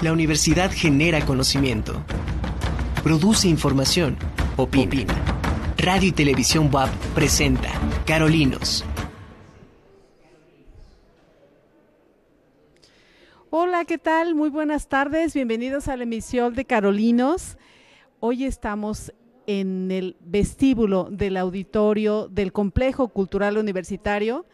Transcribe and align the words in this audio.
La 0.00 0.12
universidad 0.12 0.70
genera 0.70 1.26
conocimiento, 1.26 2.00
produce 3.02 3.48
información, 3.48 4.16
opina. 4.56 5.12
Radio 5.76 6.10
y 6.10 6.12
Televisión 6.12 6.70
WAP 6.72 6.88
presenta 7.16 7.68
Carolinos. 8.06 8.84
Hola, 13.50 13.84
¿qué 13.86 13.98
tal? 13.98 14.36
Muy 14.36 14.50
buenas 14.50 14.88
tardes. 14.88 15.34
Bienvenidos 15.34 15.88
a 15.88 15.96
la 15.96 16.04
emisión 16.04 16.54
de 16.54 16.64
Carolinos. 16.64 17.58
Hoy 18.20 18.44
estamos 18.44 19.12
en 19.48 19.90
el 19.90 20.16
vestíbulo 20.20 21.08
del 21.10 21.36
auditorio 21.36 22.28
del 22.28 22.52
Complejo 22.52 23.08
Cultural 23.08 23.58
Universitario, 23.58 24.46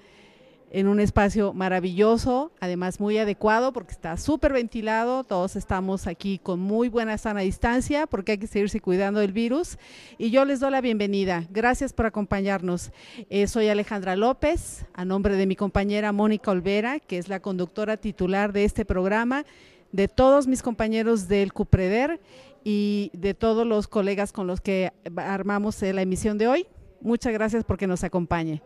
en 0.75 0.89
un 0.89 0.99
espacio 0.99 1.53
maravilloso, 1.53 2.51
además 2.59 2.99
muy 2.99 3.17
adecuado 3.17 3.73
porque 3.73 3.93
está 3.93 4.17
súper 4.17 4.53
ventilado, 4.53 5.23
todos 5.23 5.55
estamos 5.55 6.09
aquí 6.09 6.41
con 6.41 6.59
muy 6.59 6.89
buena 6.89 7.17
sana 7.17 7.43
distancia 7.43 8.09
porque 8.09 8.33
hay 8.33 8.39
que 8.39 8.49
seguirse 8.49 8.81
cuidando 8.81 9.21
del 9.21 9.31
virus 9.31 9.79
y 10.19 10.33
yo 10.33 10.45
les 10.45 10.59
doy 10.59 10.73
la 10.73 10.81
bienvenida. 10.81 11.45
Gracias 11.51 11.93
por 11.93 12.07
acompañarnos. 12.07 12.91
Eh, 13.31 13.47
soy 13.47 13.69
Alejandra 13.69 14.17
López, 14.17 14.85
a 14.95 15.05
nombre 15.05 15.37
de 15.37 15.47
mi 15.47 15.55
compañera 15.55 16.11
Mónica 16.11 16.51
Olvera, 16.51 16.99
que 16.99 17.19
es 17.19 17.29
la 17.29 17.39
conductora 17.39 17.97
titular 17.97 18.53
de 18.53 18.65
este 18.65 18.85
programa, 18.85 19.45
de 19.93 20.09
todos 20.09 20.49
mis 20.49 20.61
compañeros 20.61 21.29
del 21.29 21.53
CUPREDER 21.53 22.21
y 22.65 23.13
de 23.15 23.33
todos 23.35 23.65
los 23.65 23.87
colegas 23.87 24.33
con 24.33 24.49
los 24.49 24.61
que 24.61 24.93
armamos 25.15 25.81
la 25.83 26.03
emisión 26.03 26.37
de 26.37 26.49
hoy. 26.49 26.67
Muchas 27.01 27.33
gracias 27.33 27.63
porque 27.63 27.87
nos 27.87 28.03
acompañe. 28.03 28.61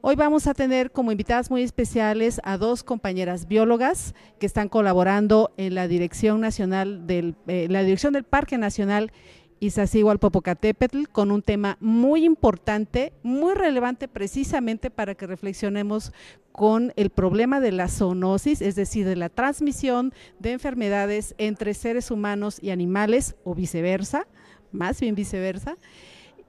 Hoy 0.00 0.14
vamos 0.14 0.46
a 0.46 0.54
tener 0.54 0.92
como 0.92 1.10
invitadas 1.10 1.50
muy 1.50 1.64
especiales 1.64 2.40
a 2.44 2.56
dos 2.56 2.84
compañeras 2.84 3.48
biólogas 3.48 4.14
que 4.38 4.46
están 4.46 4.68
colaborando 4.68 5.52
en 5.56 5.74
la 5.74 5.88
Dirección 5.88 6.40
Nacional 6.40 7.08
del, 7.08 7.34
eh, 7.48 7.66
la 7.68 7.82
Dirección 7.82 8.12
del 8.12 8.22
Parque 8.22 8.58
Nacional 8.58 9.10
Iztaccíhuatl-Popocatépetl 9.58 11.08
con 11.10 11.32
un 11.32 11.42
tema 11.42 11.78
muy 11.80 12.24
importante, 12.24 13.12
muy 13.24 13.54
relevante 13.54 14.06
precisamente 14.06 14.88
para 14.88 15.16
que 15.16 15.26
reflexionemos 15.26 16.12
con 16.52 16.92
el 16.94 17.10
problema 17.10 17.58
de 17.58 17.72
la 17.72 17.88
zoonosis, 17.88 18.62
es 18.62 18.76
decir, 18.76 19.04
de 19.04 19.16
la 19.16 19.30
transmisión 19.30 20.14
de 20.38 20.52
enfermedades 20.52 21.34
entre 21.38 21.74
seres 21.74 22.12
humanos 22.12 22.58
y 22.62 22.70
animales 22.70 23.34
o 23.42 23.52
viceversa, 23.56 24.28
más 24.70 25.00
bien 25.00 25.16
viceversa. 25.16 25.76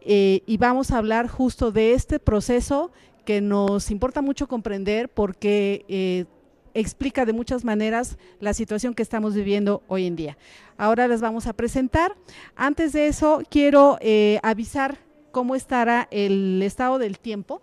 Eh, 0.01 0.43
y 0.45 0.57
vamos 0.57 0.91
a 0.91 0.97
hablar 0.97 1.27
justo 1.27 1.71
de 1.71 1.93
este 1.93 2.19
proceso 2.19 2.91
que 3.29 3.41
nos 3.41 3.91
importa 3.91 4.23
mucho 4.23 4.47
comprender 4.47 5.07
porque 5.07 5.85
eh, 5.87 6.25
explica 6.73 7.25
de 7.25 7.33
muchas 7.33 7.63
maneras 7.63 8.17
la 8.39 8.55
situación 8.55 8.95
que 8.95 9.03
estamos 9.03 9.35
viviendo 9.35 9.83
hoy 9.87 10.07
en 10.07 10.15
día. 10.15 10.35
Ahora 10.79 11.07
les 11.07 11.21
vamos 11.21 11.45
a 11.45 11.53
presentar. 11.53 12.15
Antes 12.55 12.91
de 12.91 13.05
eso, 13.05 13.43
quiero 13.51 13.99
eh, 14.01 14.39
avisar 14.41 14.97
cómo 15.31 15.53
estará 15.53 16.07
el 16.09 16.59
estado 16.63 16.97
del 16.97 17.19
tiempo 17.19 17.61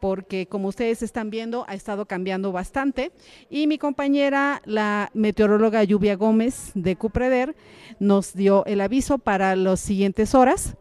porque 0.00 0.46
como 0.46 0.68
ustedes 0.68 1.02
están 1.02 1.28
viendo 1.28 1.66
ha 1.68 1.74
estado 1.74 2.06
cambiando 2.06 2.50
bastante 2.50 3.12
y 3.50 3.66
mi 3.66 3.76
compañera 3.76 4.62
la 4.64 5.10
meteoróloga 5.12 5.84
Lluvia 5.84 6.16
Gómez 6.16 6.70
de 6.74 6.96
Cupreder 6.96 7.54
nos 8.00 8.32
dio 8.32 8.64
el 8.64 8.80
aviso 8.80 9.18
para 9.18 9.56
las 9.56 9.78
siguientes 9.78 10.34
horas. 10.34 10.74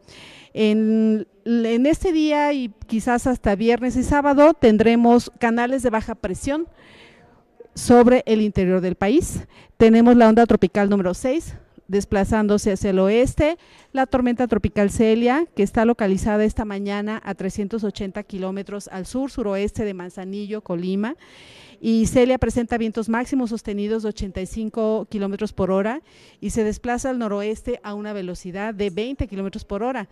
En, 0.54 1.28
este 1.46 2.12
día 2.12 2.54
y 2.54 2.72
quizás 2.88 3.26
hasta 3.26 3.56
viernes 3.56 3.96
y 3.96 4.04
sábado 4.04 4.54
tendremos 4.54 5.32
canales 5.40 5.82
de 5.82 5.90
baja 5.90 6.16
presión 6.16 6.68
sobre 7.74 8.24
el 8.26 8.42
interior 8.42 8.82
del 8.82 8.96
país. 8.96 9.48
Tenemos 9.78 10.16
la 10.16 10.30
onda 10.30 10.46
tropical 10.46 10.90
número 10.90 11.14
6 11.14 11.56
desplazándose 11.92 12.72
hacia 12.72 12.92
el 12.92 13.00
oeste, 13.00 13.58
la 13.92 14.06
tormenta 14.06 14.48
tropical 14.48 14.90
Celia, 14.90 15.46
que 15.56 15.62
está 15.62 15.84
localizada 15.84 16.46
esta 16.46 16.64
mañana 16.64 17.22
a 17.24 17.36
380 17.36 18.24
kilómetros 18.24 18.88
al 18.88 19.06
sur, 19.06 19.30
suroeste 19.30 19.84
de 19.84 19.94
Manzanillo, 19.94 20.62
Colima, 20.62 21.16
y 21.82 22.06
Celia 22.06 22.38
presenta 22.38 22.78
vientos 22.78 23.10
máximos 23.10 23.50
sostenidos 23.50 24.04
de 24.04 24.10
85 24.10 25.08
kilómetros 25.10 25.52
por 25.52 25.72
hora 25.72 26.02
y 26.40 26.52
se 26.52 26.64
desplaza 26.64 27.10
al 27.10 27.20
noroeste 27.20 27.82
a 27.84 27.94
una 27.94 28.14
velocidad 28.14 28.74
de 28.74 28.90
20 28.90 29.28
kilómetros 29.28 29.66
por 29.66 29.84
hora. 29.84 30.08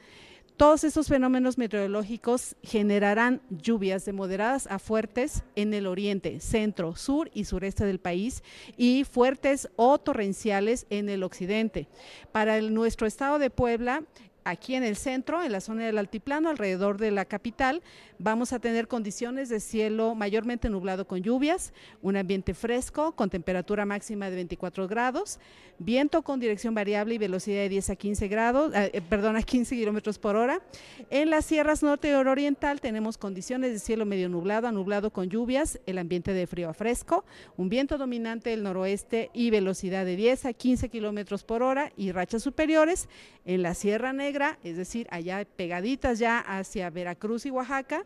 Todos 0.59 0.83
estos 0.83 1.07
fenómenos 1.07 1.57
meteorológicos 1.57 2.57
generarán 2.63 3.41
lluvias 3.49 4.03
de 4.03 4.11
moderadas 4.11 4.67
a 4.67 4.77
fuertes 4.77 5.43
en 5.55 5.73
el 5.73 5.87
oriente, 5.87 6.41
centro, 6.41 6.97
sur 6.97 7.31
y 7.33 7.45
sureste 7.45 7.85
del 7.85 8.01
país 8.01 8.43
y 8.75 9.05
fuertes 9.05 9.69
o 9.77 9.99
torrenciales 9.99 10.85
en 10.89 11.07
el 11.07 11.23
occidente. 11.23 11.87
Para 12.33 12.59
nuestro 12.59 13.07
estado 13.07 13.39
de 13.39 13.49
Puebla, 13.49 14.03
aquí 14.43 14.75
en 14.75 14.83
el 14.83 14.95
centro, 14.95 15.43
en 15.43 15.51
la 15.51 15.61
zona 15.61 15.85
del 15.85 15.97
altiplano, 15.97 16.49
alrededor 16.49 16.97
de 16.97 17.11
la 17.11 17.25
capital, 17.25 17.81
vamos 18.17 18.53
a 18.53 18.59
tener 18.59 18.87
condiciones 18.87 19.49
de 19.49 19.59
cielo 19.59 20.15
mayormente 20.15 20.69
nublado 20.69 21.07
con 21.07 21.21
lluvias, 21.21 21.73
un 22.01 22.17
ambiente 22.17 22.53
fresco 22.53 23.13
con 23.13 23.29
temperatura 23.29 23.85
máxima 23.85 24.29
de 24.29 24.35
24 24.35 24.87
grados, 24.87 25.39
viento 25.79 26.21
con 26.21 26.39
dirección 26.39 26.73
variable 26.75 27.15
y 27.15 27.17
velocidad 27.17 27.61
de 27.61 27.69
10 27.69 27.89
a 27.91 27.95
15 27.95 28.27
grados, 28.27 28.75
eh, 28.75 28.91
eh, 28.93 29.01
perdón, 29.01 29.37
a 29.37 29.41
15 29.41 29.75
kilómetros 29.75 30.19
por 30.19 30.35
hora. 30.35 30.61
En 31.09 31.29
las 31.29 31.45
sierras 31.45 31.83
norte 31.83 32.09
y 32.09 32.13
oriental 32.13 32.81
tenemos 32.81 33.17
condiciones 33.17 33.71
de 33.71 33.79
cielo 33.79 34.05
medio 34.05 34.29
nublado 34.29 34.67
a 34.67 34.71
nublado 34.71 35.11
con 35.11 35.29
lluvias, 35.29 35.79
el 35.85 35.97
ambiente 35.97 36.33
de 36.33 36.47
frío 36.47 36.69
a 36.69 36.73
fresco, 36.73 37.23
un 37.57 37.69
viento 37.69 37.97
dominante 37.97 38.49
del 38.49 38.63
noroeste 38.63 39.29
y 39.33 39.49
velocidad 39.49 40.05
de 40.05 40.15
10 40.15 40.45
a 40.45 40.53
15 40.53 40.89
kilómetros 40.89 41.43
por 41.43 41.63
hora 41.63 41.91
y 41.95 42.11
rachas 42.11 42.43
superiores. 42.43 43.07
En 43.45 43.63
la 43.63 43.73
Sierra 43.73 44.13
Negra, 44.13 44.28
es 44.63 44.77
decir, 44.77 45.07
allá 45.09 45.45
pegaditas 45.55 46.19
ya 46.19 46.39
hacia 46.39 46.89
Veracruz 46.89 47.45
y 47.45 47.51
Oaxaca, 47.51 48.05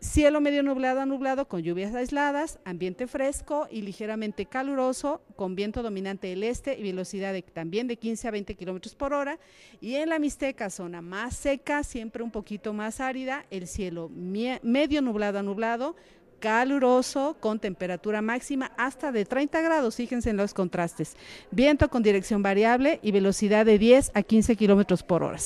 Cielo 0.00 0.40
medio 0.40 0.62
nublado 0.62 1.00
a 1.00 1.06
nublado 1.06 1.48
con 1.48 1.60
lluvias 1.60 1.92
aisladas, 1.92 2.60
ambiente 2.64 3.08
fresco 3.08 3.66
y 3.68 3.82
ligeramente 3.82 4.46
caluroso, 4.46 5.22
con 5.34 5.56
viento 5.56 5.82
dominante 5.82 6.28
del 6.28 6.44
este 6.44 6.78
y 6.78 6.84
velocidad 6.84 7.34
también 7.52 7.88
de 7.88 7.96
15 7.96 8.28
a 8.28 8.30
20 8.30 8.54
kilómetros 8.54 8.94
por 8.94 9.12
hora. 9.12 9.40
Y 9.80 9.96
en 9.96 10.10
la 10.10 10.20
Mixteca, 10.20 10.70
zona 10.70 11.02
más 11.02 11.36
seca, 11.36 11.82
siempre 11.82 12.22
un 12.22 12.30
poquito 12.30 12.72
más 12.72 13.00
árida, 13.00 13.44
el 13.50 13.66
cielo 13.66 14.08
medio 14.08 15.02
nublado 15.02 15.40
a 15.40 15.42
nublado, 15.42 15.96
caluroso 16.38 17.36
con 17.40 17.58
temperatura 17.58 18.22
máxima 18.22 18.72
hasta 18.76 19.12
de 19.12 19.24
30 19.24 19.60
grados, 19.60 19.96
fíjense 19.96 20.30
en 20.30 20.36
los 20.36 20.54
contrastes. 20.54 21.16
Viento 21.50 21.88
con 21.88 22.02
dirección 22.02 22.42
variable 22.42 23.00
y 23.02 23.12
velocidad 23.12 23.66
de 23.66 23.78
10 23.78 24.12
a 24.14 24.22
15 24.22 24.56
kilómetros 24.56 25.02
por 25.02 25.22
hora. 25.22 25.38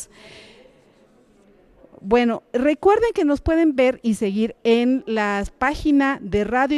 Bueno, 2.00 2.42
recuerden 2.52 3.12
que 3.14 3.24
nos 3.24 3.40
pueden 3.40 3.76
ver 3.76 4.00
y 4.02 4.14
seguir 4.14 4.56
en 4.64 5.04
la 5.06 5.44
página 5.58 6.18
de 6.20 6.42
radio 6.42 6.76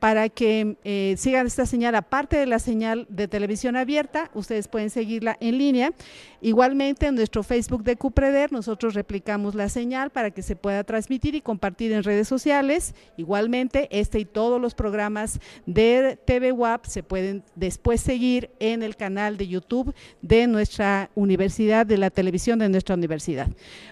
para 0.00 0.30
que 0.30 0.76
eh, 0.82 1.14
sigan 1.18 1.46
esta 1.46 1.66
señal, 1.66 1.94
aparte 1.94 2.38
de 2.38 2.46
la 2.46 2.58
señal 2.58 3.06
de 3.10 3.28
televisión 3.28 3.76
abierta, 3.76 4.30
ustedes 4.34 4.66
pueden 4.66 4.88
seguirla 4.88 5.36
en 5.40 5.58
línea. 5.58 5.92
Igualmente 6.40 7.06
en 7.06 7.16
nuestro 7.16 7.42
Facebook 7.42 7.84
de 7.84 7.96
Cupreder 7.96 8.50
nosotros 8.50 8.94
replicamos 8.94 9.54
la 9.54 9.68
señal 9.68 10.08
para 10.08 10.30
que 10.30 10.40
se 10.42 10.56
pueda 10.56 10.84
transmitir 10.84 11.34
y 11.34 11.42
compartir 11.42 11.92
en 11.92 12.02
redes 12.02 12.26
sociales. 12.26 12.94
Igualmente 13.18 13.88
este 13.90 14.18
y 14.18 14.24
todos 14.24 14.58
los 14.58 14.74
programas 14.74 15.38
de 15.66 16.18
TV 16.24 16.50
WAP 16.50 16.86
se 16.86 17.02
pueden 17.02 17.44
después 17.54 18.00
seguir 18.00 18.50
en 18.58 18.82
el 18.82 18.96
canal 18.96 19.36
de 19.36 19.48
YouTube 19.48 19.94
de 20.22 20.46
nuestra 20.46 21.10
universidad, 21.14 21.84
de 21.84 21.98
la 21.98 22.08
televisión 22.08 22.58
de 22.58 22.70
nuestra 22.70 22.94
universidad. 22.94 23.48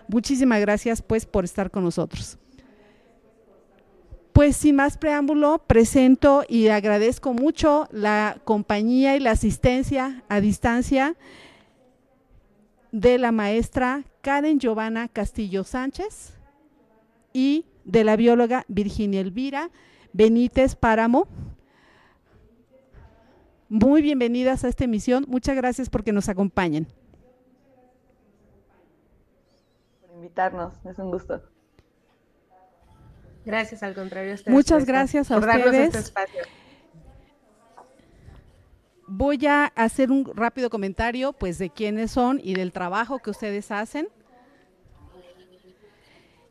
Muchísimas 0.09 0.61
gracias 0.63 1.03
pues 1.03 1.27
por 1.27 1.45
estar 1.45 1.71
con 1.71 1.85
nosotros. 1.85 2.39
Pues 4.39 4.57
sin 4.57 4.77
más 4.77 4.97
preámbulo, 4.97 5.59
presento 5.67 6.45
y 6.49 6.69
agradezco 6.69 7.35
mucho 7.35 7.89
la 7.91 8.41
compañía 8.45 9.17
y 9.17 9.19
la 9.19 9.33
asistencia 9.33 10.23
a 10.29 10.41
distancia 10.41 11.17
de 12.93 13.19
la 13.19 13.33
maestra 13.33 14.05
Karen 14.21 14.61
Giovanna 14.61 15.09
Castillo 15.09 15.65
Sánchez 15.65 16.39
y 17.33 17.67
de 17.85 18.05
la 18.05 18.15
bióloga 18.15 18.65
Virginia 18.69 19.21
Elvira 19.21 19.71
Benítez 20.13 20.77
Páramo. 20.77 21.27
Muy 23.69 24.03
bienvenidas 24.03 24.63
a 24.63 24.69
esta 24.69 24.85
emisión. 24.85 25.25
Muchas 25.27 25.57
gracias 25.57 25.91
porque 25.91 26.13
nos 26.13 26.29
acompañen. 26.29 26.87
Por 30.01 30.15
invitarnos, 30.15 30.75
es 30.85 30.97
un 31.01 31.11
gusto. 31.11 31.43
Gracias, 33.49 33.83
al 33.83 33.95
contrario. 33.95 34.35
Muchas 34.49 34.85
gracias 34.85 35.31
a 35.31 35.39
ustedes. 35.39 35.95
Este 35.95 36.13
Voy 39.07 39.47
a 39.47 39.65
hacer 39.75 40.11
un 40.11 40.31
rápido 40.37 40.69
comentario 40.69 41.33
pues 41.33 41.57
de 41.57 41.71
quiénes 41.71 42.11
son 42.11 42.43
y 42.45 42.53
del 42.53 42.73
trabajo 42.73 43.21
que 43.21 43.31
ustedes 43.31 43.71
hacen. 43.71 44.09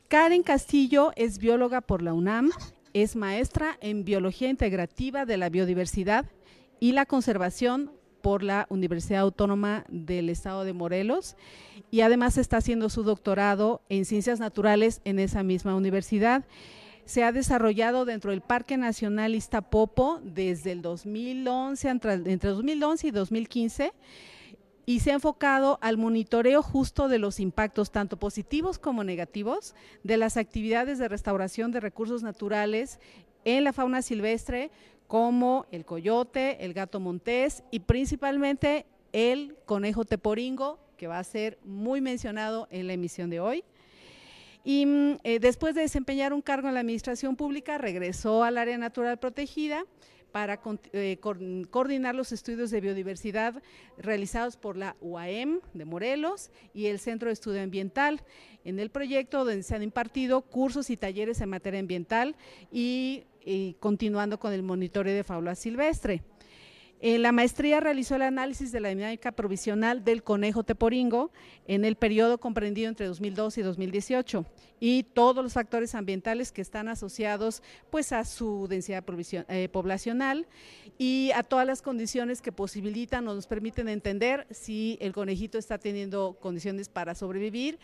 Karen 0.07 0.41
Castillo 0.41 1.11
es 1.15 1.38
bióloga 1.38 1.81
por 1.81 2.01
la 2.01 2.13
UNAM, 2.13 2.49
es 2.94 3.15
maestra 3.15 3.77
en 3.79 4.03
Biología 4.03 4.49
Integrativa 4.49 5.25
de 5.25 5.38
la 5.38 5.49
Biodiversidad 5.49 6.25
y 6.79 6.94
la 6.94 7.05
Conservación 7.05 7.91
por 8.23 8.41
la 8.41 8.65
Universidad 8.69 9.21
Autónoma 9.21 9.85
del 9.88 10.29
Estado 10.31 10.63
de 10.63 10.73
Morelos 10.73 11.35
y 11.91 12.01
además 12.01 12.39
está 12.39 12.57
haciendo 12.57 12.89
su 12.89 13.03
doctorado 13.03 13.83
en 13.88 14.05
Ciencias 14.05 14.39
Naturales 14.39 15.01
en 15.05 15.19
esa 15.19 15.44
misma 15.44 15.75
universidad. 15.75 16.44
Se 17.07 17.24
ha 17.24 17.31
desarrollado 17.31 18.04
dentro 18.04 18.31
del 18.31 18.42
Parque 18.42 18.75
Nacional 18.75 19.33
Iztapopo 19.33 20.19
desde 20.25 20.74
el 20.74 20.81
2011, 20.81 21.88
entre, 21.88 22.13
entre 22.13 22.50
2011 22.50 23.07
y 23.07 23.12
2015 23.12 23.94
y 24.86 25.00
se 25.00 25.12
ha 25.12 25.13
enfocado 25.13 25.80
al 25.81 25.95
monitoreo 25.95 26.62
justo 26.62 27.07
de 27.07 27.18
los 27.18 27.39
impactos, 27.39 27.92
tanto 27.92 28.18
positivos 28.18 28.77
como 28.77 29.06
negativos, 29.06 29.74
de 30.04 30.18
las 30.18 30.36
actividades 30.36 31.00
de 31.00 31.07
restauración 31.07 31.71
de 31.71 31.80
recursos 31.80 32.24
naturales 32.24 33.00
en 33.45 33.63
la 33.63 33.71
fauna 33.71 34.01
silvestre, 34.01 34.69
como 35.07 35.65
el 35.71 35.86
coyote, 35.86 36.65
el 36.65 36.74
gato 36.74 37.00
montés 37.00 37.63
y 37.71 37.80
principalmente 37.80 38.86
el 39.13 39.56
conejo 39.65 40.04
teporingo, 40.04 40.77
que 40.98 41.07
va 41.07 41.19
a 41.19 41.24
ser 41.24 41.57
muy 41.63 42.01
mencionado 42.01 42.68
en 42.69 42.88
la 42.88 42.94
emisión 42.94 43.30
de 43.30 43.39
hoy. 43.39 43.63
Y 44.63 44.86
mm, 44.86 45.18
eh, 45.24 45.39
después 45.39 45.75
de 45.75 45.81
desempeñar 45.81 46.33
un 46.33 46.42
cargo 46.42 46.68
en 46.68 46.74
la 46.74 46.81
administración 46.81 47.36
pública, 47.36 47.77
regresó 47.77 48.44
al 48.44 48.57
área 48.57 48.77
natural 48.77 49.18
protegida 49.18 49.86
para 50.31 50.59
eh, 50.94 51.18
coordinar 51.71 52.13
los 52.13 52.31
estudios 52.31 52.69
de 52.69 52.81
biodiversidad 52.81 53.62
realizados 53.98 54.57
por 54.57 54.77
la 54.77 54.95
UAM 55.01 55.62
de 55.74 55.86
Morelos 55.86 56.51
y 56.74 56.88
el 56.88 57.00
Centro 57.00 57.30
de 57.30 57.33
Estudio 57.33 57.62
Ambiental. 57.63 58.21
En 58.63 58.80
el 58.80 58.89
proyecto 58.89 59.45
donde 59.45 59.63
se 59.63 59.75
han 59.75 59.83
impartido 59.83 60.42
cursos 60.42 60.89
y 60.89 60.98
talleres 60.98 61.42
en 61.42 61.50
materia 61.50 61.80
ambiental 61.80 62.36
y, 62.71 63.24
y 63.44 63.75
continuando 63.80 64.38
con 64.38 64.54
el 64.54 64.63
monitoreo 64.63 65.15
de 65.15 65.24
fauna 65.24 65.56
silvestre. 65.56 66.21
En 66.99 67.21
la 67.21 67.31
maestría 67.31 67.79
realizó 67.79 68.15
el 68.15 68.23
análisis 68.23 68.71
de 68.71 68.79
la 68.79 68.89
dinámica 68.89 69.31
provisional 69.31 70.03
del 70.03 70.23
conejo 70.23 70.63
teporingo 70.63 71.31
en 71.67 71.85
el 71.85 71.95
periodo 71.95 72.39
comprendido 72.39 72.89
entre 72.89 73.05
2012 73.05 73.61
y 73.61 73.63
2018 73.63 74.45
y 74.79 75.03
todos 75.03 75.44
los 75.44 75.53
factores 75.53 75.94
ambientales 75.94 76.51
que 76.51 76.61
están 76.61 76.88
asociados 76.88 77.61
pues 77.91 78.11
a 78.13 78.25
su 78.25 78.67
densidad 78.67 79.03
eh, 79.49 79.69
poblacional 79.69 80.47
y 80.97 81.29
a 81.35 81.44
todas 81.44 81.67
las 81.67 81.83
condiciones 81.83 82.41
que 82.41 82.51
posibilitan 82.51 83.27
o 83.27 83.35
nos 83.35 83.45
permiten 83.45 83.89
entender 83.89 84.47
si 84.49 84.97
el 84.99 85.13
conejito 85.13 85.59
está 85.59 85.77
teniendo 85.77 86.38
condiciones 86.39 86.89
para 86.89 87.13
sobrevivir 87.13 87.77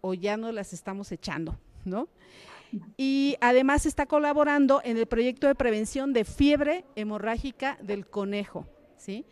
o 0.00 0.14
ya 0.14 0.36
no 0.36 0.52
las 0.52 0.72
estamos 0.72 1.10
echando, 1.10 1.58
¿no? 1.84 2.08
Y 2.96 3.36
además 3.40 3.86
está 3.86 4.06
colaborando 4.06 4.80
en 4.84 4.96
el 4.96 5.06
proyecto 5.06 5.46
de 5.46 5.54
prevención 5.54 6.12
de 6.12 6.24
fiebre 6.24 6.84
hemorrágica 6.96 7.78
del 7.82 8.06
conejo, 8.06 8.66
¿sí? 8.96 9.24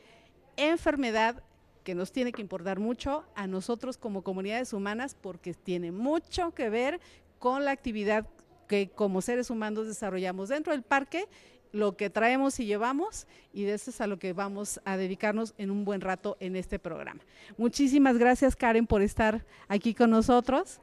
Enfermedad 0.56 1.43
que 1.85 1.94
nos 1.94 2.12
tiene 2.12 2.32
que 2.32 2.43
importar 2.43 2.79
mucho 2.79 3.25
a 3.35 3.46
nosotros 3.46 3.96
como 3.96 4.23
comunidades 4.23 4.73
humanas 4.73 5.14
porque 5.14 5.55
tiene 5.55 5.93
mucho 5.93 6.52
que 6.52 6.69
ver 6.69 7.00
con 7.38 7.64
la 7.64 7.70
actividad 7.70 8.26
que 8.67 8.90
como 8.90 9.23
seres 9.23 9.50
humanos 9.50 9.87
desarrollamos 9.87 10.50
dentro 10.50 10.73
del 10.73 10.82
parque, 10.82 11.26
lo 11.73 11.96
que 11.96 12.11
traemos 12.11 12.61
y 12.61 12.67
llevamos 12.67 13.26
y 13.52 13.64
de 13.64 13.75
eso 13.75 13.90
es 13.90 14.00
a 14.00 14.06
lo 14.06 14.19
que 14.19 14.32
vamos 14.32 14.81
a 14.85 14.96
dedicarnos 14.96 15.55
en 15.58 15.70
un 15.70 15.85
buen 15.85 16.00
rato 16.00 16.37
en 16.40 16.56
este 16.56 16.79
programa. 16.79 17.20
Muchísimas 17.56 18.19
gracias 18.19 18.56
Karen 18.56 18.87
por 18.87 19.02
estar 19.02 19.44
aquí 19.69 19.94
con 19.94 20.11
nosotros. 20.11 20.81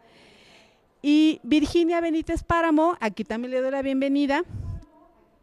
Y 1.07 1.39
Virginia 1.43 2.01
Benítez 2.01 2.41
Páramo, 2.41 2.97
aquí 2.99 3.23
también 3.23 3.51
le 3.51 3.61
doy 3.61 3.69
la 3.69 3.83
bienvenida. 3.83 4.43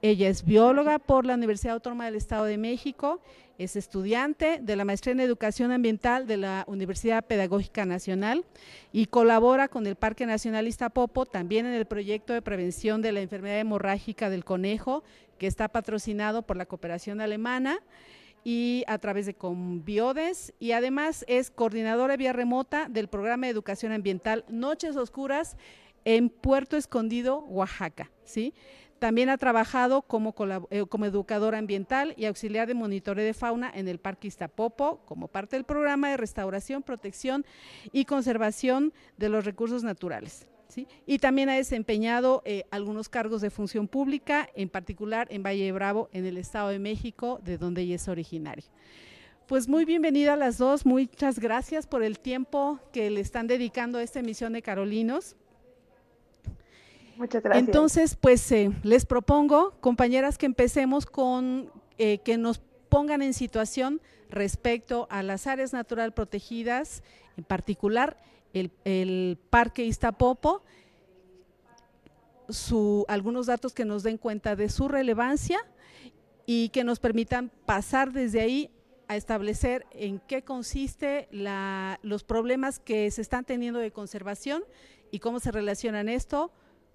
Ella 0.00 0.28
es 0.28 0.44
bióloga 0.44 0.98
por 0.98 1.24
la 1.24 1.34
Universidad 1.34 1.74
Autónoma 1.74 2.06
del 2.06 2.16
Estado 2.16 2.46
de 2.46 2.58
México, 2.58 3.20
es 3.58 3.76
estudiante 3.76 4.58
de 4.60 4.74
la 4.74 4.84
maestría 4.84 5.12
en 5.12 5.20
Educación 5.20 5.70
Ambiental 5.70 6.26
de 6.26 6.36
la 6.36 6.64
Universidad 6.66 7.24
Pedagógica 7.24 7.86
Nacional 7.86 8.44
y 8.90 9.06
colabora 9.06 9.68
con 9.68 9.86
el 9.86 9.94
Parque 9.94 10.26
Nacional 10.26 10.66
Iztapopo 10.66 11.26
también 11.26 11.64
en 11.64 11.74
el 11.74 11.86
proyecto 11.86 12.32
de 12.32 12.42
prevención 12.42 13.00
de 13.00 13.12
la 13.12 13.20
enfermedad 13.20 13.60
hemorrágica 13.60 14.30
del 14.30 14.44
conejo 14.44 15.04
que 15.38 15.46
está 15.46 15.68
patrocinado 15.68 16.42
por 16.42 16.56
la 16.56 16.66
cooperación 16.66 17.20
alemana 17.20 17.78
y 18.44 18.84
a 18.86 18.98
través 18.98 19.26
de 19.26 19.34
Conbiodes 19.34 20.52
y 20.58 20.72
además 20.72 21.24
es 21.28 21.50
coordinadora 21.50 22.16
vía 22.16 22.32
remota 22.32 22.88
del 22.88 23.08
programa 23.08 23.46
de 23.46 23.52
educación 23.52 23.92
ambiental 23.92 24.44
Noches 24.48 24.96
Oscuras 24.96 25.56
en 26.04 26.28
Puerto 26.28 26.76
Escondido, 26.76 27.40
Oaxaca, 27.44 28.10
¿sí? 28.24 28.54
También 28.98 29.30
ha 29.30 29.36
trabajado 29.36 30.02
como, 30.02 30.32
eh, 30.70 30.84
como 30.88 31.06
educadora 31.06 31.58
ambiental 31.58 32.14
y 32.16 32.26
auxiliar 32.26 32.68
de 32.68 32.74
monitoreo 32.74 33.24
de 33.24 33.34
fauna 33.34 33.68
en 33.74 33.88
el 33.88 33.98
Parque 33.98 34.28
Iztapopo 34.28 35.00
como 35.06 35.26
parte 35.26 35.56
del 35.56 35.64
programa 35.64 36.08
de 36.10 36.16
restauración, 36.16 36.84
protección 36.84 37.44
y 37.90 38.04
conservación 38.04 38.92
de 39.16 39.28
los 39.28 39.44
recursos 39.44 39.82
naturales. 39.82 40.46
Y 41.06 41.18
también 41.18 41.48
ha 41.48 41.54
desempeñado 41.54 42.42
eh, 42.44 42.64
algunos 42.70 43.08
cargos 43.08 43.40
de 43.40 43.50
función 43.50 43.88
pública, 43.88 44.48
en 44.54 44.68
particular 44.68 45.26
en 45.30 45.42
Valle 45.42 45.64
de 45.64 45.72
Bravo, 45.72 46.08
en 46.12 46.26
el 46.26 46.36
Estado 46.36 46.68
de 46.68 46.78
México, 46.78 47.40
de 47.44 47.58
donde 47.58 47.82
ella 47.82 47.96
es 47.96 48.08
originaria. 48.08 48.64
Pues 49.46 49.68
muy 49.68 49.84
bienvenida 49.84 50.34
a 50.34 50.36
las 50.36 50.56
dos, 50.56 50.86
muchas 50.86 51.38
gracias 51.38 51.86
por 51.86 52.02
el 52.02 52.18
tiempo 52.18 52.78
que 52.92 53.10
le 53.10 53.20
están 53.20 53.46
dedicando 53.46 53.98
a 53.98 54.02
esta 54.02 54.20
emisión 54.20 54.52
de 54.52 54.62
Carolinos. 54.62 55.36
Muchas 57.16 57.42
gracias. 57.42 57.66
Entonces, 57.66 58.16
pues 58.16 58.50
eh, 58.52 58.70
les 58.82 59.04
propongo, 59.04 59.74
compañeras, 59.80 60.38
que 60.38 60.46
empecemos 60.46 61.06
con 61.06 61.70
eh, 61.98 62.18
que 62.18 62.38
nos 62.38 62.62
pongan 62.88 63.20
en 63.22 63.34
situación 63.34 64.00
respecto 64.30 65.06
a 65.10 65.22
las 65.22 65.46
áreas 65.46 65.72
natural 65.72 66.12
protegidas, 66.12 67.02
en 67.36 67.44
particular 67.44 68.16
el, 68.52 69.38
Parque 69.50 69.84
Iztapopo, 69.84 70.62
su, 72.48 73.04
algunos 73.08 73.46
datos 73.46 73.72
que 73.72 73.84
nos 73.84 74.02
den 74.02 74.18
cuenta 74.18 74.56
de 74.56 74.68
su 74.68 74.88
relevancia 74.88 75.58
y 76.46 76.68
que 76.70 76.84
nos 76.84 76.98
permitan 76.98 77.50
pasar 77.66 78.12
desde 78.12 78.40
ahí 78.40 78.70
a 79.08 79.16
establecer 79.16 79.86
en 79.92 80.20
qué 80.20 80.42
consiste 80.42 81.28
la, 81.30 81.98
los 82.02 82.24
problemas 82.24 82.78
que 82.78 83.10
se 83.10 83.22
están 83.22 83.44
teniendo 83.44 83.78
de 83.78 83.90
conservación 83.90 84.62
y 85.10 85.18
cómo 85.18 85.40
se 85.40 85.50
relacionan 85.50 86.08
esto 86.08 86.50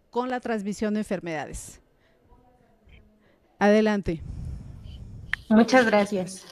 con 0.10 0.30
la 0.30 0.40
transmisión 0.40 0.94
de 0.96 1.02
enfermedades. 1.02 1.80
Adelante. 3.60 4.22
Muchas 5.50 5.86
gracias. 5.86 6.46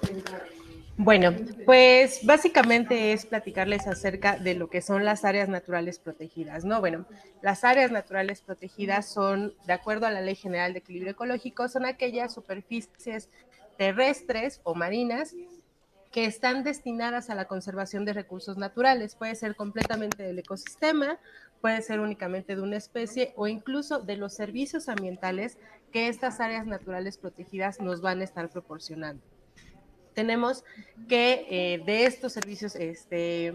Bueno, 0.98 1.36
pues 1.66 2.26
básicamente 2.26 3.12
es 3.12 3.26
platicarles 3.26 3.86
acerca 3.86 4.38
de 4.38 4.56
lo 4.56 4.70
que 4.70 4.82
son 4.82 5.04
las 5.04 5.26
áreas 5.26 5.50
naturales 5.50 6.00
protegidas, 6.00 6.64
¿no? 6.64 6.80
Bueno, 6.80 7.06
las 7.42 7.66
áreas 7.66 7.92
naturales 7.92 8.42
protegidas 8.42 9.06
son, 9.12 9.54
de 9.68 9.74
acuerdo 9.74 10.06
a 10.06 10.12
la 10.12 10.22
Ley 10.22 10.36
General 10.36 10.72
de 10.72 10.80
Equilibrio 10.80 11.12
Ecológico, 11.12 11.68
son 11.68 11.86
aquellas 11.86 12.34
superficies 12.34 13.30
terrestres 13.78 14.62
o 14.64 14.74
marinas 14.74 15.36
que 16.14 16.24
están 16.24 16.64
destinadas 16.64 17.30
a 17.30 17.36
la 17.36 17.44
conservación 17.44 18.06
de 18.06 18.14
recursos 18.14 18.56
naturales. 18.56 19.16
Puede 19.16 19.36
ser 19.36 19.58
completamente 19.58 20.24
del 20.24 20.40
ecosistema, 20.40 21.20
puede 21.60 21.82
ser 21.82 22.00
únicamente 22.00 22.56
de 22.56 22.62
una 22.62 22.78
especie 22.78 23.34
o 23.36 23.50
incluso 23.50 24.00
de 24.00 24.16
los 24.16 24.34
servicios 24.34 24.88
ambientales 24.88 25.58
que 25.92 26.08
estas 26.08 26.40
áreas 26.40 26.66
naturales 26.66 27.18
protegidas 27.18 27.82
nos 27.82 28.00
van 28.00 28.22
a 28.22 28.24
estar 28.24 28.50
proporcionando 28.50 29.35
tenemos 30.16 30.64
que 31.08 31.46
eh, 31.50 31.84
de 31.86 32.06
estos 32.06 32.34
servicios 32.34 32.76
este, 32.76 33.54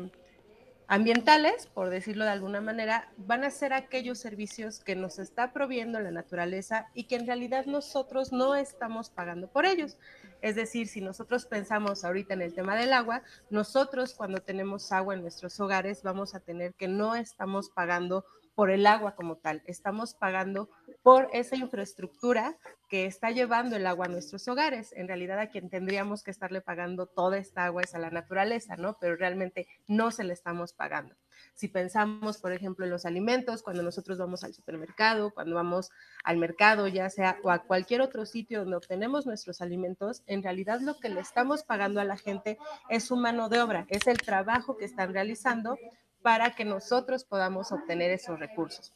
ambientales, 0.86 1.66
por 1.66 1.88
decirlo 1.88 2.24
de 2.24 2.30
alguna 2.30 2.60
manera, 2.60 3.10
van 3.16 3.44
a 3.44 3.50
ser 3.50 3.72
aquellos 3.72 4.18
servicios 4.18 4.80
que 4.80 4.94
nos 4.94 5.18
está 5.18 5.52
proviendo 5.52 5.98
la 5.98 6.10
naturaleza 6.10 6.88
y 6.94 7.04
que 7.04 7.16
en 7.16 7.26
realidad 7.26 7.66
nosotros 7.66 8.30
no 8.32 8.54
estamos 8.54 9.08
pagando 9.10 9.48
por 9.48 9.66
ellos. 9.66 9.96
Es 10.42 10.54
decir, 10.54 10.86
si 10.86 11.00
nosotros 11.00 11.46
pensamos 11.46 12.04
ahorita 12.04 12.34
en 12.34 12.42
el 12.42 12.54
tema 12.54 12.76
del 12.76 12.92
agua, 12.92 13.22
nosotros 13.50 14.14
cuando 14.14 14.40
tenemos 14.40 14.92
agua 14.92 15.14
en 15.14 15.22
nuestros 15.22 15.58
hogares 15.60 16.02
vamos 16.02 16.34
a 16.34 16.40
tener 16.40 16.74
que 16.74 16.88
no 16.88 17.14
estamos 17.14 17.70
pagando 17.70 18.24
por 18.60 18.70
el 18.70 18.86
agua 18.86 19.14
como 19.14 19.38
tal, 19.38 19.62
estamos 19.64 20.12
pagando 20.12 20.68
por 21.02 21.30
esa 21.32 21.56
infraestructura 21.56 22.58
que 22.90 23.06
está 23.06 23.30
llevando 23.30 23.76
el 23.76 23.86
agua 23.86 24.04
a 24.04 24.08
nuestros 24.10 24.46
hogares. 24.48 24.92
En 24.92 25.08
realidad 25.08 25.38
a 25.38 25.48
quien 25.48 25.70
tendríamos 25.70 26.22
que 26.22 26.30
estarle 26.30 26.60
pagando 26.60 27.06
toda 27.06 27.38
esta 27.38 27.64
agua 27.64 27.80
es 27.80 27.94
a 27.94 27.98
la 27.98 28.10
naturaleza, 28.10 28.76
¿no? 28.76 28.98
Pero 29.00 29.16
realmente 29.16 29.66
no 29.88 30.10
se 30.10 30.24
le 30.24 30.34
estamos 30.34 30.74
pagando. 30.74 31.16
Si 31.54 31.68
pensamos, 31.68 32.36
por 32.36 32.52
ejemplo, 32.52 32.84
en 32.84 32.90
los 32.90 33.06
alimentos, 33.06 33.62
cuando 33.62 33.82
nosotros 33.82 34.18
vamos 34.18 34.44
al 34.44 34.52
supermercado, 34.52 35.30
cuando 35.30 35.54
vamos 35.54 35.90
al 36.22 36.36
mercado, 36.36 36.86
ya 36.86 37.08
sea 37.08 37.38
o 37.42 37.50
a 37.50 37.60
cualquier 37.60 38.02
otro 38.02 38.26
sitio 38.26 38.60
donde 38.60 38.76
obtenemos 38.76 39.24
nuestros 39.24 39.62
alimentos, 39.62 40.22
en 40.26 40.42
realidad 40.42 40.80
lo 40.80 40.98
que 40.98 41.08
le 41.08 41.20
estamos 41.20 41.62
pagando 41.62 41.98
a 41.98 42.04
la 42.04 42.18
gente 42.18 42.58
es 42.90 43.04
su 43.04 43.16
mano 43.16 43.48
de 43.48 43.62
obra, 43.62 43.86
es 43.88 44.06
el 44.06 44.18
trabajo 44.18 44.76
que 44.76 44.84
están 44.84 45.14
realizando 45.14 45.78
para 46.22 46.54
que 46.54 46.64
nosotros 46.64 47.24
podamos 47.24 47.72
obtener 47.72 48.10
esos 48.10 48.38
recursos. 48.38 48.92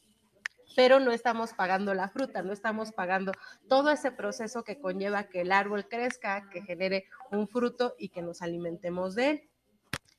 pero 0.75 0.99
no 0.99 1.11
estamos 1.11 1.53
pagando 1.53 1.93
la 1.93 2.09
fruta, 2.09 2.41
no 2.41 2.51
estamos 2.51 2.91
pagando 2.91 3.31
todo 3.69 3.91
ese 3.91 4.11
proceso 4.11 4.63
que 4.63 4.79
conlleva 4.79 5.29
que 5.29 5.41
el 5.41 5.53
árbol 5.53 5.87
crezca, 5.87 6.49
que 6.49 6.63
genere 6.63 7.05
un 7.31 7.47
fruto 7.47 7.95
y 7.97 8.09
que 8.09 8.21
nos 8.21 8.41
alimentemos 8.41 9.15
de 9.15 9.29
él. 9.29 9.49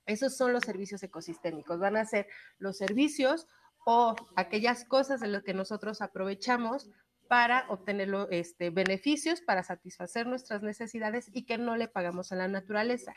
Esos 0.06 0.34
son 0.34 0.54
los 0.54 0.64
servicios 0.64 1.02
ecosistémicos, 1.02 1.78
van 1.78 1.96
a 1.98 2.06
ser 2.06 2.26
los 2.58 2.78
servicios 2.78 3.46
o 3.84 4.14
aquellas 4.34 4.84
cosas 4.84 5.20
de 5.20 5.28
las 5.28 5.42
que 5.42 5.52
nosotros 5.52 6.00
aprovechamos 6.00 6.88
para 7.28 7.66
obtener 7.68 8.08
este, 8.30 8.70
beneficios, 8.70 9.40
para 9.40 9.62
satisfacer 9.62 10.26
nuestras 10.26 10.62
necesidades 10.62 11.30
y 11.32 11.44
que 11.44 11.58
no 11.58 11.76
le 11.76 11.88
pagamos 11.88 12.32
a 12.32 12.36
la 12.36 12.48
naturaleza. 12.48 13.14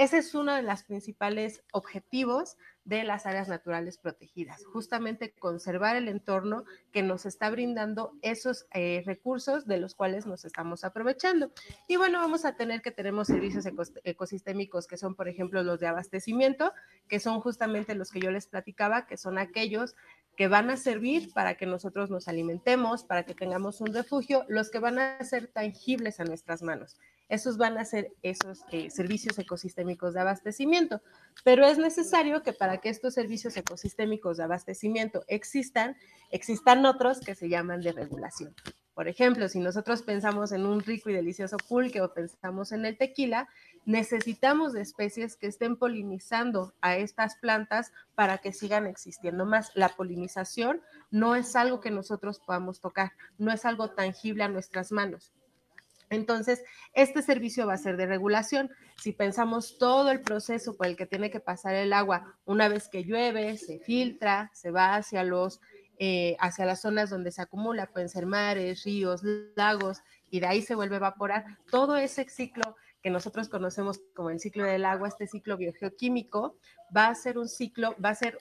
Ese 0.00 0.16
es 0.16 0.34
uno 0.34 0.54
de 0.54 0.62
los 0.62 0.82
principales 0.84 1.62
objetivos 1.74 2.56
de 2.84 3.04
las 3.04 3.26
áreas 3.26 3.48
naturales 3.48 3.98
protegidas, 3.98 4.64
justamente 4.64 5.34
conservar 5.38 5.94
el 5.94 6.08
entorno 6.08 6.64
que 6.90 7.02
nos 7.02 7.26
está 7.26 7.50
brindando 7.50 8.14
esos 8.22 8.64
eh, 8.72 9.02
recursos 9.04 9.66
de 9.66 9.76
los 9.76 9.94
cuales 9.94 10.24
nos 10.24 10.46
estamos 10.46 10.84
aprovechando. 10.84 11.52
Y 11.86 11.96
bueno, 11.96 12.18
vamos 12.18 12.46
a 12.46 12.56
tener 12.56 12.80
que 12.80 12.92
tenemos 12.92 13.26
servicios 13.26 13.66
ecosistémicos 14.02 14.86
que 14.86 14.96
son, 14.96 15.14
por 15.14 15.28
ejemplo, 15.28 15.62
los 15.62 15.78
de 15.80 15.88
abastecimiento, 15.88 16.72
que 17.06 17.20
son 17.20 17.42
justamente 17.42 17.94
los 17.94 18.10
que 18.10 18.20
yo 18.20 18.30
les 18.30 18.46
platicaba, 18.46 19.06
que 19.06 19.18
son 19.18 19.36
aquellos 19.36 19.96
que 20.34 20.48
van 20.48 20.70
a 20.70 20.78
servir 20.78 21.30
para 21.34 21.58
que 21.58 21.66
nosotros 21.66 22.08
nos 22.08 22.26
alimentemos, 22.26 23.04
para 23.04 23.24
que 23.24 23.34
tengamos 23.34 23.82
un 23.82 23.92
refugio, 23.92 24.46
los 24.48 24.70
que 24.70 24.78
van 24.78 24.98
a 24.98 25.22
ser 25.24 25.48
tangibles 25.48 26.20
a 26.20 26.24
nuestras 26.24 26.62
manos. 26.62 26.96
Esos 27.30 27.56
van 27.56 27.78
a 27.78 27.84
ser 27.86 28.12
esos 28.22 28.60
eh, 28.72 28.90
servicios 28.90 29.38
ecosistémicos 29.38 30.12
de 30.12 30.20
abastecimiento. 30.20 31.00
Pero 31.44 31.64
es 31.64 31.78
necesario 31.78 32.42
que 32.42 32.52
para 32.52 32.78
que 32.78 32.90
estos 32.90 33.14
servicios 33.14 33.56
ecosistémicos 33.56 34.36
de 34.36 34.42
abastecimiento 34.42 35.24
existan, 35.28 35.96
existan 36.30 36.84
otros 36.84 37.20
que 37.20 37.34
se 37.34 37.48
llaman 37.48 37.80
de 37.80 37.92
regulación. 37.92 38.54
Por 38.94 39.08
ejemplo, 39.08 39.48
si 39.48 39.60
nosotros 39.60 40.02
pensamos 40.02 40.52
en 40.52 40.66
un 40.66 40.80
rico 40.80 41.08
y 41.08 41.14
delicioso 41.14 41.56
pulque 41.56 42.02
o 42.02 42.12
pensamos 42.12 42.72
en 42.72 42.84
el 42.84 42.98
tequila, 42.98 43.48
necesitamos 43.86 44.72
de 44.72 44.82
especies 44.82 45.36
que 45.36 45.46
estén 45.46 45.76
polinizando 45.76 46.74
a 46.82 46.96
estas 46.96 47.36
plantas 47.36 47.92
para 48.14 48.38
que 48.38 48.52
sigan 48.52 48.86
existiendo 48.86 49.46
más. 49.46 49.70
La 49.74 49.88
polinización 49.88 50.82
no 51.10 51.34
es 51.34 51.56
algo 51.56 51.80
que 51.80 51.90
nosotros 51.90 52.40
podamos 52.40 52.80
tocar, 52.80 53.12
no 53.38 53.52
es 53.52 53.64
algo 53.64 53.90
tangible 53.90 54.42
a 54.42 54.48
nuestras 54.48 54.92
manos. 54.92 55.32
Entonces, 56.10 56.62
este 56.92 57.22
servicio 57.22 57.66
va 57.66 57.74
a 57.74 57.78
ser 57.78 57.96
de 57.96 58.06
regulación. 58.06 58.70
Si 59.00 59.12
pensamos 59.12 59.78
todo 59.78 60.10
el 60.10 60.20
proceso 60.20 60.76
por 60.76 60.88
el 60.88 60.96
que 60.96 61.06
tiene 61.06 61.30
que 61.30 61.40
pasar 61.40 61.74
el 61.74 61.92
agua, 61.92 62.36
una 62.44 62.68
vez 62.68 62.88
que 62.88 63.04
llueve, 63.04 63.56
se 63.56 63.78
filtra, 63.78 64.50
se 64.52 64.70
va 64.70 64.96
hacia 64.96 65.24
los 65.24 65.60
eh, 66.02 66.34
hacia 66.40 66.64
las 66.64 66.80
zonas 66.80 67.10
donde 67.10 67.30
se 67.30 67.42
acumula, 67.42 67.90
pueden 67.92 68.08
ser 68.08 68.24
mares, 68.24 68.84
ríos, 68.84 69.20
lagos, 69.54 69.98
y 70.30 70.40
de 70.40 70.46
ahí 70.46 70.62
se 70.62 70.74
vuelve 70.74 70.94
a 70.94 70.96
evaporar. 70.96 71.44
Todo 71.70 71.98
ese 71.98 72.26
ciclo 72.30 72.74
que 73.02 73.10
nosotros 73.10 73.50
conocemos 73.50 74.00
como 74.14 74.30
el 74.30 74.40
ciclo 74.40 74.64
del 74.64 74.86
agua, 74.86 75.08
este 75.08 75.26
ciclo 75.26 75.58
biogeoquímico, 75.58 76.56
va 76.96 77.08
a 77.08 77.14
ser 77.14 77.36
un 77.36 77.50
ciclo, 77.50 77.94
va 78.02 78.08
a 78.08 78.14
ser 78.14 78.38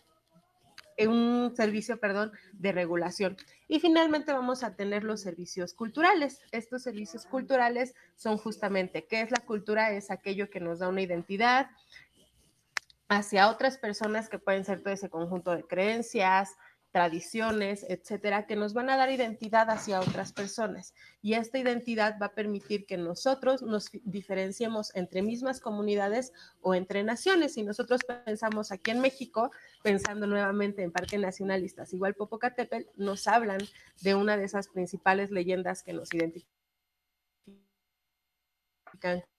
un 1.07 1.53
servicio, 1.55 1.99
perdón, 1.99 2.31
de 2.53 2.71
regulación. 2.71 3.37
Y 3.67 3.79
finalmente 3.79 4.33
vamos 4.33 4.63
a 4.63 4.75
tener 4.75 5.03
los 5.03 5.21
servicios 5.21 5.73
culturales. 5.73 6.41
Estos 6.51 6.83
servicios 6.83 7.25
culturales 7.25 7.95
son 8.15 8.37
justamente, 8.37 9.05
¿qué 9.05 9.21
es 9.21 9.31
la 9.31 9.45
cultura? 9.45 9.91
Es 9.91 10.11
aquello 10.11 10.49
que 10.49 10.59
nos 10.59 10.79
da 10.79 10.89
una 10.89 11.01
identidad 11.01 11.69
hacia 13.07 13.49
otras 13.49 13.77
personas 13.77 14.29
que 14.29 14.37
pueden 14.37 14.63
ser 14.63 14.81
todo 14.81 14.93
ese 14.93 15.09
conjunto 15.09 15.55
de 15.55 15.63
creencias, 15.63 16.55
tradiciones, 16.91 17.85
etcétera, 17.87 18.45
que 18.47 18.55
nos 18.55 18.73
van 18.73 18.89
a 18.89 18.97
dar 18.97 19.11
identidad 19.11 19.69
hacia 19.69 19.99
otras 19.99 20.33
personas. 20.33 20.93
Y 21.21 21.33
esta 21.33 21.59
identidad 21.59 22.17
va 22.21 22.27
a 22.27 22.33
permitir 22.33 22.85
que 22.85 22.97
nosotros 22.97 23.61
nos 23.61 23.89
diferenciemos 24.03 24.95
entre 24.95 25.21
mismas 25.21 25.59
comunidades 25.59 26.33
o 26.61 26.73
entre 26.73 27.03
naciones. 27.03 27.53
Si 27.53 27.63
nosotros 27.63 28.01
pensamos 28.25 28.71
aquí 28.71 28.91
en 28.91 29.01
México, 29.01 29.51
pensando 29.83 30.25
nuevamente 30.25 30.81
en 30.81 30.91
Parque 30.91 31.17
Nacional 31.17 31.65
igual 31.91 32.15
Popocatépetl, 32.15 32.89
nos 32.95 33.27
hablan 33.27 33.59
de 34.01 34.15
una 34.15 34.37
de 34.37 34.45
esas 34.45 34.67
principales 34.67 35.31
leyendas 35.31 35.83
que 35.83 35.93
nos 35.93 36.13
identifican 36.13 36.49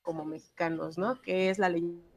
como 0.03 0.25
mexicanos, 0.25 0.97
¿no? 0.97 1.21
Que 1.21 1.51
es 1.51 1.59
la 1.59 1.69
leyenda 1.69 2.10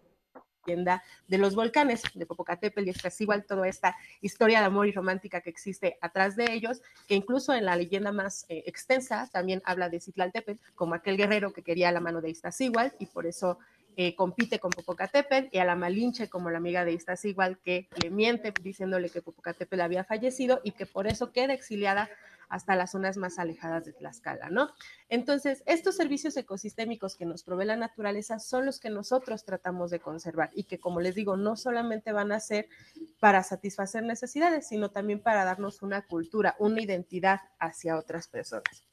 de 0.66 1.38
los 1.38 1.56
volcanes 1.56 2.04
de 2.14 2.26
Popocatépetl 2.26 2.88
y 2.88 2.92
Escazíhuatl, 2.92 3.46
toda 3.46 3.68
esta 3.68 3.96
historia 4.22 4.60
de 4.60 4.66
amor 4.66 4.88
y 4.88 4.92
romántica 4.92 5.42
que 5.42 5.50
existe 5.50 5.98
atrás 6.02 6.36
de 6.36 6.52
ellos, 6.54 6.82
que 7.08 7.16
incluso 7.16 7.54
en 7.54 7.66
la 7.66 7.76
leyenda 7.76 8.12
más 8.12 8.46
eh, 8.50 8.64
extensa 8.66 9.30
también 9.32 9.62
habla 9.66 9.90
de 9.90 10.00
Citlaltépetl 10.00 10.60
como 10.76 10.96
aquel 10.96 11.18
guerrero 11.18 11.52
que 11.52 11.64
quería 11.64 11.92
la 11.92 12.00
mano 12.00 12.22
de 12.22 12.30
Iztaccíhuatl 12.30 12.96
y 13.00 13.08
por 13.08 13.26
eso 13.26 13.60
eh, 13.96 14.16
compite 14.16 14.58
con 14.60 14.72
Popocatépetl 14.72 15.50
y 15.52 15.60
a 15.60 15.66
la 15.66 15.76
Malinche 15.76 16.28
como 16.28 16.50
la 16.50 16.58
amiga 16.58 16.84
de 16.84 16.94
Iztaccíhuatl 16.94 17.60
que 17.64 17.90
le 18.02 18.10
miente 18.10 18.52
diciéndole 18.62 19.10
que 19.10 19.22
Popocatépetl 19.22 19.82
había 19.82 20.04
fallecido 20.04 20.62
y 20.64 20.72
que 20.72 20.86
por 20.86 21.06
eso 21.06 21.32
queda 21.32 21.54
exiliada 21.54 22.10
hasta 22.50 22.76
las 22.76 22.92
zonas 22.92 23.18
más 23.18 23.40
alejadas 23.40 23.86
de 23.86 23.94
Tlaxcala, 23.94 24.50
¿no? 24.50 24.70
Entonces, 25.10 25.64
estos 25.66 25.96
servicios 25.96 26.36
ecosistémicos 26.38 27.16
que 27.16 27.26
nos 27.26 27.44
provee 27.44 27.66
la 27.66 27.76
naturaleza 27.76 28.40
son 28.40 28.66
los 28.66 28.80
que 28.80 28.90
nosotros 28.90 29.46
tratamos 29.46 29.92
de 29.92 30.00
conservar 30.00 30.50
y 30.54 30.66
que, 30.66 30.80
como 30.80 31.02
les 31.02 31.16
digo, 31.16 31.38
no 31.38 31.56
solamente 31.56 32.12
van 32.12 32.32
a 32.32 32.40
ser 32.40 32.68
para 33.20 33.44
satisfacer 33.44 34.04
necesidades, 34.04 34.68
sino 34.68 34.92
también 34.92 35.22
para 35.22 35.46
darnos 35.46 35.82
una 35.82 36.06
cultura, 36.06 36.56
una 36.60 36.82
identidad 36.82 37.42
hacia 37.60 37.98
otras 37.98 38.28
personas. 38.28 38.88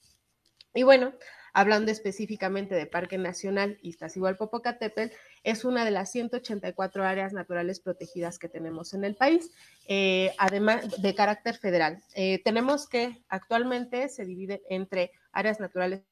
Y 0.74 0.82
bueno, 0.84 1.12
hablando 1.52 1.90
específicamente 1.90 2.74
de 2.74 2.86
Parque 2.86 3.18
Nacional 3.18 3.78
Iztaccíhuatl-Popocatépetl, 3.82 5.14
es 5.42 5.64
una 5.64 5.84
de 5.84 5.90
las 5.90 6.10
184 6.12 7.04
áreas 7.04 7.32
naturales 7.32 7.80
protegidas 7.80 8.38
que 8.38 8.48
tenemos 8.48 8.94
en 8.94 9.04
el 9.04 9.16
país, 9.16 9.50
eh, 9.86 10.32
además 10.38 11.00
de 11.00 11.14
carácter 11.14 11.56
federal. 11.56 12.02
Eh, 12.14 12.40
tenemos 12.44 12.88
que 12.88 13.22
actualmente 13.28 14.08
se 14.08 14.24
divide 14.24 14.62
entre 14.68 15.12
áreas 15.32 15.60
naturales 15.60 16.02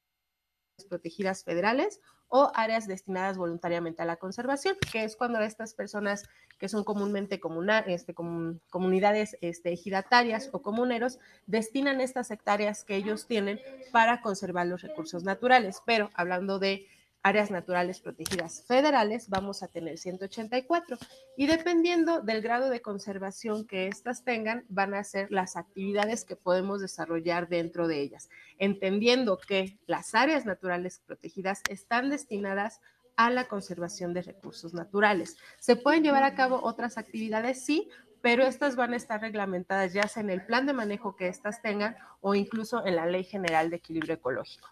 protegidas 0.88 1.44
federales 1.44 2.00
o 2.28 2.52
áreas 2.54 2.86
destinadas 2.86 3.38
voluntariamente 3.38 4.02
a 4.02 4.06
la 4.06 4.16
conservación, 4.16 4.76
que 4.92 5.04
es 5.04 5.16
cuando 5.16 5.40
estas 5.40 5.74
personas 5.74 6.24
que 6.58 6.68
son 6.68 6.84
comúnmente 6.84 7.40
este, 7.86 8.14
comunidades 8.14 9.36
este, 9.40 9.72
ejidatarias 9.72 10.50
o 10.52 10.60
comuneros 10.60 11.18
destinan 11.46 12.00
estas 12.00 12.30
hectáreas 12.30 12.84
que 12.84 12.96
ellos 12.96 13.26
tienen 13.26 13.60
para 13.92 14.20
conservar 14.20 14.66
los 14.66 14.82
recursos 14.82 15.24
naturales. 15.24 15.82
Pero 15.86 16.10
hablando 16.14 16.58
de 16.58 16.86
áreas 17.22 17.50
naturales 17.50 18.00
protegidas 18.00 18.64
federales, 18.66 19.28
vamos 19.28 19.62
a 19.62 19.68
tener 19.68 19.98
184. 19.98 20.98
Y 21.36 21.46
dependiendo 21.46 22.20
del 22.20 22.42
grado 22.42 22.70
de 22.70 22.80
conservación 22.80 23.66
que 23.66 23.88
éstas 23.88 24.24
tengan, 24.24 24.64
van 24.68 24.94
a 24.94 25.04
ser 25.04 25.30
las 25.30 25.56
actividades 25.56 26.24
que 26.24 26.36
podemos 26.36 26.80
desarrollar 26.80 27.48
dentro 27.48 27.88
de 27.88 28.00
ellas, 28.00 28.28
entendiendo 28.58 29.38
que 29.38 29.78
las 29.86 30.14
áreas 30.14 30.46
naturales 30.46 31.00
protegidas 31.06 31.62
están 31.68 32.10
destinadas 32.10 32.80
a 33.16 33.30
la 33.30 33.48
conservación 33.48 34.14
de 34.14 34.22
recursos 34.22 34.74
naturales. 34.74 35.36
¿Se 35.58 35.74
pueden 35.74 36.04
llevar 36.04 36.22
a 36.22 36.36
cabo 36.36 36.60
otras 36.62 36.98
actividades? 36.98 37.64
Sí, 37.64 37.90
pero 38.22 38.44
estas 38.44 38.76
van 38.76 38.92
a 38.92 38.96
estar 38.96 39.20
reglamentadas 39.20 39.92
ya 39.92 40.06
sea 40.06 40.22
en 40.22 40.30
el 40.30 40.44
plan 40.44 40.66
de 40.66 40.72
manejo 40.72 41.16
que 41.16 41.28
éstas 41.28 41.60
tengan 41.60 41.96
o 42.20 42.34
incluso 42.34 42.86
en 42.86 42.96
la 42.96 43.06
Ley 43.06 43.24
General 43.24 43.70
de 43.70 43.76
Equilibrio 43.76 44.14
Ecológico. 44.14 44.68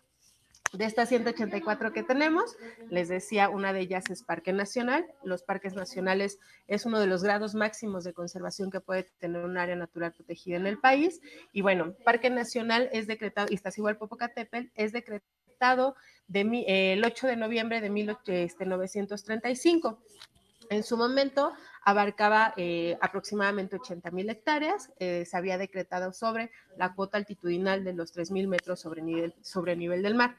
De 0.72 0.84
estas 0.84 1.08
184 1.08 1.92
que 1.92 2.02
tenemos, 2.02 2.56
les 2.90 3.08
decía, 3.08 3.48
una 3.48 3.72
de 3.72 3.80
ellas 3.80 4.10
es 4.10 4.22
Parque 4.22 4.52
Nacional. 4.52 5.06
Los 5.22 5.42
parques 5.42 5.74
nacionales 5.74 6.38
es 6.66 6.84
uno 6.84 7.00
de 7.00 7.06
los 7.06 7.22
grados 7.22 7.54
máximos 7.54 8.04
de 8.04 8.12
conservación 8.12 8.70
que 8.70 8.80
puede 8.80 9.04
tener 9.18 9.44
un 9.44 9.56
área 9.56 9.76
natural 9.76 10.12
protegida 10.12 10.56
en 10.56 10.66
el 10.66 10.78
país. 10.78 11.20
Y 11.52 11.62
bueno, 11.62 11.94
Parque 12.04 12.28
Nacional 12.30 12.90
es 12.92 13.06
decretado, 13.06 13.48
y 13.50 13.58
igual 13.76 13.96
Popocatépetl, 13.96 14.68
es 14.74 14.92
decretado 14.92 15.94
de, 16.28 16.40
eh, 16.40 16.92
el 16.94 17.04
8 17.04 17.26
de 17.26 17.36
noviembre 17.36 17.80
de 17.80 17.90
1935. 17.90 19.88
Este, 19.88 20.26
en 20.68 20.82
su 20.82 20.96
momento 20.96 21.52
abarcaba 21.84 22.52
eh, 22.56 22.98
aproximadamente 23.00 23.76
80 23.76 24.10
mil 24.10 24.28
hectáreas, 24.28 24.92
eh, 24.98 25.24
se 25.24 25.36
había 25.36 25.58
decretado 25.58 26.12
sobre 26.12 26.50
la 26.76 26.94
cuota 26.94 27.18
altitudinal 27.18 27.84
de 27.84 27.92
los 27.92 28.12
3 28.12 28.32
mil 28.32 28.48
metros 28.48 28.80
sobre 28.80 29.02
nivel, 29.02 29.34
sobre 29.42 29.76
nivel 29.76 30.02
del 30.02 30.14
mar. 30.14 30.36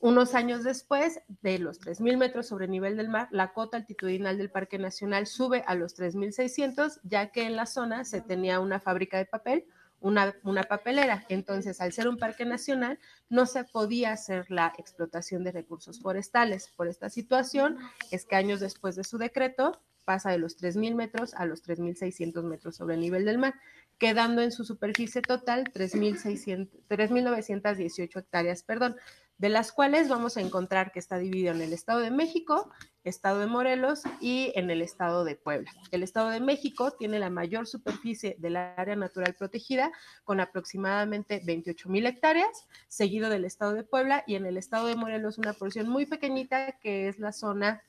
Unos 0.00 0.34
años 0.34 0.62
después, 0.62 1.20
de 1.42 1.58
los 1.58 1.80
3.000 1.80 2.18
metros 2.18 2.46
sobre 2.46 2.68
nivel 2.68 2.96
del 2.96 3.08
mar, 3.08 3.26
la 3.32 3.52
cota 3.52 3.78
altitudinal 3.78 4.38
del 4.38 4.48
Parque 4.48 4.78
Nacional 4.78 5.26
sube 5.26 5.64
a 5.66 5.74
los 5.74 5.98
3.600, 5.98 7.00
ya 7.02 7.32
que 7.32 7.42
en 7.42 7.56
la 7.56 7.66
zona 7.66 8.04
se 8.04 8.20
tenía 8.20 8.60
una 8.60 8.78
fábrica 8.78 9.18
de 9.18 9.26
papel, 9.26 9.64
una, 9.98 10.36
una, 10.44 10.62
papelera. 10.62 11.24
Entonces, 11.28 11.80
al 11.80 11.92
ser 11.92 12.06
un 12.06 12.16
parque 12.16 12.44
nacional, 12.44 13.00
no 13.28 13.44
se 13.46 13.64
podía 13.64 14.12
hacer 14.12 14.48
la 14.52 14.72
explotación 14.78 15.42
de 15.42 15.50
recursos 15.50 16.00
forestales. 16.00 16.70
Por 16.76 16.86
esta 16.86 17.10
situación, 17.10 17.78
es 18.12 18.24
que 18.24 18.36
años 18.36 18.60
después 18.60 18.94
de 18.94 19.02
su 19.02 19.18
decreto, 19.18 19.82
pasa 20.04 20.30
de 20.30 20.38
los 20.38 20.56
3.000 20.58 20.94
metros 20.94 21.34
a 21.34 21.44
los 21.44 21.60
3.600 21.62 22.44
metros 22.44 22.76
sobre 22.76 22.94
el 22.94 23.00
nivel 23.00 23.24
del 23.26 23.36
mar. 23.36 23.54
quedando 23.98 24.40
en 24.42 24.52
su 24.52 24.64
superficie 24.64 25.20
total 25.20 25.64
3.918 25.74 28.16
hectáreas, 28.16 28.62
perdón, 28.62 28.96
de 29.38 29.48
las 29.48 29.72
cuales 29.72 30.08
vamos 30.08 30.36
a 30.36 30.40
encontrar 30.40 30.90
que 30.92 30.98
está 30.98 31.16
dividido 31.16 31.54
en 31.54 31.62
el 31.62 31.72
Estado 31.72 32.00
de 32.00 32.10
México, 32.10 32.70
Estado 33.04 33.38
de 33.38 33.46
Morelos 33.46 34.02
y 34.20 34.52
en 34.56 34.70
el 34.70 34.82
Estado 34.82 35.24
de 35.24 35.36
Puebla. 35.36 35.70
El 35.92 36.02
Estado 36.02 36.28
de 36.30 36.40
México 36.40 36.90
tiene 36.90 37.20
la 37.20 37.30
mayor 37.30 37.66
superficie 37.66 38.36
del 38.38 38.56
área 38.56 38.96
natural 38.96 39.34
protegida, 39.34 39.92
con 40.24 40.40
aproximadamente 40.40 41.40
28 41.44 41.88
mil 41.88 42.06
hectáreas, 42.06 42.66
seguido 42.88 43.30
del 43.30 43.44
Estado 43.44 43.74
de 43.74 43.84
Puebla 43.84 44.24
y 44.26 44.34
en 44.34 44.44
el 44.44 44.56
Estado 44.56 44.88
de 44.88 44.96
Morelos 44.96 45.38
una 45.38 45.52
porción 45.52 45.88
muy 45.88 46.04
pequeñita 46.04 46.72
que 46.80 47.08
es 47.08 47.18
la 47.20 47.32
zona 47.32 47.82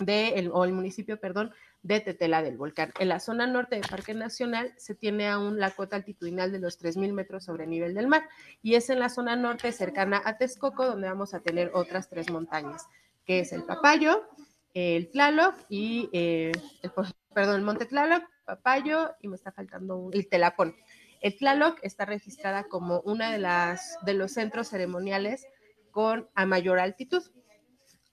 de, 0.00 0.50
o 0.52 0.64
el 0.64 0.72
municipio, 0.72 1.20
perdón, 1.20 1.52
de 1.82 2.00
Tetela 2.00 2.42
del 2.42 2.58
Volcán. 2.58 2.92
En 2.98 3.08
la 3.08 3.20
zona 3.20 3.46
norte 3.46 3.76
del 3.76 3.88
Parque 3.88 4.14
Nacional 4.14 4.74
se 4.76 4.94
tiene 4.94 5.28
aún 5.28 5.58
la 5.58 5.70
cota 5.70 5.96
altitudinal 5.96 6.52
de 6.52 6.58
los 6.58 6.78
3.000 6.80 7.12
metros 7.12 7.44
sobre 7.44 7.66
nivel 7.66 7.94
del 7.94 8.06
mar 8.06 8.28
y 8.62 8.74
es 8.74 8.90
en 8.90 8.98
la 8.98 9.08
zona 9.08 9.36
norte 9.36 9.72
cercana 9.72 10.20
a 10.24 10.36
Texcoco 10.36 10.86
donde 10.86 11.08
vamos 11.08 11.32
a 11.32 11.40
tener 11.40 11.70
otras 11.74 12.08
tres 12.08 12.30
montañas, 12.30 12.86
que 13.24 13.40
es 13.40 13.52
el 13.52 13.64
Papayo, 13.64 14.28
el 14.74 15.10
Tlaloc 15.10 15.54
y, 15.68 16.10
eh, 16.12 16.52
el, 16.82 16.92
perdón, 17.34 17.56
el 17.56 17.62
Monte 17.62 17.86
Tlaloc, 17.86 18.24
Papayo 18.44 19.14
y 19.20 19.28
me 19.28 19.36
está 19.36 19.52
faltando 19.52 19.96
un, 19.96 20.14
el 20.14 20.28
Telapón. 20.28 20.76
El 21.22 21.36
Tlaloc 21.36 21.78
está 21.82 22.04
registrada 22.04 22.64
como 22.64 23.00
una 23.00 23.30
de 23.30 23.38
las 23.38 23.98
de 24.04 24.14
los 24.14 24.32
centros 24.32 24.68
ceremoniales 24.68 25.46
con 25.90 26.28
a 26.34 26.46
mayor 26.46 26.78
altitud. 26.78 27.22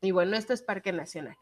Y 0.01 0.11
bueno, 0.11 0.35
esto 0.37 0.53
es 0.53 0.61
Parque 0.61 0.91
Nacional. 0.91 1.37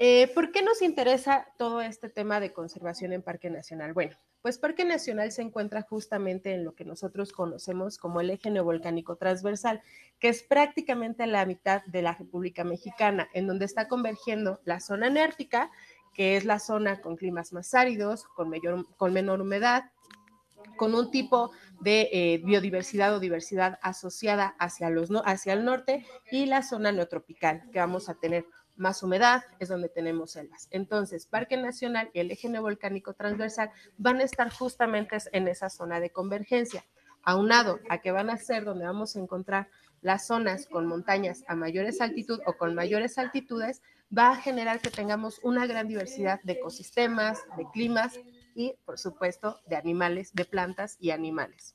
Eh, 0.00 0.30
¿Por 0.32 0.52
qué 0.52 0.62
nos 0.62 0.80
interesa 0.80 1.48
todo 1.58 1.80
este 1.80 2.08
tema 2.08 2.38
de 2.38 2.52
conservación 2.52 3.12
en 3.12 3.22
Parque 3.22 3.50
Nacional? 3.50 3.94
Bueno, 3.94 4.16
pues 4.42 4.56
Parque 4.56 4.84
Nacional 4.84 5.32
se 5.32 5.42
encuentra 5.42 5.82
justamente 5.82 6.54
en 6.54 6.64
lo 6.64 6.76
que 6.76 6.84
nosotros 6.84 7.32
conocemos 7.32 7.98
como 7.98 8.20
el 8.20 8.30
eje 8.30 8.48
neovolcánico 8.48 9.16
transversal, 9.16 9.82
que 10.20 10.28
es 10.28 10.44
prácticamente 10.44 11.26
la 11.26 11.44
mitad 11.46 11.84
de 11.86 12.02
la 12.02 12.12
República 12.12 12.62
Mexicana, 12.62 13.28
en 13.34 13.48
donde 13.48 13.64
está 13.64 13.88
convergiendo 13.88 14.60
la 14.64 14.78
zona 14.78 15.10
nértica, 15.10 15.72
que 16.14 16.36
es 16.36 16.44
la 16.44 16.60
zona 16.60 17.00
con 17.00 17.16
climas 17.16 17.52
más 17.52 17.74
áridos, 17.74 18.24
con 18.24 18.50
menor 19.12 19.40
humedad, 19.40 19.90
con 20.76 20.94
un 20.94 21.10
tipo 21.10 21.50
de 21.80 22.08
eh, 22.12 22.40
biodiversidad 22.44 23.16
o 23.16 23.20
diversidad 23.20 23.80
asociada 23.82 24.54
hacia, 24.60 24.90
los, 24.90 25.10
hacia 25.24 25.54
el 25.54 25.64
norte, 25.64 26.06
y 26.30 26.46
la 26.46 26.62
zona 26.62 26.92
neotropical, 26.92 27.68
que 27.72 27.80
vamos 27.80 28.08
a 28.08 28.14
tener 28.14 28.46
más 28.78 29.02
humedad, 29.02 29.44
es 29.58 29.68
donde 29.68 29.88
tenemos 29.88 30.32
selvas. 30.32 30.68
Entonces, 30.70 31.26
Parque 31.26 31.56
Nacional 31.56 32.10
y 32.14 32.20
el 32.20 32.30
eje 32.30 32.48
neovolcánico 32.48 33.12
transversal 33.14 33.70
van 33.98 34.20
a 34.20 34.24
estar 34.24 34.50
justamente 34.50 35.18
en 35.32 35.48
esa 35.48 35.68
zona 35.68 36.00
de 36.00 36.10
convergencia, 36.10 36.84
aunado 37.22 37.80
a 37.88 37.98
que 37.98 38.12
van 38.12 38.30
a 38.30 38.36
ser 38.36 38.64
donde 38.64 38.86
vamos 38.86 39.16
a 39.16 39.20
encontrar 39.20 39.68
las 40.00 40.26
zonas 40.26 40.66
con 40.66 40.86
montañas 40.86 41.44
a 41.48 41.56
mayores 41.56 42.00
altitud 42.00 42.40
o 42.46 42.54
con 42.54 42.74
mayores 42.74 43.18
altitudes, 43.18 43.82
va 44.16 44.30
a 44.30 44.36
generar 44.36 44.80
que 44.80 44.90
tengamos 44.90 45.40
una 45.42 45.66
gran 45.66 45.88
diversidad 45.88 46.40
de 46.44 46.54
ecosistemas, 46.54 47.40
de 47.56 47.66
climas 47.72 48.18
y, 48.54 48.74
por 48.84 48.98
supuesto, 48.98 49.60
de 49.66 49.76
animales, 49.76 50.32
de 50.34 50.44
plantas 50.44 50.96
y 51.00 51.10
animales. 51.10 51.74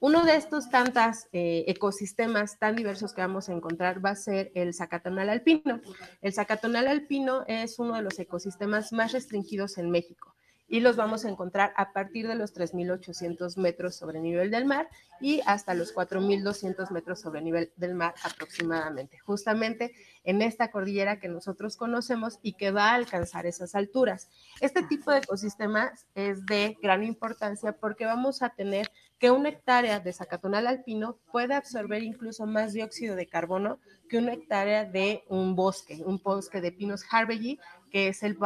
Uno 0.00 0.24
de 0.24 0.36
estos 0.36 0.70
tantos 0.70 1.26
eh, 1.32 1.64
ecosistemas 1.68 2.58
tan 2.58 2.76
diversos 2.76 3.14
que 3.14 3.22
vamos 3.22 3.48
a 3.48 3.52
encontrar 3.52 4.04
va 4.04 4.10
a 4.10 4.16
ser 4.16 4.52
el 4.54 4.74
zacatonal 4.74 5.28
alpino. 5.28 5.80
El 6.20 6.32
zacatonal 6.32 6.86
alpino 6.86 7.44
es 7.46 7.78
uno 7.78 7.94
de 7.94 8.02
los 8.02 8.18
ecosistemas 8.18 8.92
más 8.92 9.12
restringidos 9.12 9.78
en 9.78 9.90
México 9.90 10.36
y 10.68 10.80
los 10.80 10.96
vamos 10.96 11.24
a 11.24 11.28
encontrar 11.28 11.72
a 11.76 11.92
partir 11.92 12.26
de 12.26 12.34
los 12.34 12.54
3.800 12.54 13.56
metros 13.56 13.94
sobre 13.94 14.20
nivel 14.20 14.50
del 14.50 14.64
mar 14.64 14.88
y 15.20 15.40
hasta 15.46 15.74
los 15.74 15.94
4.200 15.94 16.90
metros 16.90 17.20
sobre 17.20 17.40
nivel 17.40 17.72
del 17.76 17.94
mar 17.94 18.14
aproximadamente, 18.24 19.18
justamente 19.20 19.94
en 20.24 20.42
esta 20.42 20.70
cordillera 20.70 21.20
que 21.20 21.28
nosotros 21.28 21.76
conocemos 21.76 22.38
y 22.42 22.54
que 22.54 22.72
va 22.72 22.90
a 22.90 22.94
alcanzar 22.94 23.46
esas 23.46 23.74
alturas. 23.74 24.28
Este 24.60 24.82
tipo 24.82 25.10
de 25.10 25.18
ecosistemas 25.18 26.06
es 26.14 26.44
de 26.46 26.76
gran 26.82 27.04
importancia 27.04 27.72
porque 27.72 28.04
vamos 28.04 28.42
a 28.42 28.50
tener 28.50 28.90
que 29.18 29.30
una 29.30 29.48
hectárea 29.48 30.00
de 30.00 30.12
zacatonal 30.12 30.66
alpino 30.66 31.18
puede 31.32 31.54
absorber 31.54 32.02
incluso 32.02 32.46
más 32.46 32.72
dióxido 32.72 33.16
de 33.16 33.26
carbono 33.26 33.78
que 34.08 34.18
una 34.18 34.34
hectárea 34.34 34.84
de 34.84 35.24
un 35.28 35.56
bosque, 35.56 36.02
un 36.04 36.18
bosque 36.22 36.60
de 36.60 36.72
pinos 36.72 37.02
Harvey, 37.10 37.58
que 37.90 38.08
es 38.08 38.22
el, 38.22 38.38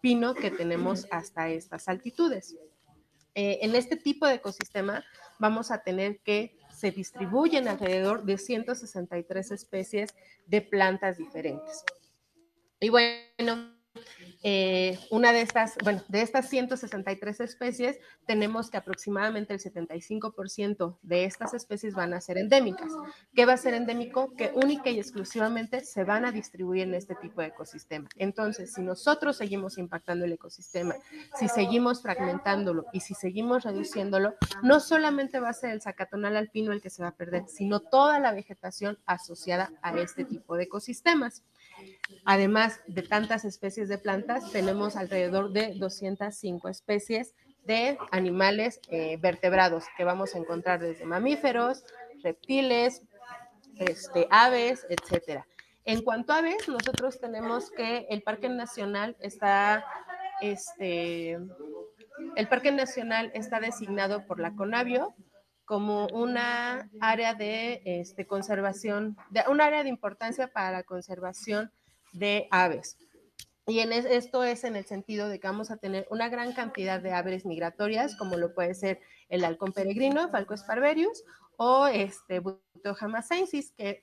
pino 0.00 0.34
que 0.34 0.50
tenemos 0.50 1.06
hasta 1.10 1.48
estas 1.48 1.88
altitudes. 1.88 2.56
Eh, 3.34 3.60
en 3.62 3.74
este 3.74 3.96
tipo 3.96 4.26
de 4.26 4.34
ecosistema 4.34 5.04
vamos 5.38 5.70
a 5.70 5.82
tener 5.82 6.18
que 6.20 6.56
se 6.72 6.90
distribuyen 6.90 7.68
alrededor 7.68 8.24
de 8.24 8.38
163 8.38 9.52
especies 9.52 10.14
de 10.46 10.60
plantas 10.62 11.16
diferentes. 11.16 11.84
Y 12.80 12.88
bueno, 12.88 13.72
eh, 14.44 14.98
una 15.10 15.32
de 15.32 15.42
estas, 15.42 15.76
bueno, 15.84 16.02
de 16.08 16.22
estas 16.22 16.48
163 16.48 17.40
especies, 17.40 17.98
tenemos 18.26 18.70
que 18.70 18.76
aproximadamente 18.76 19.54
el 19.54 19.60
75% 19.60 20.98
de 21.02 21.24
estas 21.24 21.54
especies 21.54 21.94
van 21.94 22.12
a 22.12 22.20
ser 22.20 22.38
endémicas. 22.38 22.90
¿Qué 23.34 23.46
va 23.46 23.52
a 23.52 23.56
ser 23.56 23.74
endémico? 23.74 24.34
Que 24.34 24.50
única 24.54 24.90
y 24.90 24.98
exclusivamente 24.98 25.84
se 25.84 26.02
van 26.02 26.24
a 26.24 26.32
distribuir 26.32 26.82
en 26.82 26.94
este 26.94 27.14
tipo 27.14 27.40
de 27.40 27.48
ecosistema. 27.48 28.08
Entonces, 28.16 28.72
si 28.72 28.82
nosotros 28.82 29.36
seguimos 29.36 29.78
impactando 29.78 30.24
el 30.24 30.32
ecosistema, 30.32 30.96
si 31.38 31.48
seguimos 31.48 32.02
fragmentándolo 32.02 32.86
y 32.92 33.00
si 33.00 33.14
seguimos 33.14 33.62
reduciéndolo, 33.62 34.34
no 34.62 34.80
solamente 34.80 35.38
va 35.38 35.50
a 35.50 35.54
ser 35.54 35.70
el 35.70 35.82
zacatonal 35.82 36.36
alpino 36.36 36.72
el 36.72 36.82
que 36.82 36.90
se 36.90 37.02
va 37.02 37.10
a 37.10 37.16
perder, 37.16 37.44
sino 37.46 37.80
toda 37.80 38.18
la 38.18 38.32
vegetación 38.32 38.98
asociada 39.06 39.72
a 39.82 39.96
este 39.98 40.24
tipo 40.24 40.56
de 40.56 40.64
ecosistemas. 40.64 41.44
Además 42.24 42.80
de 42.86 43.02
tantas 43.02 43.44
especies 43.44 43.88
de 43.88 43.98
plantas, 43.98 44.50
tenemos 44.52 44.96
alrededor 44.96 45.52
de 45.52 45.74
205 45.74 46.68
especies 46.68 47.34
de 47.64 47.98
animales 48.10 48.80
eh, 48.88 49.16
vertebrados 49.20 49.84
que 49.96 50.04
vamos 50.04 50.34
a 50.34 50.38
encontrar 50.38 50.80
desde 50.80 51.04
mamíferos, 51.04 51.84
reptiles, 52.22 53.02
este, 53.76 54.26
aves, 54.30 54.86
etcétera. 54.88 55.46
En 55.84 56.02
cuanto 56.02 56.32
a 56.32 56.38
aves, 56.38 56.68
nosotros 56.68 57.20
tenemos 57.20 57.70
que 57.70 58.06
el 58.08 58.22
Parque 58.22 58.48
Nacional 58.48 59.16
está, 59.20 59.84
este, 60.40 61.38
el 62.36 62.48
Parque 62.48 62.70
Nacional 62.70 63.32
está 63.34 63.58
designado 63.58 64.26
por 64.26 64.38
la 64.38 64.54
CONAVIO 64.54 65.14
como 65.64 66.06
una 66.08 66.90
área 67.00 67.34
de 67.34 67.82
este, 67.84 68.26
conservación, 68.26 69.16
de, 69.30 69.42
un 69.48 69.60
área 69.60 69.82
de 69.82 69.88
importancia 69.88 70.48
para 70.48 70.72
la 70.72 70.82
conservación 70.82 71.70
de 72.12 72.48
aves. 72.50 72.98
Y 73.66 73.78
en 73.78 73.92
esto 73.92 74.42
es 74.42 74.64
en 74.64 74.74
el 74.74 74.84
sentido 74.84 75.28
de 75.28 75.38
que 75.38 75.46
vamos 75.46 75.70
a 75.70 75.76
tener 75.76 76.06
una 76.10 76.28
gran 76.28 76.52
cantidad 76.52 77.00
de 77.00 77.12
aves 77.12 77.46
migratorias, 77.46 78.16
como 78.16 78.36
lo 78.36 78.54
puede 78.54 78.74
ser 78.74 79.00
el 79.28 79.44
halcón 79.44 79.72
peregrino, 79.72 80.28
Falco 80.30 80.56
sparverius, 80.56 81.22
o 81.56 81.86
este 81.86 82.40
Buto 82.40 82.94
jamaicensis, 82.94 83.72
que, 83.76 84.02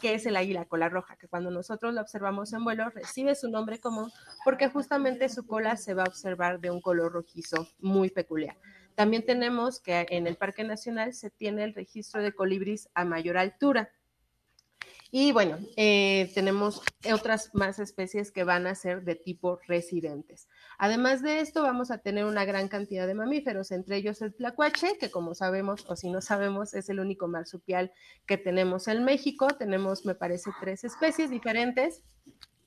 que 0.00 0.14
es 0.14 0.26
el 0.26 0.36
águila 0.36 0.64
cola 0.64 0.88
roja, 0.88 1.16
que 1.16 1.28
cuando 1.28 1.52
nosotros 1.52 1.94
lo 1.94 2.00
observamos 2.00 2.52
en 2.52 2.64
vuelo 2.64 2.90
recibe 2.90 3.36
su 3.36 3.48
nombre 3.48 3.78
común 3.78 4.10
porque 4.44 4.68
justamente 4.68 5.28
su 5.28 5.46
cola 5.46 5.76
se 5.76 5.94
va 5.94 6.02
a 6.02 6.08
observar 6.08 6.58
de 6.58 6.72
un 6.72 6.80
color 6.80 7.12
rojizo 7.12 7.68
muy 7.78 8.10
peculiar. 8.10 8.56
También 8.96 9.24
tenemos 9.24 9.78
que 9.78 10.06
en 10.10 10.26
el 10.26 10.36
Parque 10.36 10.64
Nacional 10.64 11.12
se 11.14 11.30
tiene 11.30 11.62
el 11.62 11.74
registro 11.74 12.22
de 12.22 12.32
colibris 12.32 12.88
a 12.94 13.04
mayor 13.04 13.36
altura. 13.36 13.90
Y 15.10 15.32
bueno, 15.32 15.58
eh, 15.76 16.30
tenemos 16.34 16.82
otras 17.12 17.54
más 17.54 17.78
especies 17.78 18.32
que 18.32 18.42
van 18.42 18.66
a 18.66 18.74
ser 18.74 19.04
de 19.04 19.14
tipo 19.14 19.60
residentes. 19.68 20.48
Además 20.78 21.22
de 21.22 21.40
esto, 21.40 21.62
vamos 21.62 21.90
a 21.90 21.98
tener 21.98 22.24
una 22.24 22.44
gran 22.44 22.68
cantidad 22.68 23.06
de 23.06 23.14
mamíferos, 23.14 23.70
entre 23.70 23.96
ellos 23.96 24.20
el 24.22 24.34
tlacuache, 24.34 24.98
que 24.98 25.10
como 25.10 25.34
sabemos, 25.34 25.84
o 25.88 25.94
si 25.94 26.10
no 26.10 26.20
sabemos, 26.20 26.74
es 26.74 26.88
el 26.88 26.98
único 26.98 27.28
marsupial 27.28 27.92
que 28.26 28.36
tenemos 28.36 28.88
en 28.88 29.04
México. 29.04 29.46
Tenemos, 29.48 30.04
me 30.06 30.14
parece, 30.14 30.50
tres 30.60 30.84
especies 30.84 31.30
diferentes. 31.30 32.02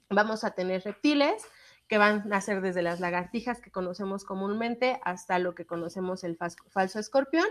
Vamos 0.10 0.44
a 0.44 0.52
tener 0.52 0.84
reptiles, 0.84 1.44
que 1.90 1.98
van 1.98 2.32
a 2.32 2.40
ser 2.40 2.62
desde 2.62 2.84
las 2.84 3.00
lagartijas 3.00 3.60
que 3.60 3.72
conocemos 3.72 4.24
comúnmente 4.24 5.00
hasta 5.04 5.40
lo 5.40 5.56
que 5.56 5.66
conocemos 5.66 6.24
el 6.24 6.38
falso 6.38 7.00
escorpión, 7.00 7.48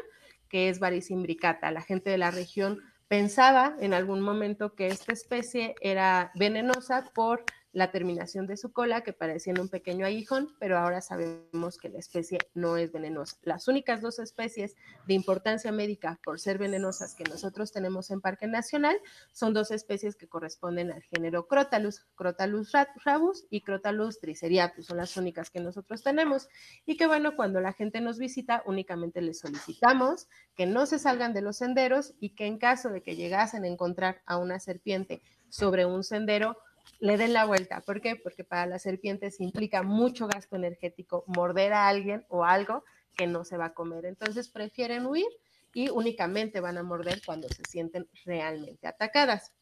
que 0.48 0.68
es 0.68 0.78
Varisimbricata. 0.78 1.72
La 1.72 1.82
gente 1.82 2.08
de 2.08 2.18
la 2.18 2.30
región 2.30 2.80
pensaba 3.08 3.74
en 3.80 3.92
algún 3.94 4.20
momento 4.20 4.76
que 4.76 4.86
esta 4.86 5.12
especie 5.12 5.74
era 5.80 6.30
venenosa 6.36 7.10
por 7.14 7.44
la 7.72 7.90
terminación 7.90 8.46
de 8.46 8.56
su 8.56 8.72
cola, 8.72 9.02
que 9.02 9.12
parecía 9.12 9.52
un 9.58 9.68
pequeño 9.68 10.06
aguijón, 10.06 10.48
pero 10.58 10.78
ahora 10.78 11.00
sabemos 11.00 11.78
que 11.78 11.88
la 11.88 11.98
especie 11.98 12.38
no 12.54 12.76
es 12.76 12.92
venenosa. 12.92 13.36
Las 13.42 13.68
únicas 13.68 14.00
dos 14.00 14.18
especies 14.18 14.74
de 15.06 15.14
importancia 15.14 15.70
médica 15.72 16.18
por 16.24 16.40
ser 16.40 16.58
venenosas 16.58 17.14
que 17.14 17.24
nosotros 17.24 17.72
tenemos 17.72 18.10
en 18.10 18.20
Parque 18.20 18.46
Nacional 18.46 18.98
son 19.32 19.52
dos 19.54 19.70
especies 19.70 20.16
que 20.16 20.28
corresponden 20.28 20.90
al 20.92 21.02
género 21.02 21.46
Crotalus, 21.46 22.06
Crotalus 22.14 22.72
rabus 23.04 23.46
y 23.50 23.62
Crotalus 23.62 24.20
triceriatus, 24.20 24.86
son 24.86 24.96
las 24.96 25.16
únicas 25.16 25.50
que 25.50 25.60
nosotros 25.60 26.02
tenemos. 26.02 26.48
Y 26.86 26.96
que 26.96 27.06
bueno, 27.06 27.36
cuando 27.36 27.60
la 27.60 27.72
gente 27.72 28.00
nos 28.00 28.18
visita, 28.18 28.62
únicamente 28.66 29.20
les 29.20 29.40
solicitamos 29.40 30.28
que 30.54 30.66
no 30.66 30.86
se 30.86 30.98
salgan 30.98 31.34
de 31.34 31.42
los 31.42 31.58
senderos 31.58 32.14
y 32.20 32.34
que 32.34 32.46
en 32.46 32.58
caso 32.58 32.88
de 32.90 33.02
que 33.02 33.16
llegasen 33.16 33.64
a 33.64 33.68
encontrar 33.68 34.22
a 34.26 34.38
una 34.38 34.58
serpiente 34.58 35.22
sobre 35.48 35.86
un 35.86 36.04
sendero, 36.04 36.56
le 37.00 37.16
den 37.16 37.32
la 37.32 37.44
vuelta. 37.44 37.80
¿Por 37.80 38.00
qué? 38.00 38.16
Porque 38.16 38.44
para 38.44 38.66
las 38.66 38.82
serpientes 38.82 39.40
implica 39.40 39.82
mucho 39.82 40.26
gasto 40.26 40.56
energético 40.56 41.24
morder 41.26 41.72
a 41.72 41.88
alguien 41.88 42.24
o 42.28 42.44
algo 42.44 42.84
que 43.16 43.26
no 43.26 43.44
se 43.44 43.56
va 43.56 43.66
a 43.66 43.74
comer. 43.74 44.04
Entonces 44.04 44.48
prefieren 44.48 45.06
huir 45.06 45.28
y 45.74 45.90
únicamente 45.90 46.60
van 46.60 46.78
a 46.78 46.82
morder 46.82 47.20
cuando 47.24 47.48
se 47.48 47.62
sienten 47.68 48.08
realmente 48.24 48.86
atacadas. 48.86 49.52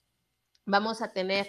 Vamos 0.65 1.03
a 1.03 1.13
tener 1.13 1.49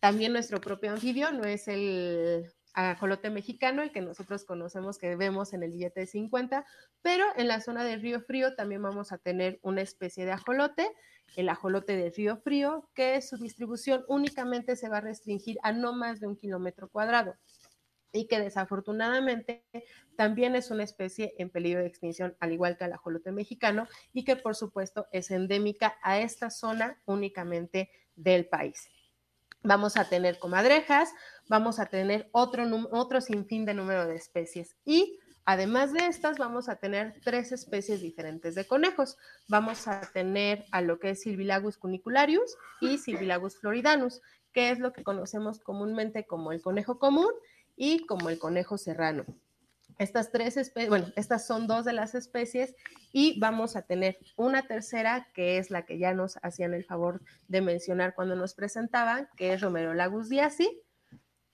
también 0.00 0.32
nuestro 0.32 0.60
propio 0.60 0.92
anfibio, 0.92 1.32
no 1.32 1.44
es 1.44 1.68
el 1.68 2.50
ajolote 2.74 3.30
mexicano, 3.30 3.82
el 3.82 3.92
que 3.92 4.00
nosotros 4.00 4.44
conocemos 4.44 4.98
que 4.98 5.16
vemos 5.16 5.52
en 5.52 5.62
el 5.62 5.72
billete 5.72 6.00
de 6.00 6.06
50, 6.06 6.66
pero 7.02 7.24
en 7.36 7.48
la 7.48 7.60
zona 7.60 7.84
del 7.84 8.02
río 8.02 8.20
frío 8.20 8.54
también 8.54 8.82
vamos 8.82 9.12
a 9.12 9.18
tener 9.18 9.58
una 9.62 9.80
especie 9.80 10.24
de 10.24 10.32
ajolote 10.32 10.90
el 11.36 11.48
ajolote 11.48 11.96
de 11.96 12.10
río 12.10 12.36
frío, 12.36 12.88
que 12.94 13.20
su 13.20 13.36
distribución 13.36 14.04
únicamente 14.08 14.76
se 14.76 14.88
va 14.88 14.98
a 14.98 15.00
restringir 15.00 15.58
a 15.62 15.72
no 15.72 15.92
más 15.92 16.20
de 16.20 16.26
un 16.26 16.36
kilómetro 16.36 16.88
cuadrado 16.88 17.34
y 18.12 18.28
que 18.28 18.38
desafortunadamente 18.38 19.64
también 20.16 20.54
es 20.54 20.70
una 20.70 20.84
especie 20.84 21.34
en 21.38 21.50
peligro 21.50 21.80
de 21.80 21.88
extinción, 21.88 22.36
al 22.38 22.52
igual 22.52 22.76
que 22.76 22.84
el 22.84 22.92
ajolote 22.92 23.32
mexicano, 23.32 23.88
y 24.12 24.24
que 24.24 24.36
por 24.36 24.54
supuesto 24.54 25.08
es 25.10 25.32
endémica 25.32 25.96
a 26.00 26.20
esta 26.20 26.48
zona 26.50 27.02
únicamente 27.06 27.90
del 28.14 28.46
país. 28.46 28.88
Vamos 29.64 29.96
a 29.96 30.04
tener 30.04 30.38
comadrejas, 30.38 31.12
vamos 31.48 31.80
a 31.80 31.86
tener 31.86 32.28
otro, 32.32 32.64
otro 32.92 33.20
sinfín 33.20 33.64
de 33.64 33.74
número 33.74 34.06
de 34.06 34.16
especies 34.16 34.76
y 34.84 35.18
Además 35.46 35.92
de 35.92 36.06
estas, 36.06 36.38
vamos 36.38 36.70
a 36.70 36.76
tener 36.76 37.20
tres 37.22 37.52
especies 37.52 38.00
diferentes 38.00 38.54
de 38.54 38.66
conejos. 38.66 39.18
Vamos 39.46 39.86
a 39.88 40.00
tener 40.00 40.64
a 40.72 40.80
lo 40.80 40.98
que 40.98 41.10
es 41.10 41.20
Silvilagus 41.20 41.76
cunicularius 41.76 42.56
y 42.80 42.96
Silvilagus 42.96 43.58
floridanus, 43.58 44.22
que 44.54 44.70
es 44.70 44.78
lo 44.78 44.94
que 44.94 45.04
conocemos 45.04 45.60
comúnmente 45.60 46.26
como 46.26 46.52
el 46.52 46.62
conejo 46.62 46.98
común 46.98 47.30
y 47.76 48.06
como 48.06 48.30
el 48.30 48.38
conejo 48.38 48.78
serrano. 48.78 49.26
Estas 49.98 50.32
tres 50.32 50.56
especies, 50.56 50.88
bueno, 50.88 51.12
estas 51.16 51.46
son 51.46 51.66
dos 51.66 51.84
de 51.84 51.92
las 51.92 52.14
especies 52.14 52.74
y 53.12 53.38
vamos 53.38 53.76
a 53.76 53.82
tener 53.82 54.18
una 54.36 54.66
tercera 54.66 55.28
que 55.34 55.58
es 55.58 55.70
la 55.70 55.86
que 55.86 55.98
ya 55.98 56.14
nos 56.14 56.38
hacían 56.42 56.74
el 56.74 56.84
favor 56.84 57.22
de 57.48 57.60
mencionar 57.60 58.14
cuando 58.14 58.34
nos 58.34 58.54
presentaban, 58.54 59.28
que 59.36 59.52
es 59.52 59.60
Romero 59.60 59.94
lagus 59.94 60.28
diasi, 60.28 60.82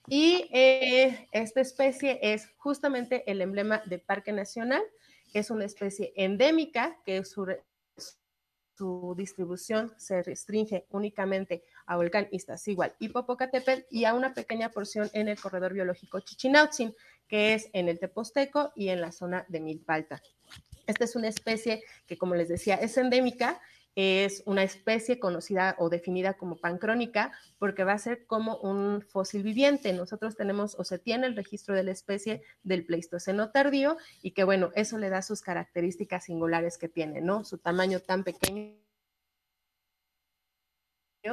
y 0.09 0.49
eh, 0.53 1.29
esta 1.31 1.61
especie 1.61 2.19
es 2.21 2.49
justamente 2.57 3.31
el 3.31 3.41
emblema 3.41 3.83
de 3.87 4.01
Parque 4.01 4.33
Nacional. 4.33 4.83
Es 5.33 5.51
una 5.51 5.65
especie 5.65 6.13
endémica 6.17 6.97
que 7.05 7.25
su, 7.25 7.47
su 8.77 9.15
distribución 9.17 9.93
se 9.99 10.23
restringe 10.23 10.87
únicamente 10.91 11.63
a 11.87 11.97
volcán 11.97 12.27
Iztaccíhuatl 12.33 12.97
y 12.99 13.11
Popocatépetl 13.11 13.83
y 13.91 14.05
a 14.05 14.15
una 14.15 14.35
pequeña 14.35 14.71
porción 14.71 15.09
en 15.13 15.29
el 15.29 15.39
corredor 15.39 15.75
biológico 15.75 16.19
Chichinautzin, 16.19 16.93
que 17.31 17.55
es 17.55 17.71
en 17.73 17.89
el 17.89 17.99
Teposteco 17.99 18.73
y 18.77 18.89
en 18.89 19.01
la 19.01 19.13
zona 19.13 19.47
de 19.49 19.61
Milpalta. 19.61 20.21
Esta 20.87 21.05
es 21.05 21.17
una 21.17 21.29
especie 21.29 21.83
que, 22.07 22.19
como 22.19 22.35
les 22.35 22.49
decía, 22.49 22.75
es 22.75 22.99
endémica 22.99 23.61
es 23.97 24.43
una 24.47 24.63
especie 24.63 25.19
conocida 25.19 25.75
o 25.79 25.89
definida 25.89 26.35
como 26.35 26.57
pancrónica 26.57 27.33
porque 27.59 27.85
va 27.85 27.93
a 27.93 27.99
ser 27.99 28.27
como 28.27 28.57
un 28.59 29.03
fósil 29.03 29.43
viviente. 29.43 29.93
Nosotros 29.93 30.37
tenemos 30.37 30.77
o 30.79 30.85
se 30.85 30.99
tiene 30.99 31.27
el 31.27 31.37
registro 31.37 31.75
de 31.75 31.83
la 31.83 31.91
especie 31.91 32.43
del 32.63 32.87
Pleistoceno 32.87 33.51
tardío 33.51 33.97
y 34.23 34.31
que 34.31 34.45
bueno, 34.45 34.71
eso 34.75 34.99
le 34.99 35.11
da 35.11 35.23
sus 35.23 35.43
características 35.43 36.25
singulares 36.25 36.79
que 36.79 36.89
tiene, 36.89 37.21
¿no? 37.21 37.45
Su 37.45 37.59
tamaño 37.59 38.01
tan 38.01 38.23
pequeño 38.23 38.75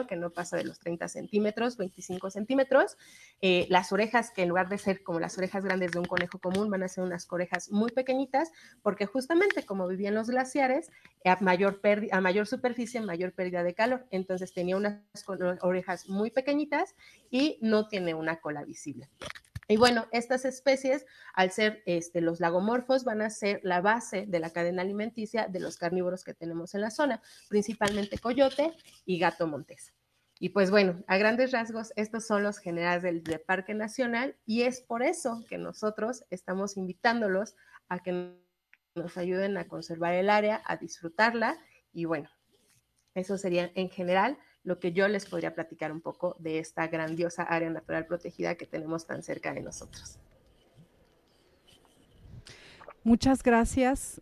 que 0.07 0.15
no 0.17 0.31
pasa 0.31 0.57
de 0.57 0.65
los 0.65 0.79
30 0.79 1.07
centímetros, 1.07 1.77
25 1.77 2.29
centímetros. 2.29 2.97
Eh, 3.41 3.67
las 3.69 3.91
orejas, 3.93 4.31
que 4.31 4.43
en 4.43 4.49
lugar 4.49 4.67
de 4.67 4.77
ser 4.77 5.01
como 5.01 5.19
las 5.19 5.37
orejas 5.37 5.63
grandes 5.63 5.91
de 5.91 5.99
un 5.99 6.05
conejo 6.05 6.39
común, 6.39 6.69
van 6.69 6.83
a 6.83 6.87
ser 6.87 7.03
unas 7.03 7.25
orejas 7.31 7.71
muy 7.71 7.91
pequeñitas, 7.91 8.51
porque 8.81 9.05
justamente 9.05 9.65
como 9.65 9.87
vivían 9.87 10.15
los 10.15 10.29
glaciares, 10.29 10.89
a 11.23 11.37
mayor, 11.41 11.79
a 12.11 12.21
mayor 12.21 12.47
superficie, 12.47 12.99
mayor 13.01 13.31
pérdida 13.31 13.63
de 13.63 13.73
calor. 13.73 14.05
Entonces 14.11 14.53
tenía 14.53 14.75
unas 14.75 15.01
orejas 15.61 16.09
muy 16.09 16.31
pequeñitas 16.31 16.95
y 17.29 17.57
no 17.61 17.87
tiene 17.87 18.13
una 18.13 18.41
cola 18.41 18.65
visible. 18.65 19.09
Y 19.67 19.75
bueno, 19.75 20.07
estas 20.11 20.45
especies, 20.45 21.05
al 21.33 21.51
ser 21.51 21.83
este, 21.85 22.21
los 22.21 22.39
lagomorfos, 22.39 23.03
van 23.03 23.21
a 23.21 23.29
ser 23.29 23.59
la 23.63 23.81
base 23.81 24.25
de 24.25 24.39
la 24.39 24.51
cadena 24.51 24.81
alimenticia 24.81 25.47
de 25.47 25.59
los 25.59 25.77
carnívoros 25.77 26.23
que 26.23 26.33
tenemos 26.33 26.73
en 26.73 26.81
la 26.81 26.91
zona, 26.91 27.21
principalmente 27.49 28.17
coyote 28.17 28.73
y 29.05 29.19
gato 29.19 29.45
montés. 29.45 29.93
Y 30.39 30.49
pues 30.49 30.71
bueno, 30.71 31.03
a 31.07 31.17
grandes 31.17 31.51
rasgos, 31.51 31.91
estos 31.95 32.25
son 32.25 32.43
los 32.43 32.59
generales 32.59 33.03
del, 33.03 33.23
del, 33.23 33.41
Parque 33.41 33.73
Nacional 33.73 34.37
y 34.45 34.61
es 34.61 34.81
por 34.81 35.03
eso 35.03 35.43
que 35.49 35.57
nosotros 35.57 36.23
estamos 36.29 36.77
invitándolos 36.77 37.55
a 37.89 37.99
que 37.99 38.37
nos 38.95 39.17
ayuden 39.17 39.57
a 39.57 39.67
conservar 39.67 40.13
el 40.13 40.29
área, 40.29 40.61
a 40.65 40.77
disfrutarla 40.77 41.57
y 41.91 42.05
bueno, 42.05 42.29
eso 43.15 43.37
sería 43.37 43.71
en 43.73 43.89
general 43.89 44.37
lo 44.67 44.79
que 44.79 44.91
yo 44.91 45.07
les 45.07 45.25
podría 45.25 45.55
platicar 45.55 45.93
un 45.93 46.01
poco 46.01 46.35
de 46.39 46.59
esta 46.59 46.87
grandiosa 46.87 47.43
área 47.43 47.69
natural 47.69 48.05
protegida 48.05 48.55
que 48.55 48.65
tenemos 48.65 49.07
tan 49.07 49.23
cerca 49.23 49.53
de 49.53 49.61
nosotros. 49.61 50.19
Muchas 53.01 53.43
gracias. 53.43 54.21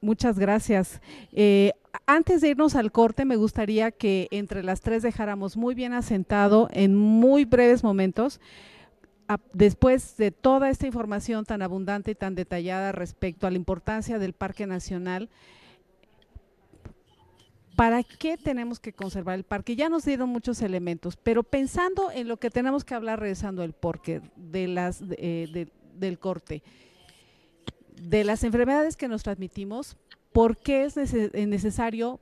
Muchas 0.00 0.38
gracias. 0.38 1.00
Eh, 1.32 1.72
antes 2.06 2.40
de 2.40 2.50
irnos 2.50 2.76
al 2.76 2.92
corte, 2.92 3.24
me 3.24 3.34
gustaría 3.34 3.90
que 3.90 4.28
entre 4.30 4.62
las 4.62 4.80
tres 4.80 5.02
dejáramos 5.02 5.56
muy 5.56 5.74
bien 5.74 5.92
asentado 5.92 6.68
en 6.70 6.94
muy 6.94 7.44
breves 7.44 7.82
momentos, 7.82 8.40
después 9.54 10.16
de 10.16 10.30
toda 10.30 10.70
esta 10.70 10.86
información 10.86 11.46
tan 11.46 11.62
abundante 11.62 12.12
y 12.12 12.14
tan 12.14 12.36
detallada 12.36 12.92
respecto 12.92 13.48
a 13.48 13.50
la 13.50 13.56
importancia 13.56 14.20
del 14.20 14.34
Parque 14.34 14.68
Nacional, 14.68 15.30
¿para 17.76 18.02
qué 18.02 18.36
tenemos 18.36 18.80
que 18.80 18.92
conservar 18.92 19.36
el 19.36 19.44
parque? 19.44 19.76
Ya 19.76 19.88
nos 19.88 20.04
dieron 20.04 20.28
muchos 20.28 20.62
elementos, 20.62 21.16
pero 21.16 21.42
pensando 21.42 22.10
en 22.10 22.28
lo 22.28 22.36
que 22.38 22.50
tenemos 22.50 22.84
que 22.84 22.94
hablar, 22.94 23.20
regresando 23.20 23.62
el 23.62 23.72
porqué 23.72 24.20
de 24.36 24.68
las, 24.68 25.02
eh, 25.18 25.68
del 25.94 26.18
corte, 26.18 26.62
de 28.00 28.24
las 28.24 28.44
enfermedades 28.44 28.96
que 28.96 29.08
nos 29.08 29.22
transmitimos, 29.22 29.96
¿por 30.32 30.56
qué 30.56 30.84
es 30.84 30.96
necesario 30.96 32.20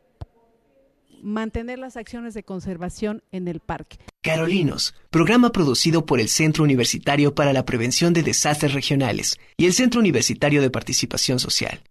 mantener 1.23 1.79
las 1.79 1.97
acciones 1.97 2.35
de 2.35 2.43
conservación 2.43 3.23
en 3.33 3.49
el 3.49 3.61
parque? 3.61 3.99
Carolinos, 4.23 4.95
programa 5.11 5.51
producido 5.51 6.07
por 6.07 6.21
el 6.21 6.29
Centro 6.29 6.65
Universitario 6.65 7.35
para 7.35 7.53
la 7.53 7.65
Prevención 7.65 8.13
de 8.13 8.23
Desastres 8.23 8.75
Regionales 8.75 9.39
y 9.57 9.67
el 9.67 9.73
Centro 9.73 10.01
Universitario 10.01 10.61
de 10.61 10.71
Participación 10.71 11.39
Social. 11.39 11.83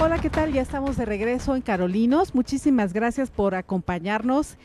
Hola, 0.00 0.20
¿qué 0.20 0.30
tal? 0.30 0.52
Ya 0.52 0.62
estamos 0.62 0.96
de 0.96 1.04
regreso 1.04 1.56
en 1.56 1.62
Carolinos. 1.62 2.32
Muchísimas 2.32 2.92
gracias 2.92 3.32
por 3.32 3.56
acompañarnos. 3.56 4.56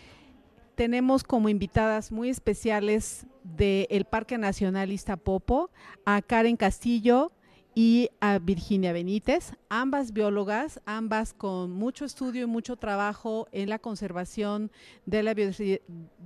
Tenemos 0.76 1.24
como 1.24 1.50
invitadas 1.50 2.12
muy 2.12 2.30
especiales 2.30 3.26
del 3.44 4.06
Parque 4.06 4.38
Nacional 4.38 4.92
Iztapopo 4.92 5.72
a 6.06 6.22
Karen 6.22 6.56
Castillo 6.56 7.32
y 7.74 8.10
a 8.20 8.38
Virginia 8.38 8.94
Benítez, 8.94 9.54
ambas 9.70 10.14
biólogas, 10.14 10.80
ambas 10.86 11.34
con 11.34 11.72
mucho 11.72 12.06
estudio 12.06 12.44
y 12.44 12.48
mucho 12.48 12.76
trabajo 12.76 13.48
en 13.52 13.70
la 13.70 13.80
conservación 13.80 14.72
de 15.08 15.24
la 15.24 15.34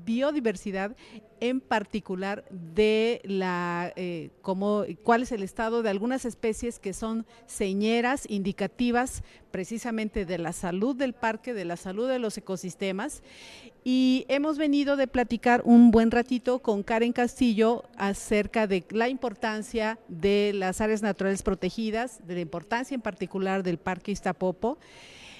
biodiversidad 0.05 0.97
en 1.39 1.62
particular 1.62 2.43
de 2.50 3.21
la 3.23 3.93
eh, 3.95 4.30
cuál 5.04 5.23
es 5.23 5.32
el 5.32 5.43
estado 5.43 5.84
de 5.84 5.89
algunas 5.89 6.26
especies 6.26 6.80
que 6.80 6.93
son 6.93 7.26
señeras 7.45 8.26
indicativas 8.30 9.23
precisamente 9.52 10.26
de 10.26 10.38
la 10.38 10.54
salud 10.54 10.95
del 10.95 11.13
parque, 11.13 11.54
de 11.54 11.65
la 11.65 11.78
salud 11.78 12.08
de 12.08 12.19
los 12.19 12.38
ecosistemas 12.38 13.23
y 13.84 14.26
hemos 14.28 14.58
venido 14.58 14.97
de 14.97 15.08
platicar 15.08 15.62
un 15.63 15.91
buen 15.91 16.12
ratito 16.12 16.60
con 16.60 16.84
Karen 16.84 17.13
Castillo 17.13 17.86
acerca 17.97 18.67
de 18.67 18.84
la 18.89 19.08
importancia 19.08 19.97
de 20.10 20.52
las 20.54 20.82
áreas 20.82 21.02
naturales 21.02 21.41
protegidas, 21.41 22.19
de 22.28 22.36
la 22.36 22.41
importancia 22.41 22.95
en 22.95 23.02
particular 23.02 23.63
del 23.63 23.78
Parque 23.78 24.12
Iztapopo. 24.12 24.78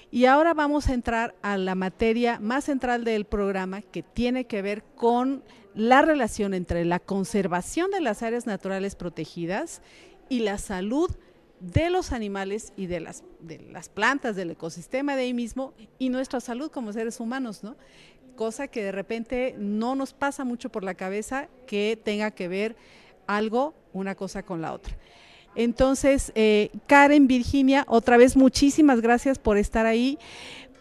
Y 0.10 0.26
ahora 0.26 0.54
vamos 0.54 0.88
a 0.88 0.94
entrar 0.94 1.36
a 1.42 1.58
la 1.58 1.76
materia 1.76 2.40
más 2.40 2.64
central 2.66 3.04
del 3.04 3.26
programa 3.26 3.82
que 3.82 4.04
tiene 4.04 4.46
que 4.46 4.62
ver 4.62 4.84
con 4.96 5.44
la 5.76 6.02
relación 6.02 6.54
entre 6.54 6.86
la 6.86 7.00
conservación 7.00 7.92
de 7.92 8.02
las 8.02 8.24
áreas 8.24 8.46
naturales 8.46 8.96
protegidas 8.96 9.82
y 10.30 10.40
la 10.40 10.58
salud 10.58 11.12
de 11.60 11.90
los 11.90 12.12
animales 12.12 12.72
y 12.78 12.86
de 12.88 13.00
las, 13.00 13.24
plantas, 13.94 14.36
del 14.36 14.52
ecosistema 14.52 15.16
de 15.16 15.24
ahí 15.24 15.34
mismo 15.34 15.74
y 16.00 16.10
nuestra 16.10 16.40
salud 16.40 16.72
como 16.72 16.94
seres 16.94 17.20
humanos, 17.20 17.64
¿no? 17.64 17.76
Cosa 18.36 18.68
que 18.68 18.84
de 18.84 18.92
repente 18.92 19.56
no 19.58 19.96
nos 19.96 20.14
pasa 20.14 20.44
mucho 20.46 20.70
por 20.72 20.84
la 20.84 20.94
cabeza 20.94 21.50
que 21.66 22.00
tenga 22.02 22.32
que 22.32 22.48
ver 22.48 22.76
algo, 23.26 23.74
una 23.94 24.16
cosa 24.16 24.44
con 24.44 24.62
la 24.62 24.74
otra. 24.74 24.96
Entonces, 25.58 26.32
eh, 26.36 26.70
Karen, 26.86 27.28
Virginia, 27.28 27.84
otra 27.88 28.16
vez 28.16 28.38
muchísimas 28.38 29.02
gracias 29.02 29.40
por 29.40 29.58
estar 29.58 29.86
ahí 29.86 30.20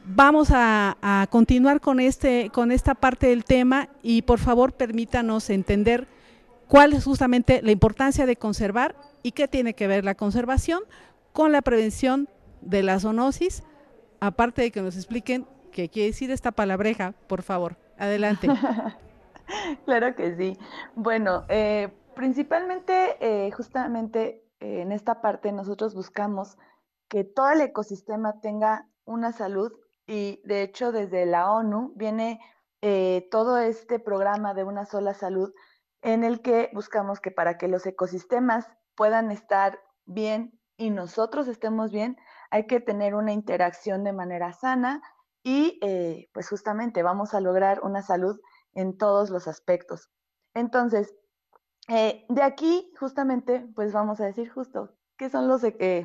vamos 0.07 0.51
a, 0.53 1.27
continuar 1.31 1.81
con, 1.81 1.99
este, 1.99 2.51
con 2.51 2.71
esta 2.71 2.95
parte 2.95 3.27
del 3.27 3.45
tema 3.45 3.89
y 4.03 4.23
por 4.23 4.39
favor 4.39 4.73
permítanos 4.73 5.51
entender 5.51 6.07
cuál 6.69 6.93
es 6.93 7.05
justamente 7.05 7.61
la 7.62 7.73
importancia 7.73 8.27
de 8.27 8.37
conservar 8.37 8.95
y 9.23 9.33
qué 9.33 9.49
tiene 9.49 9.75
que 9.75 9.89
ver 9.89 10.05
la 10.05 10.15
conservación 10.15 10.81
con 11.33 11.53
la 11.53 11.62
prevención 11.62 12.29
de 12.61 12.83
la 12.83 13.01
zoonosis, 13.01 13.62
aparte 14.21 14.62
de 14.62 14.71
que 14.71 14.81
nos 14.81 14.97
expliquen 14.97 15.47
qué 15.73 15.89
quiere 15.89 16.11
decir 16.11 16.31
esta 16.31 16.53
palabreja, 16.53 17.12
por 17.27 17.43
favor. 17.43 17.77
Adelante. 17.99 18.49
claro 19.85 20.15
que 20.15 20.37
sí. 20.37 20.57
Bueno, 20.95 21.45
eh, 21.49 21.89
principalmente, 22.15 23.17
eh, 23.21 23.51
justamente 23.51 24.46
eh, 24.61 24.81
en 24.81 24.92
esta 24.92 25.21
parte 25.21 25.53
nosotros 25.53 25.95
buscamos 25.95 26.57
que 27.09 27.25
todo 27.25 27.51
el 27.51 27.61
ecosistema 27.61 28.40
tenga 28.40 28.88
una 29.05 29.33
salud 29.33 29.73
y 30.07 30.40
de 30.45 30.62
hecho 30.62 30.92
desde 30.92 31.27
la 31.27 31.51
ONU 31.53 31.92
viene 31.97 32.40
eh, 32.83 33.29
todo 33.31 33.59
este 33.59 33.99
programa 33.99 34.55
de 34.55 34.64
una 34.64 34.85
sola 34.85 35.14
salud 35.14 35.53
en 36.03 36.25
el 36.25 36.40
que 36.40 36.71
buscamos 36.73 37.21
que 37.21 37.31
para 37.31 37.59
que 37.59 37.69
los 37.69 37.87
ecosistemas 37.87 38.69
puedan 38.95 39.31
estar 39.31 39.81
bien 40.05 40.59
y 40.77 40.90
nosotros 40.90 41.49
estemos 41.49 41.90
bien, 41.90 42.16
hay 42.51 42.66
que 42.66 42.81
tener 42.81 43.14
una 43.14 43.33
interacción 43.33 44.05
de 44.05 44.12
manera 44.12 44.53
sana 44.53 45.03
y 45.42 45.79
eh, 45.83 46.29
pues 46.33 46.49
justamente 46.49 47.03
vamos 47.03 47.35
a 47.35 47.40
lograr 47.40 47.81
una 47.83 48.03
salud 48.03 48.38
en 48.75 48.97
todos 48.99 49.31
los 49.31 49.49
aspectos. 49.49 50.11
Entonces, 50.55 51.14
eh, 51.88 52.25
de 52.29 52.42
aquí 52.42 52.92
justamente 52.99 53.66
pues 53.75 53.92
vamos 53.92 54.20
a 54.20 54.27
decir 54.27 54.51
justo 54.51 54.94
qué 55.16 55.31
son 55.31 55.49
los, 55.49 55.62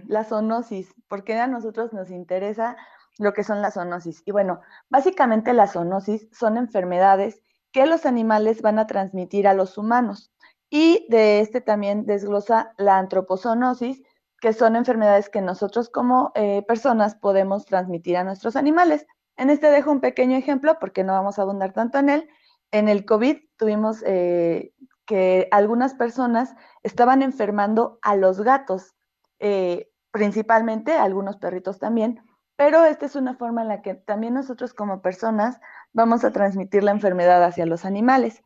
la 0.08 0.24
zoonosis, 0.24 0.94
porque 1.08 1.38
a 1.38 1.48
nosotros 1.48 1.92
nos 1.94 2.10
interesa 2.12 2.78
lo 3.18 3.34
que 3.34 3.44
son 3.44 3.62
las 3.62 3.74
zoonosis. 3.74 4.24
Y 4.26 4.32
bueno, 4.32 4.62
básicamente 4.90 5.54
las 5.54 5.74
zoonosis 5.74 6.28
son 6.32 6.58
enfermedades 6.58 7.42
que 7.72 7.86
los 7.86 8.06
animales 8.06 8.62
van 8.62 8.80
a 8.80 8.88
transmitir 8.88 9.48
a 9.48 9.54
los 9.54 9.78
humanos. 9.78 10.32
Y 10.70 11.06
de 11.10 11.42
este 11.42 11.62
también 11.62 12.06
desglosa 12.06 12.74
la 12.78 12.98
antropozoonosis, 12.98 14.02
que 14.40 14.54
son 14.54 14.76
enfermedades 14.76 15.30
que 15.30 15.42
nosotros 15.42 15.90
como 15.90 16.32
eh, 16.36 16.64
personas 16.68 17.16
podemos 17.16 17.66
transmitir 17.66 18.18
a 18.18 18.24
nuestros 18.24 18.56
animales. 18.56 19.06
En 19.38 19.50
este 19.50 19.70
dejo 19.70 19.92
un 19.92 20.02
pequeño 20.02 20.38
ejemplo 20.38 20.78
porque 20.80 21.04
no 21.04 21.14
vamos 21.14 21.38
a 21.38 21.44
abundar 21.44 21.74
tanto 21.74 22.00
en 22.00 22.10
él. 22.10 22.30
En 22.72 22.88
el 22.88 23.06
COVID 23.06 23.38
tuvimos 23.58 24.02
eh, 24.06 24.74
que 25.12 25.50
algunas 25.52 25.94
personas 25.94 26.56
estaban 26.84 27.22
enfermando 27.22 28.00
a 28.02 28.16
los 28.16 28.40
gatos, 28.40 28.96
eh, 29.40 29.92
principalmente 30.12 30.94
algunos 30.94 31.36
perritos 31.36 31.80
también, 31.80 32.24
pero 32.56 32.86
esta 32.86 33.08
es 33.08 33.18
una 33.18 33.36
forma 33.36 33.64
en 33.64 33.68
la 33.68 33.82
que 33.82 33.94
también 33.94 34.36
nosotros 34.36 34.74
como 34.74 35.02
personas 35.02 35.60
vamos 35.92 36.24
a 36.24 36.32
transmitir 36.32 36.82
la 36.86 36.92
enfermedad 36.92 37.44
hacia 37.44 37.66
los 37.66 37.84
animales. 37.84 38.42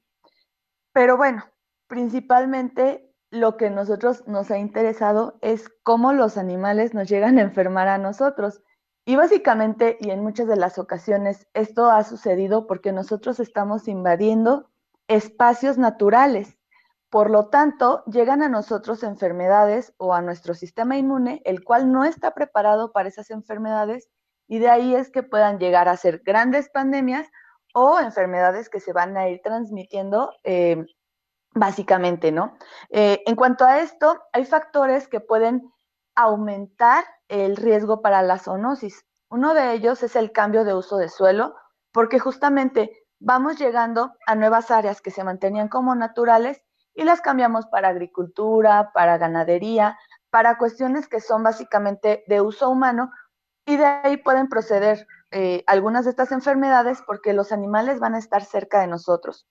Pero 0.92 1.18
bueno, 1.18 1.44
principalmente 1.86 3.14
lo 3.30 3.58
que 3.58 3.70
nosotros 3.70 4.28
nos 4.28 4.50
ha 4.50 4.58
interesado 4.58 5.38
es 5.42 5.70
cómo 5.84 6.14
los 6.14 6.36
animales 6.36 6.96
nos 6.96 7.08
llegan 7.08 7.38
a 7.38 7.44
enfermar 7.44 7.90
a 7.90 8.00
nosotros. 8.00 8.64
Y 9.06 9.18
básicamente, 9.18 10.00
y 10.02 10.10
en 10.10 10.24
muchas 10.24 10.48
de 10.48 10.56
las 10.56 10.80
ocasiones, 10.80 11.48
esto 11.54 11.92
ha 11.92 12.04
sucedido 12.04 12.66
porque 12.66 12.92
nosotros 12.92 13.40
estamos 13.40 13.88
invadiendo 13.88 14.72
espacios 15.08 15.78
naturales. 15.78 16.55
Por 17.16 17.30
lo 17.30 17.48
tanto, 17.48 18.04
llegan 18.08 18.44
a 18.44 18.50
nosotros 18.50 19.02
enfermedades 19.02 19.94
o 19.96 20.14
a 20.14 20.22
nuestro 20.22 20.54
sistema 20.54 20.98
inmune, 20.98 21.42
el 21.46 21.64
cual 21.64 21.90
no 21.90 22.04
está 22.04 22.32
preparado 22.32 22.92
para 22.92 23.08
esas 23.08 23.30
enfermedades 23.30 24.10
y 24.50 24.60
de 24.60 24.68
ahí 24.68 24.94
es 24.94 25.12
que 25.12 25.24
puedan 25.24 25.58
llegar 25.58 25.88
a 25.88 25.96
ser 25.96 26.24
grandes 26.26 26.70
pandemias 26.70 27.26
o 27.74 28.02
enfermedades 28.02 28.68
que 28.68 28.82
se 28.82 28.92
van 28.92 29.16
a 29.16 29.30
ir 29.30 29.40
transmitiendo 29.42 30.34
eh, 30.44 30.86
básicamente, 31.54 32.34
¿no? 32.34 32.58
Eh, 32.90 33.24
en 33.26 33.38
cuanto 33.38 33.64
a 33.64 33.80
esto, 33.80 34.22
hay 34.34 34.44
factores 34.44 35.08
que 35.08 35.22
pueden 35.22 35.72
aumentar 36.16 37.06
el 37.30 37.56
riesgo 37.56 38.02
para 38.02 38.24
la 38.24 38.40
zoonosis. 38.40 39.06
Uno 39.30 39.54
de 39.54 39.72
ellos 39.72 40.04
es 40.04 40.18
el 40.18 40.34
cambio 40.34 40.66
de 40.66 40.74
uso 40.74 40.98
de 40.98 41.08
suelo, 41.08 41.56
porque 41.94 42.20
justamente 42.20 43.06
vamos 43.20 43.58
llegando 43.58 44.12
a 44.28 44.36
nuevas 44.36 44.70
áreas 44.70 45.02
que 45.02 45.12
se 45.12 45.24
mantenían 45.24 45.70
como 45.70 45.96
naturales 45.96 46.65
y 46.96 47.04
las 47.04 47.22
cambiamos 47.22 47.68
para 47.68 47.90
agricultura, 47.90 48.92
para 48.94 49.18
ganadería, 49.18 50.00
para 50.30 50.58
cuestiones 50.58 51.08
que 51.08 51.20
son 51.20 51.44
básicamente 51.44 52.24
de 52.28 52.42
uso 52.42 52.70
humano 52.70 53.12
y 53.66 53.78
de 53.78 53.86
ahí 53.86 54.18
pueden 54.18 54.48
proceder 54.48 55.06
eh, 55.32 55.64
algunas 55.68 56.06
de 56.06 56.12
estas 56.12 56.32
enfermedades 56.32 57.02
porque 57.06 57.34
los 57.34 57.52
animales 57.52 58.00
van 58.00 58.16
a 58.16 58.20
estar 58.20 58.44
cerca 58.44 58.80
de 58.80 58.88
nosotros. 58.88 59.48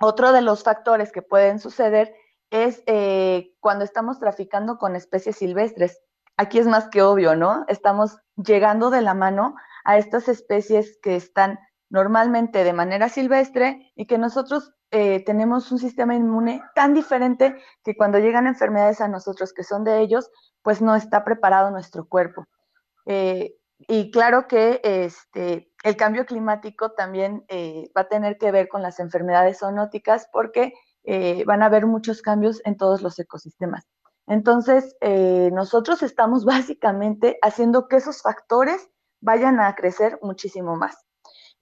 Otro 0.00 0.32
de 0.32 0.42
los 0.42 0.62
factores 0.62 1.12
que 1.12 1.22
pueden 1.22 1.58
suceder 1.58 2.14
es 2.50 2.82
eh, 2.86 3.54
cuando 3.60 3.84
estamos 3.84 4.18
traficando 4.18 4.78
con 4.78 4.96
especies 4.96 5.36
silvestres. 5.36 6.00
Aquí 6.36 6.58
es 6.58 6.66
más 6.66 6.88
que 6.88 7.02
obvio, 7.02 7.34
¿no? 7.34 7.64
Estamos 7.68 8.18
llegando 8.36 8.90
de 8.90 9.00
la 9.00 9.14
mano 9.14 9.54
a 9.84 9.96
estas 9.96 10.28
especies 10.28 10.98
que 11.02 11.16
están 11.16 11.58
normalmente 11.88 12.64
de 12.64 12.72
manera 12.72 13.08
silvestre 13.08 13.92
y 13.94 14.06
que 14.06 14.18
nosotros 14.18 14.75
eh, 14.90 15.24
tenemos 15.24 15.72
un 15.72 15.78
sistema 15.78 16.14
inmune 16.14 16.62
tan 16.74 16.94
diferente 16.94 17.56
que 17.82 17.96
cuando 17.96 18.18
llegan 18.18 18.46
enfermedades 18.46 19.00
a 19.00 19.08
nosotros 19.08 19.52
que 19.52 19.64
son 19.64 19.84
de 19.84 20.00
ellos, 20.00 20.30
pues 20.62 20.80
no 20.80 20.94
está 20.94 21.24
preparado 21.24 21.70
nuestro 21.70 22.06
cuerpo. 22.06 22.44
Eh, 23.04 23.56
y 23.78 24.10
claro 24.10 24.46
que 24.46 24.80
este, 24.84 25.70
el 25.82 25.96
cambio 25.96 26.24
climático 26.24 26.92
también 26.92 27.44
eh, 27.48 27.90
va 27.96 28.02
a 28.02 28.08
tener 28.08 28.38
que 28.38 28.50
ver 28.52 28.68
con 28.68 28.80
las 28.80 29.00
enfermedades 29.00 29.58
zoonóticas 29.58 30.28
porque 30.32 30.72
van 31.46 31.62
a 31.62 31.66
haber 31.66 31.86
muchos 31.86 32.20
cambios 32.20 32.60
en 32.64 32.76
todos 32.76 33.00
los 33.00 33.16
ecosistemas. 33.20 33.86
Entonces, 34.26 34.96
nosotros 35.52 36.02
estamos 36.02 36.44
básicamente 36.44 37.38
haciendo 37.42 37.86
que 37.86 37.96
esos 37.96 38.22
factores 38.22 38.90
vayan 39.20 39.60
a 39.60 39.72
crecer 39.76 40.18
muchísimo 40.20 40.74
más. 40.74 40.96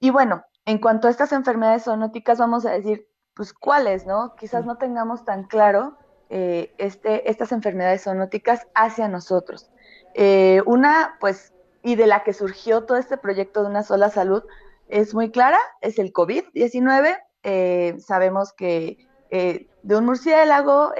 Y 0.00 0.08
bueno, 0.08 0.44
en 0.64 0.78
cuanto 0.78 1.08
a 1.08 1.10
estas 1.10 1.32
enfermedades 1.32 1.84
zoonóticas, 1.84 2.38
vamos 2.38 2.64
a 2.64 2.70
decir, 2.70 3.06
pues 3.34 3.52
cuáles, 3.52 4.06
¿no? 4.06 4.34
Quizás 4.36 4.64
no 4.64 4.76
tengamos 4.76 5.24
tan 5.24 5.44
claro 5.44 5.96
eh, 6.30 6.74
este, 6.78 7.28
estas 7.30 7.52
enfermedades 7.52 8.04
zoonóticas 8.04 8.66
hacia 8.74 9.08
nosotros. 9.08 9.70
Eh, 10.14 10.62
una, 10.66 11.16
pues, 11.20 11.52
y 11.82 11.96
de 11.96 12.06
la 12.06 12.22
que 12.22 12.32
surgió 12.32 12.84
todo 12.84 12.96
este 12.96 13.16
proyecto 13.16 13.62
de 13.62 13.68
una 13.68 13.82
sola 13.82 14.08
salud, 14.08 14.42
es 14.88 15.14
muy 15.14 15.30
clara, 15.30 15.58
es 15.80 15.98
el 15.98 16.12
COVID-19. 16.12 17.18
Eh, 17.42 17.96
sabemos 17.98 18.52
que 18.52 18.98
de 19.30 19.96
un 19.96 20.04
murciélago 20.04 20.92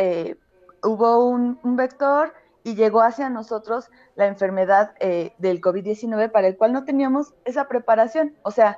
hubo 0.83 1.25
un, 1.25 1.61
un, 1.63 1.77
vector 1.77 2.35
y 2.65 2.75
llegó 2.75 3.01
hacia 3.01 3.31
nosotros 3.31 3.89
la 4.17 4.27
enfermedad 4.27 4.93
del 5.39 5.61
COVID-19 5.61 6.33
para 6.33 6.49
el 6.49 6.57
cual 6.57 6.73
no 6.73 6.85
teníamos 6.85 7.33
esa 7.45 7.69
preparación. 7.69 8.35
O 8.43 8.51
sea, 8.51 8.77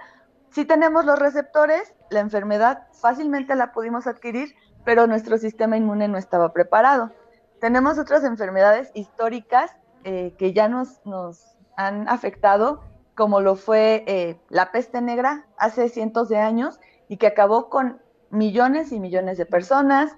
si 0.51 0.67
tenemos 0.67 1.07
los 1.07 1.19
receptores, 1.19 1.95
la 2.11 2.21
enfermedad 2.21 2.87
fácilmente 2.93 3.55
la 3.55 3.73
pudimos 3.73 4.07
adquirir, 4.07 4.55
pero 4.85 5.07
nuestro 5.07 5.39
sistema 5.39 5.77
inmune 5.77 6.09
no 6.09 6.19
estaba 6.19 6.53
preparado. 6.53 7.13
Tenemos 7.61 7.99
otras 7.99 8.25
enfermedades 8.25 8.91
históricas 8.95 9.75
eh, 10.05 10.35
que 10.39 10.53
ya 10.53 10.69
nos, 10.69 11.05
nos, 11.05 11.57
han 11.77 12.09
afectado, 12.09 12.81
como 13.15 13.41
lo 13.41 13.55
fue 13.55 14.05
eh, 14.07 14.41
la 14.49 14.73
peste 14.73 15.01
negra 15.03 15.47
hace 15.59 15.89
cientos 15.89 16.29
de 16.29 16.39
años 16.39 16.81
y 17.09 17.19
que 17.19 17.27
acabó 17.27 17.69
con 17.69 18.01
millones 18.31 18.93
y 18.93 19.01
millones 19.01 19.39
de 19.39 19.47
personas, 19.47 20.13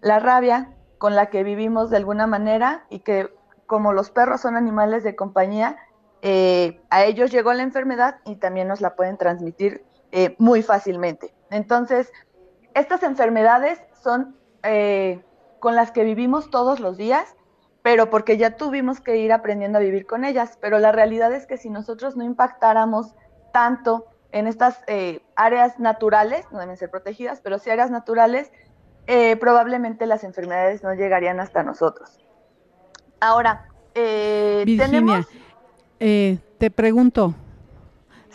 la 0.00 0.18
rabia 0.18 0.74
con 0.98 1.14
la 1.14 1.26
que 1.26 1.44
vivimos 1.44 1.90
de 1.90 1.96
alguna 1.98 2.26
manera 2.26 2.86
y 2.90 3.00
que 3.00 3.32
como 3.66 3.92
los 3.92 4.10
perros 4.10 4.40
son 4.40 4.56
animales 4.56 5.04
de 5.04 5.16
compañía, 5.16 5.76
eh, 6.22 6.80
a 6.90 7.04
ellos 7.04 7.30
llegó 7.30 7.52
la 7.52 7.62
enfermedad 7.62 8.16
y 8.24 8.36
también 8.36 8.68
nos 8.68 8.80
la 8.80 8.96
pueden 8.96 9.16
transmitir 9.16 9.84
eh, 10.16 10.34
muy 10.38 10.62
fácilmente. 10.62 11.34
Entonces, 11.50 12.12
estas 12.74 13.02
enfermedades 13.02 13.80
son 14.02 14.36
eh, 14.62 15.22
con 15.60 15.76
las 15.76 15.90
que 15.92 16.04
vivimos 16.04 16.50
todos 16.50 16.80
los 16.80 16.96
días, 16.96 17.36
pero 17.82 18.10
porque 18.10 18.36
ya 18.36 18.56
tuvimos 18.56 19.00
que 19.00 19.18
ir 19.18 19.32
aprendiendo 19.32 19.78
a 19.78 19.80
vivir 19.80 20.06
con 20.06 20.24
ellas. 20.24 20.58
Pero 20.60 20.78
la 20.78 20.90
realidad 20.90 21.32
es 21.32 21.46
que 21.46 21.56
si 21.56 21.70
nosotros 21.70 22.16
no 22.16 22.24
impactáramos 22.24 23.14
tanto 23.52 24.06
en 24.32 24.48
estas 24.48 24.80
áreas 25.36 25.78
naturales, 25.78 26.46
no 26.50 26.58
deben 26.58 26.76
ser 26.76 26.90
protegidas, 26.90 27.40
pero 27.40 27.58
sí 27.58 27.70
áreas 27.70 27.90
naturales, 27.90 28.50
probablemente 29.38 30.04
las 30.06 30.24
enfermedades 30.24 30.82
no 30.82 30.92
llegarían 30.94 31.38
hasta 31.38 31.62
nosotros. 31.62 32.18
Ahora, 33.20 33.68
tenemos 33.94 35.26
eh, 36.00 36.38
te 36.58 36.70
pregunto. 36.70 37.34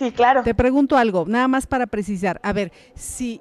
Sí, 0.02 0.12
claro. 0.12 0.42
Te 0.42 0.56
pregunto 0.56 0.98
algo, 0.98 1.26
nada 1.28 1.48
más 1.48 1.68
para 1.68 1.86
precisar. 1.86 2.40
A 2.42 2.54
ver, 2.54 2.72
si, 2.96 3.40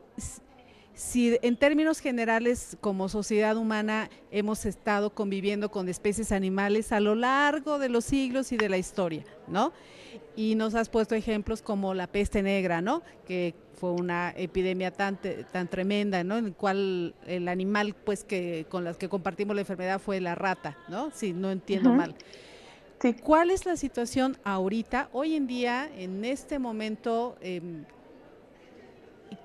si 0.93 1.39
en 1.41 1.57
términos 1.57 2.01
generales 2.01 2.77
como 2.83 3.09
sociedad 3.09 3.57
humana 3.57 4.11
hemos 4.31 4.67
estado 4.67 5.15
conviviendo 5.15 5.71
con 5.71 5.89
especies 5.89 6.33
animales 6.33 6.93
a 6.93 7.01
lo 7.01 7.15
largo 7.15 7.79
de 7.79 7.89
los 7.89 8.05
siglos 8.05 8.53
y 8.53 8.59
de 8.59 8.69
la 8.69 8.77
historia, 8.77 9.25
¿no? 9.49 9.73
Y 10.37 10.55
nos 10.55 10.75
has 10.75 10.91
puesto 10.91 11.15
ejemplos 11.15 11.63
como 11.63 11.95
la 11.95 12.07
peste 12.07 12.43
negra, 12.43 12.83
¿no? 12.83 13.01
Que 13.27 13.55
fue 13.81 13.93
una 13.93 14.35
epidemia 14.37 14.91
tan, 14.91 15.19
tan 15.51 15.67
tremenda, 15.67 16.23
¿no? 16.25 16.37
En 16.37 16.45
el 16.45 16.53
cual 16.53 17.15
el 17.27 17.49
animal, 17.49 17.95
pues, 18.05 18.23
que 18.23 18.67
con 18.69 18.85
las 18.85 18.99
que 18.99 19.09
compartimos 19.09 19.55
la 19.57 19.63
enfermedad 19.63 19.99
fue 19.99 20.21
la 20.21 20.35
rata, 20.35 20.77
¿no? 20.89 21.11
Si 21.11 21.33
no 21.33 21.51
entiendo 21.51 21.95
mal. 21.95 22.15
¿Cuál 23.23 23.51
es 23.51 23.65
la 23.65 23.79
situación 23.79 24.37
ahorita, 24.45 25.09
hoy 25.15 25.35
en 25.35 25.47
día, 25.47 25.89
en 25.97 26.23
este 26.23 26.59
momento 26.59 27.35
em, 27.41 27.87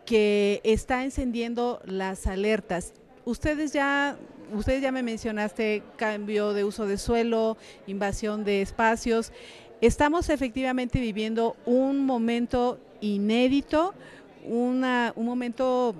que 0.06 0.60
está 0.66 1.06
encendiendo 1.06 1.82
las 1.86 2.28
alertas? 2.28 2.94
Ustedes 3.24 3.72
ya, 3.72 4.18
ustedes 4.54 4.82
ya 4.82 4.92
me 4.92 5.04
mencionaste 5.04 5.84
cambio 5.96 6.52
de 6.52 6.66
uso 6.66 6.86
de 6.86 6.98
suelo, 6.98 7.56
invasión 7.88 8.44
de 8.44 8.62
espacios. 8.62 9.32
Estamos 9.80 10.28
efectivamente 10.28 11.00
viviendo 11.00 11.56
un 11.66 12.06
momento 12.06 12.78
inédito, 13.00 13.94
una, 14.44 15.14
un 15.16 15.26
momento 15.26 15.96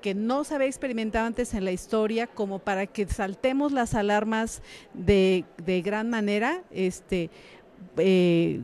que 0.00 0.14
no 0.14 0.44
se 0.44 0.54
había 0.54 0.66
experimentado 0.66 1.26
antes 1.26 1.54
en 1.54 1.64
la 1.64 1.72
historia, 1.72 2.26
como 2.26 2.58
para 2.58 2.86
que 2.86 3.06
saltemos 3.06 3.72
las 3.72 3.94
alarmas 3.94 4.62
de, 4.94 5.44
de 5.64 5.82
gran 5.82 6.10
manera, 6.10 6.62
este, 6.70 7.30
eh, 7.96 8.60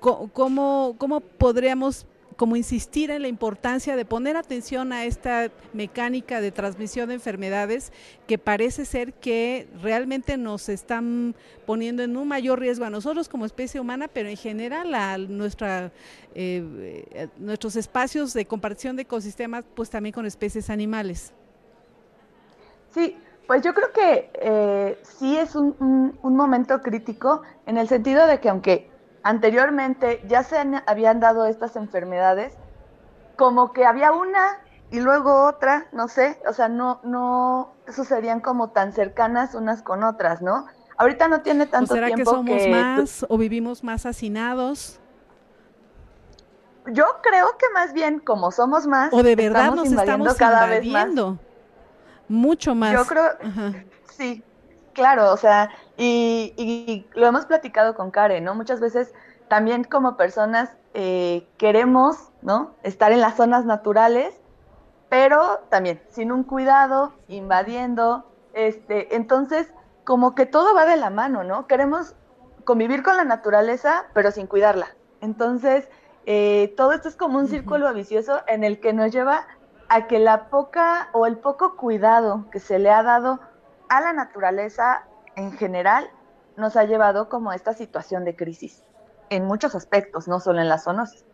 ¿cómo, 0.00 0.94
¿cómo 0.98 1.20
podríamos 1.20 2.06
como 2.36 2.56
insistir 2.56 3.10
en 3.10 3.22
la 3.22 3.28
importancia 3.28 3.96
de 3.96 4.04
poner 4.04 4.36
atención 4.36 4.92
a 4.92 5.04
esta 5.04 5.50
mecánica 5.72 6.40
de 6.40 6.52
transmisión 6.52 7.08
de 7.08 7.14
enfermedades 7.14 7.92
que 8.26 8.38
parece 8.38 8.84
ser 8.84 9.14
que 9.14 9.68
realmente 9.82 10.36
nos 10.36 10.68
están 10.68 11.34
poniendo 11.64 12.02
en 12.02 12.16
un 12.16 12.28
mayor 12.28 12.60
riesgo 12.60 12.84
a 12.84 12.90
nosotros 12.90 13.28
como 13.28 13.46
especie 13.46 13.80
humana, 13.80 14.08
pero 14.08 14.28
en 14.28 14.36
general 14.36 14.94
a 14.94 15.16
nuestra, 15.16 15.90
eh, 16.34 17.28
nuestros 17.38 17.74
espacios 17.76 18.34
de 18.34 18.46
compartición 18.46 18.96
de 18.96 19.02
ecosistemas, 19.02 19.64
pues 19.74 19.88
también 19.88 20.12
con 20.12 20.26
especies 20.26 20.68
animales. 20.68 21.32
Sí, 22.92 23.16
pues 23.46 23.62
yo 23.62 23.72
creo 23.72 23.92
que 23.92 24.30
eh, 24.34 24.98
sí 25.02 25.36
es 25.36 25.54
un 25.54 26.18
momento 26.22 26.80
crítico 26.82 27.42
en 27.64 27.78
el 27.78 27.88
sentido 27.88 28.26
de 28.26 28.40
que 28.40 28.48
aunque 28.48 28.95
anteriormente 29.26 30.22
ya 30.28 30.44
se 30.44 30.56
habían 30.86 31.18
dado 31.18 31.46
estas 31.46 31.74
enfermedades, 31.74 32.56
como 33.34 33.72
que 33.72 33.84
había 33.84 34.12
una 34.12 34.60
y 34.92 35.00
luego 35.00 35.46
otra, 35.46 35.88
no 35.90 36.06
sé, 36.06 36.40
o 36.48 36.52
sea, 36.52 36.68
no, 36.68 37.00
no 37.02 37.74
sucedían 37.88 38.40
como 38.40 38.70
tan 38.70 38.92
cercanas 38.92 39.56
unas 39.56 39.82
con 39.82 40.04
otras, 40.04 40.42
¿no? 40.42 40.66
Ahorita 40.96 41.26
no 41.26 41.40
tiene 41.40 41.66
tanto 41.66 41.92
¿O 41.92 41.96
será 41.96 42.12
que 42.12 42.24
somos 42.24 42.68
más 42.68 43.26
o 43.28 43.36
vivimos 43.36 43.82
más 43.82 44.06
hacinados? 44.06 45.00
Yo 46.86 47.04
creo 47.20 47.48
que 47.58 47.66
más 47.74 47.92
bien 47.92 48.20
como 48.20 48.52
somos 48.52 48.86
más, 48.86 49.12
o 49.12 49.24
de 49.24 49.34
verdad 49.34 49.72
nos 49.72 49.90
estamos 49.90 50.34
cada 50.34 50.78
invadiendo 50.78 51.30
vez 51.32 51.40
más. 51.40 52.28
mucho 52.28 52.76
más. 52.76 52.92
Yo 52.92 53.04
creo, 53.06 53.30
sí, 54.08 54.44
claro, 54.92 55.32
o 55.32 55.36
sea, 55.36 55.68
y, 55.96 57.06
lo 57.14 57.26
hemos 57.26 57.46
platicado 57.46 57.94
con 57.94 58.10
Karen, 58.10 58.44
¿no? 58.44 58.54
Muchas 58.54 58.80
veces 58.80 59.14
también 59.48 59.84
como 59.84 60.16
personas 60.16 60.70
eh, 60.94 61.46
queremos, 61.56 62.30
¿no? 62.42 62.74
Estar 62.82 63.12
en 63.12 63.20
las 63.20 63.36
zonas 63.36 63.64
naturales, 63.64 64.34
pero 65.08 65.60
también 65.70 66.02
sin 66.08 66.32
un 66.32 66.42
cuidado, 66.42 67.12
invadiendo, 67.28 68.30
este, 68.52 69.14
entonces 69.14 69.72
como 70.04 70.34
que 70.34 70.46
todo 70.46 70.74
va 70.74 70.86
de 70.86 70.96
la 70.96 71.10
mano, 71.10 71.44
¿no? 71.44 71.66
Queremos 71.66 72.14
convivir 72.64 73.02
con 73.02 73.16
la 73.16 73.24
naturaleza, 73.24 74.06
pero 74.12 74.30
sin 74.30 74.46
cuidarla. 74.46 74.88
Entonces, 75.20 75.88
eh, 76.26 76.74
todo 76.76 76.92
esto 76.92 77.08
es 77.08 77.16
como 77.16 77.38
un 77.38 77.48
círculo 77.48 77.92
vicioso 77.94 78.40
en 78.46 78.64
el 78.64 78.80
que 78.80 78.92
nos 78.92 79.12
lleva 79.12 79.46
a 79.88 80.06
que 80.06 80.18
la 80.18 80.48
poca 80.48 81.08
o 81.12 81.26
el 81.26 81.38
poco 81.38 81.76
cuidado 81.76 82.46
que 82.50 82.60
se 82.60 82.78
le 82.78 82.90
ha 82.90 83.02
dado 83.02 83.40
a 83.88 84.00
la 84.00 84.12
naturaleza 84.12 85.06
en 85.36 85.52
general 85.52 86.08
nos 86.56 86.76
ha 86.76 86.84
llevado 86.84 87.28
como 87.28 87.50
a 87.50 87.54
esta 87.54 87.74
situación 87.74 88.24
de 88.24 88.34
crisis 88.34 88.82
en 89.30 89.44
muchos 89.44 89.74
aspectos, 89.74 90.28
no 90.28 90.40
solo 90.40 90.60
en 90.60 90.68
la 90.68 90.78
zoonosis. 90.78 91.24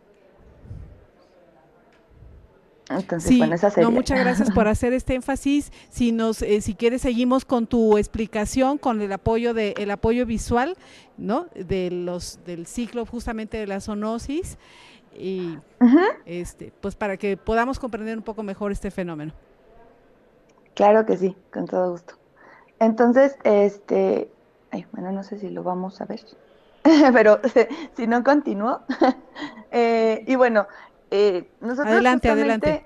Entonces, 2.89 3.37
bueno, 3.37 3.55
esa 3.55 3.69
sería. 3.69 3.89
No, 3.89 3.95
muchas 3.95 4.19
gracias 4.19 4.51
por 4.51 4.67
hacer 4.67 4.93
este 4.93 5.15
énfasis. 5.15 5.71
Si 5.89 6.11
nos, 6.11 6.41
eh, 6.41 6.61
si 6.61 6.75
quieres, 6.75 7.01
seguimos 7.01 7.45
con 7.45 7.65
tu 7.65 7.97
explicación, 7.97 8.77
con 8.77 9.01
el 9.01 9.11
apoyo 9.13 9.53
de, 9.53 9.73
el 9.77 9.89
apoyo 9.89 10.25
visual, 10.25 10.75
¿no? 11.17 11.47
De 11.55 11.89
los, 11.89 12.39
del 12.45 12.67
ciclo 12.67 13.05
justamente 13.05 13.57
de 13.57 13.67
la 13.67 13.79
zoonosis 13.79 14.57
y, 15.17 15.57
este, 16.25 16.73
pues 16.81 16.95
para 16.95 17.17
que 17.17 17.37
podamos 17.37 17.79
comprender 17.79 18.17
un 18.17 18.23
poco 18.23 18.43
mejor 18.43 18.71
este 18.71 18.91
fenómeno. 18.91 19.33
Claro 20.73 21.05
que 21.05 21.17
sí, 21.17 21.37
con 21.51 21.65
todo 21.65 21.91
gusto. 21.91 22.15
Entonces, 22.85 23.37
este, 23.43 24.29
bueno, 24.91 25.11
no 25.11 25.23
sé 25.23 25.37
si 25.37 25.49
lo 25.49 25.63
vamos 25.63 26.01
a 26.01 26.05
ver, 26.05 26.21
pero 27.13 27.39
si 27.95 28.07
no 28.07 28.23
continúo. 28.23 28.81
Eh, 29.75 30.23
y 30.27 30.35
bueno, 30.35 30.67
eh, 31.09 31.49
nosotros 31.59 31.93
adelante, 31.93 32.29
adelante. 32.29 32.85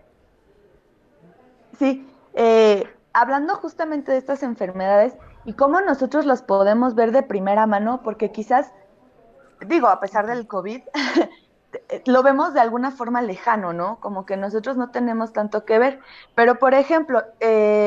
Sí, 1.77 2.07
eh, 2.33 2.85
hablando 3.11 3.55
justamente 3.55 4.13
de 4.13 4.17
estas 4.17 4.41
enfermedades 4.41 5.17
y 5.43 5.51
cómo 5.51 5.81
nosotros 5.81 6.25
las 6.25 6.43
podemos 6.43 6.95
ver 6.95 7.11
de 7.11 7.23
primera 7.23 7.67
mano, 7.67 7.99
porque 8.05 8.31
quizás, 8.31 8.71
digo, 9.65 9.89
a 9.89 9.99
pesar 9.99 10.27
del 10.27 10.47
COVID, 10.47 10.81
lo 12.05 12.23
vemos 12.23 12.53
de 12.53 12.61
alguna 12.61 12.91
forma 12.91 13.21
lejano, 13.21 13.73
¿no? 13.73 13.99
Como 13.99 14.25
que 14.25 14.37
nosotros 14.37 14.77
no 14.77 14.91
tenemos 14.91 15.33
tanto 15.33 15.65
que 15.65 15.77
ver. 15.77 15.99
Pero, 16.35 16.57
por 16.57 16.73
ejemplo, 16.73 17.21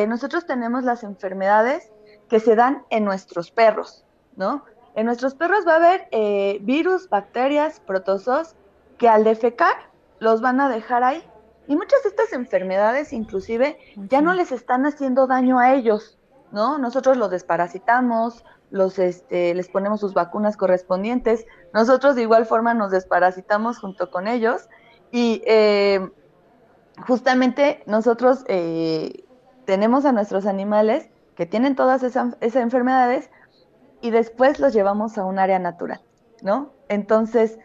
nosotros 0.06 0.44
tenemos 0.44 0.84
las 0.84 1.04
enfermedades 1.04 1.90
que 2.30 2.40
se 2.40 2.54
dan 2.54 2.84
en 2.88 3.04
nuestros 3.04 3.50
perros, 3.50 4.04
¿no? 4.36 4.64
En 4.94 5.04
nuestros 5.04 5.34
perros 5.34 5.66
va 5.66 5.74
a 5.74 5.76
haber 5.76 6.08
eh, 6.12 6.58
virus, 6.62 7.08
bacterias, 7.08 7.80
protozoos 7.80 8.54
que 8.98 9.08
al 9.08 9.24
defecar 9.24 9.74
los 10.20 10.40
van 10.40 10.60
a 10.60 10.68
dejar 10.68 11.02
ahí. 11.02 11.22
Y 11.66 11.76
muchas 11.76 12.02
de 12.02 12.08
estas 12.08 12.32
enfermedades 12.32 13.12
inclusive 13.12 13.78
ya 14.08 14.22
no 14.22 14.32
les 14.32 14.52
están 14.52 14.86
haciendo 14.86 15.26
daño 15.26 15.58
a 15.58 15.74
ellos, 15.74 16.18
¿no? 16.52 16.78
Nosotros 16.78 17.16
los 17.16 17.30
desparasitamos, 17.30 18.44
los, 18.70 18.98
este, 19.00 19.54
les 19.54 19.68
ponemos 19.68 20.00
sus 20.00 20.14
vacunas 20.14 20.56
correspondientes, 20.56 21.46
nosotros 21.74 22.14
de 22.14 22.22
igual 22.22 22.46
forma 22.46 22.74
nos 22.74 22.92
desparasitamos 22.92 23.78
junto 23.78 24.10
con 24.10 24.28
ellos 24.28 24.68
y 25.10 25.42
eh, 25.46 26.08
justamente 27.06 27.82
nosotros 27.86 28.44
eh, 28.46 29.24
tenemos 29.64 30.04
a 30.04 30.12
nuestros 30.12 30.46
animales 30.46 31.08
que 31.40 31.46
tienen 31.46 31.74
todas 31.74 32.02
esas, 32.02 32.36
enfermedades 32.42 33.30
y 34.02 34.10
después 34.10 34.60
los 34.60 34.74
llevamos 34.74 35.16
a 35.16 35.24
un 35.24 35.38
área 35.38 35.58
natural, 35.58 36.02
¿no? 36.42 36.74
Entonces, 36.90 37.58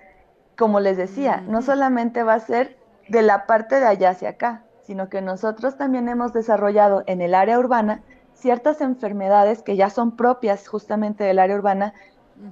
como 0.58 0.80
les 0.80 0.96
decía, 0.96 1.44
no 1.46 1.62
solamente 1.62 2.24
va 2.24 2.36
a 2.36 2.40
ser 2.40 2.78
de 3.10 3.22
la 3.22 3.46
parte 3.46 3.82
de 3.82 3.86
allá 3.86 4.12
hacia 4.12 4.30
acá, 4.30 4.64
sino 4.84 5.10
que 5.10 5.22
nosotros 5.22 5.76
también 5.76 6.08
hemos 6.08 6.32
desarrollado 6.32 7.04
en 7.06 7.20
el 7.20 7.36
área 7.36 7.60
urbana 7.60 8.02
ciertas 8.34 8.80
enfermedades 8.80 9.62
que 9.62 9.76
ya 9.76 9.90
son 9.90 10.16
propias 10.16 10.70
justamente 10.70 11.26
del 11.26 11.40
área 11.40 11.58
urbana 11.58 11.94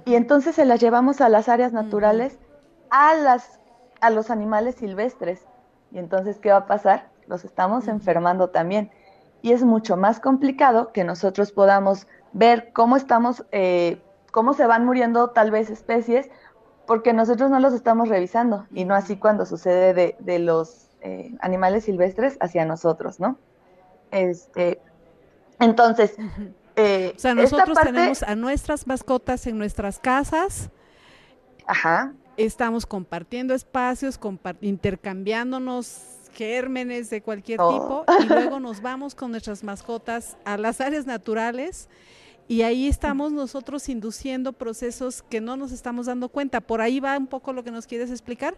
y 0.04 0.16
entonces 0.16 0.54
se 0.54 0.66
las 0.66 0.78
llevamos 0.78 1.22
a 1.22 1.30
las 1.30 1.48
áreas 1.48 1.72
naturales, 1.72 2.38
a, 2.90 3.14
las, 3.14 3.60
a 4.02 4.10
los 4.10 4.30
animales 4.30 4.74
silvestres. 4.74 5.46
Y 5.90 5.96
entonces, 6.00 6.38
¿qué 6.38 6.50
va 6.50 6.58
a 6.58 6.66
pasar? 6.66 7.14
los 7.26 7.44
estamos 7.44 7.88
enfermando 7.88 8.50
también. 8.50 8.90
Y 9.44 9.52
es 9.52 9.62
mucho 9.62 9.98
más 9.98 10.20
complicado 10.20 10.90
que 10.90 11.04
nosotros 11.04 11.52
podamos 11.52 12.06
ver 12.32 12.70
cómo 12.72 12.96
estamos, 12.96 13.44
eh, 13.52 14.00
cómo 14.32 14.54
se 14.54 14.66
van 14.66 14.86
muriendo 14.86 15.28
tal 15.28 15.50
vez 15.50 15.68
especies, 15.68 16.30
porque 16.86 17.12
nosotros 17.12 17.50
no 17.50 17.60
los 17.60 17.74
estamos 17.74 18.08
revisando, 18.08 18.66
y 18.72 18.86
no 18.86 18.94
así 18.94 19.18
cuando 19.18 19.44
sucede 19.44 20.16
de, 20.18 20.38
los 20.38 20.86
eh, 21.02 21.34
animales 21.40 21.84
silvestres 21.84 22.38
hacia 22.40 22.64
nosotros, 22.64 23.20
¿no? 23.20 23.36
Este, 24.12 24.80
entonces, 25.60 26.16
eh, 26.76 27.12
o 27.14 27.18
sea, 27.18 27.34
nosotros 27.34 27.76
tenemos 27.82 28.22
a 28.22 28.34
nuestras 28.36 28.86
mascotas 28.86 29.46
en 29.46 29.58
nuestras 29.58 29.98
casas. 29.98 30.70
Ajá. 31.66 32.14
Estamos 32.38 32.86
compartiendo 32.86 33.52
espacios, 33.52 34.18
intercambiándonos 34.62 36.23
gérmenes 36.34 37.08
de 37.10 37.22
cualquier 37.22 37.58
tipo 37.58 38.04
y 38.20 38.24
luego 38.28 38.60
nos 38.60 38.82
vamos 38.82 39.14
con 39.14 39.30
nuestras 39.30 39.64
mascotas 39.64 40.36
a 40.44 40.56
las 40.56 40.80
áreas 40.80 41.06
naturales 41.06 41.88
y 42.46 42.62
ahí 42.62 42.88
estamos 42.88 43.32
nosotros 43.32 43.88
induciendo 43.88 44.52
procesos 44.52 45.22
que 45.22 45.40
no 45.40 45.56
nos 45.56 45.72
estamos 45.72 46.06
dando 46.06 46.28
cuenta. 46.28 46.60
¿Por 46.60 46.82
ahí 46.82 47.00
va 47.00 47.16
un 47.16 47.26
poco 47.26 47.52
lo 47.54 47.64
que 47.64 47.70
nos 47.70 47.86
quieres 47.86 48.10
explicar? 48.10 48.54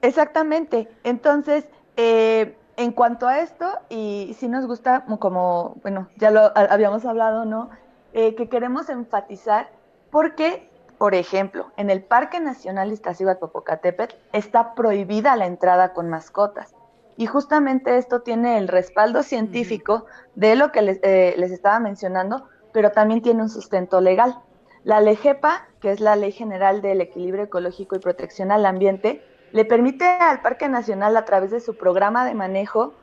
Exactamente. 0.00 0.88
Entonces, 1.02 1.64
eh, 1.96 2.56
en 2.76 2.92
cuanto 2.92 3.26
a 3.26 3.40
esto, 3.40 3.66
y 3.88 4.36
si 4.38 4.48
nos 4.48 4.66
gusta, 4.66 5.04
como, 5.18 5.76
bueno, 5.82 6.08
ya 6.16 6.30
lo 6.30 6.52
habíamos 6.54 7.04
hablado, 7.04 7.44
¿no? 7.44 7.70
Eh, 8.12 8.34
que 8.36 8.48
queremos 8.48 8.88
enfatizar 8.88 9.70
porque, 10.10 10.70
por 10.98 11.14
ejemplo, 11.14 11.72
en 11.76 11.90
el 11.90 12.02
Parque 12.02 12.40
Nacional 12.40 12.92
Iztaccíhuatl-Popocatépetl 12.92 14.14
está 14.32 14.74
prohibida 14.74 15.36
la 15.36 15.46
entrada 15.46 15.92
con 15.92 16.08
mascotas. 16.08 16.74
Y 17.16 17.26
justamente 17.26 17.96
esto 17.96 18.22
tiene 18.22 18.58
el 18.58 18.68
respaldo 18.68 19.22
científico 19.22 20.06
de 20.34 20.56
lo 20.56 20.72
que 20.72 20.82
les, 20.82 21.00
eh, 21.02 21.34
les 21.36 21.52
estaba 21.52 21.78
mencionando, 21.78 22.48
pero 22.72 22.90
también 22.90 23.22
tiene 23.22 23.42
un 23.42 23.48
sustento 23.48 24.00
legal. 24.00 24.38
La 24.82 25.00
LEGEPA, 25.00 25.68
que 25.80 25.92
es 25.92 26.00
la 26.00 26.16
Ley 26.16 26.32
General 26.32 26.82
del 26.82 27.00
Equilibrio 27.00 27.44
Ecológico 27.44 27.96
y 27.96 28.00
Protección 28.00 28.50
al 28.50 28.66
Ambiente, 28.66 29.24
le 29.52 29.64
permite 29.64 30.04
al 30.04 30.40
Parque 30.40 30.68
Nacional, 30.68 31.16
a 31.16 31.24
través 31.24 31.52
de 31.52 31.60
su 31.60 31.76
programa 31.76 32.26
de 32.26 32.34
manejo, 32.34 32.94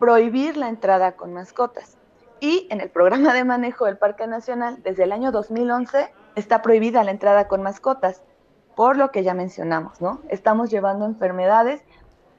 prohibir 0.00 0.56
la 0.56 0.68
entrada 0.68 1.12
con 1.12 1.32
mascotas. 1.32 1.96
Y 2.40 2.66
en 2.70 2.80
el 2.80 2.90
programa 2.90 3.32
de 3.32 3.44
manejo 3.44 3.84
del 3.84 3.98
Parque 3.98 4.26
Nacional, 4.26 4.82
desde 4.82 5.04
el 5.04 5.12
año 5.12 5.30
2011, 5.30 6.12
está 6.36 6.62
prohibida 6.62 7.04
la 7.04 7.10
entrada 7.10 7.48
con 7.48 7.62
mascotas, 7.62 8.22
por 8.74 8.96
lo 8.96 9.10
que 9.10 9.22
ya 9.22 9.34
mencionamos, 9.34 10.00
¿no? 10.00 10.20
Estamos 10.28 10.70
llevando 10.70 11.04
enfermedades 11.04 11.82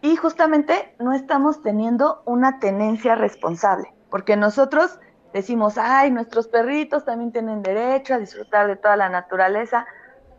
y 0.02 0.16
justamente 0.16 0.96
no 1.00 1.14
estamos 1.14 1.62
teniendo 1.62 2.24
una 2.26 2.60
tenencia 2.60 3.16
responsable, 3.16 3.94
porque 4.10 4.36
nosotros 4.36 5.00
decimos, 5.32 5.78
ay, 5.78 6.12
nuestros 6.12 6.48
perritos 6.48 7.06
también 7.06 7.32
tienen 7.32 7.64
derecho 7.64 8.14
a 8.14 8.20
disfrutar 8.20 8.68
de 8.68 8.76
toda 8.76 8.96
la 8.96 9.10
naturaleza, 9.10 9.86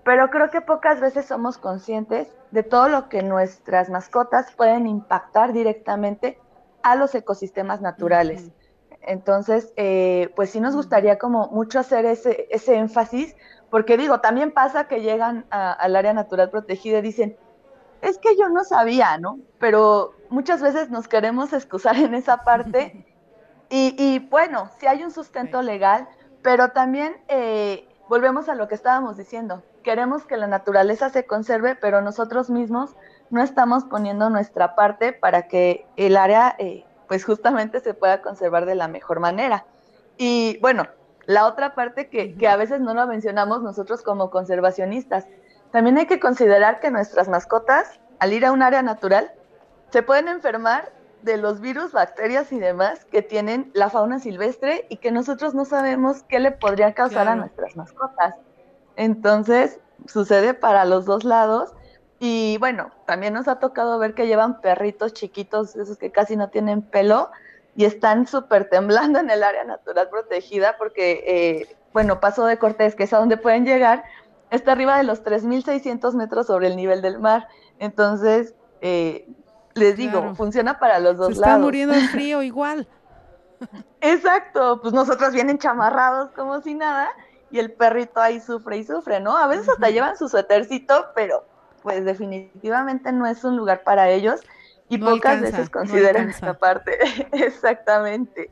pero 0.05 0.31
creo 0.31 0.51
que 0.51 0.61
pocas 0.61 1.01
veces 1.01 1.27
somos 1.27 1.59
conscientes 1.59 2.29
de 2.51 2.63
todo 2.63 2.89
lo 2.89 3.09
que 3.09 3.23
nuestras 3.23 3.89
mascotas 3.89 4.53
pueden 4.53 4.87
impactar 4.87 5.53
directamente 5.53 6.39
a 6.83 6.95
los 6.95 7.15
ecosistemas 7.15 7.81
naturales. 7.81 8.53
Entonces, 9.07 9.73
eh, 9.77 10.33
pues 10.37 10.51
sí 10.51 10.61
nos 10.61 10.75
gustaría 10.75 11.19
como 11.19 11.49
mucho 11.49 11.79
hacer 11.79 12.05
ese, 12.07 12.47
ese 12.51 12.77
énfasis, 12.77 13.37
porque 13.71 13.97
digo, 13.97 14.21
también 14.21 14.53
pasa 14.53 14.89
que 14.89 15.01
llegan 15.01 15.47
al 15.51 15.97
área 15.97 16.13
natural 16.13 16.51
protegida 16.51 16.99
y 16.99 17.03
dicen, 17.03 17.37
es 18.03 18.19
que 18.19 18.37
yo 18.37 18.49
no 18.49 18.65
sabía, 18.65 19.19
¿no? 19.19 19.39
Pero 19.59 20.15
muchas 20.29 20.61
veces 20.63 20.91
nos 20.91 21.09
queremos 21.09 21.53
excusar 21.53 21.97
en 21.97 22.15
esa 22.15 22.39
parte 22.39 23.07
y, 23.71 23.95
y 23.99 24.19
bueno, 24.19 24.71
sí 24.79 24.87
hay 24.87 25.03
un 25.03 25.11
sustento 25.11 25.63
legal, 25.63 26.09
pero 26.43 26.69
también 26.71 27.17
eh, 27.29 27.89
volvemos 28.09 28.49
a 28.49 28.55
lo 28.55 28.69
que 28.69 28.75
estábamos 28.75 29.17
diciendo, 29.17 29.63
queremos 29.83 30.27
que 30.27 30.37
la 30.37 30.47
naturaleza 30.47 31.11
se 31.11 31.27
conserve, 31.27 31.75
pero 31.75 32.01
nosotros 32.01 32.51
mismos 32.51 32.95
no 33.31 33.43
estamos 33.43 33.85
poniendo 33.85 34.31
nuestra 34.31 34.75
parte 34.75 35.13
para 35.13 35.49
que 35.49 35.87
el 35.97 36.17
área, 36.17 36.55
eh, 36.59 36.85
pues 37.09 37.25
justamente 37.25 37.81
se 37.81 37.95
pueda 37.95 38.23
conservar 38.23 38.67
de 38.67 38.75
la 38.75 38.89
mejor 38.89 39.21
manera. 39.21 39.67
Y 40.17 40.59
bueno, 40.61 40.87
la 41.27 41.47
otra 41.47 41.75
parte 41.75 42.09
que, 42.09 42.35
que 42.37 42.49
a 42.49 42.57
veces 42.57 42.81
no 42.81 42.95
lo 42.95 43.07
mencionamos 43.07 43.63
nosotros 43.63 44.03
como 44.03 44.31
conservacionistas, 44.31 45.27
también 45.73 45.99
hay 45.99 46.07
que 46.07 46.21
considerar 46.21 46.81
que 46.81 46.91
nuestras 46.91 47.29
mascotas, 47.29 48.01
al 48.21 48.33
ir 48.33 48.47
a 48.47 48.53
un 48.53 48.63
área 48.63 48.83
natural, 48.83 49.33
se 49.91 50.03
pueden 50.03 50.29
enfermar 50.29 50.93
de 51.23 51.39
los 51.39 51.61
virus, 51.61 51.93
bacterias 51.93 52.53
y 52.53 52.61
demás 52.61 53.07
que 53.07 53.23
tienen 53.23 53.71
la 53.75 53.89
fauna 53.89 54.19
silvestre 54.19 54.87
y 54.91 54.99
que 54.99 55.11
nosotros 55.11 55.55
no 55.55 55.65
sabemos 55.65 56.23
qué 56.25 56.39
le 56.39 56.53
podría 56.53 56.93
causar 56.95 57.29
a 57.29 57.35
nuestras 57.35 57.75
mascotas. 57.77 58.35
Entonces, 58.97 59.81
sucede 60.07 60.55
para 60.55 60.85
los 60.85 61.07
dos 61.07 61.25
lados. 61.25 61.73
Y 62.27 62.57
bueno, 62.57 62.91
también 63.05 63.35
nos 63.35 63.49
ha 63.49 63.59
tocado 63.59 63.99
ver 63.99 64.15
que 64.15 64.27
llevan 64.27 64.63
perritos 64.63 65.13
chiquitos, 65.13 65.77
esos 65.77 65.99
que 65.99 66.11
casi 66.11 66.37
no 66.37 66.49
tienen 66.49 66.81
pelo, 66.81 67.31
y 67.77 67.85
están 67.85 68.27
súper 68.27 68.71
temblando 68.71 69.19
en 69.19 69.29
el 69.29 69.43
área 69.43 69.63
natural 69.65 70.09
protegida 70.09 70.77
porque, 70.79 71.23
eh, 71.27 71.77
bueno, 71.93 72.21
Paso 72.21 72.47
de 72.47 72.57
Cortés, 72.57 72.95
que 72.95 73.03
es 73.03 73.13
a 73.13 73.19
donde 73.19 73.37
pueden 73.37 73.67
llegar, 73.67 74.05
está 74.51 74.73
arriba 74.73 74.97
de 74.97 75.05
los 75.05 75.23
3.600 75.23 76.15
metros 76.15 76.47
sobre 76.47 76.69
el 76.69 76.77
nivel 76.77 77.03
del 77.03 77.19
mar. 77.19 77.47
Entonces, 77.79 78.55
eh, 78.81 79.29
les 79.75 79.99
digo, 79.99 80.35
funciona 80.35 80.79
para 80.79 81.01
los 81.01 81.19
dos 81.19 81.35
Se 81.35 81.41
lados. 81.43 81.57
Está 81.57 81.59
muriendo 81.59 81.95
de 81.95 82.09
frío 82.09 82.43
igual. 82.43 82.89
Exacto, 84.01 84.81
pues 84.81 84.95
nosotros 84.95 85.35
vienen 85.35 85.59
chamarrados 85.59 86.31
como 86.31 86.63
si 86.63 86.73
nada 86.73 87.11
y 87.51 87.59
el 87.59 87.71
perrito 87.71 88.19
ahí 88.19 88.41
sufre 88.41 88.79
y 88.79 88.85
sufre, 88.85 89.21
¿no? 89.21 89.37
A 89.37 89.47
veces 89.47 89.69
hasta 89.69 89.91
llevan 89.91 90.17
su 90.17 90.27
suétercito, 90.31 91.09
pero 91.15 91.45
pues 91.85 92.05
definitivamente 92.05 93.13
no 93.13 93.27
es 93.27 93.45
un 93.45 93.57
lugar 93.57 93.85
para 93.85 94.11
ellos 94.11 94.41
y 94.89 94.99
pocas 94.99 95.41
veces 95.41 95.69
consideran 95.69 96.31
esta 96.31 96.55
parte. 96.59 96.99
Exactamente. 97.33 98.51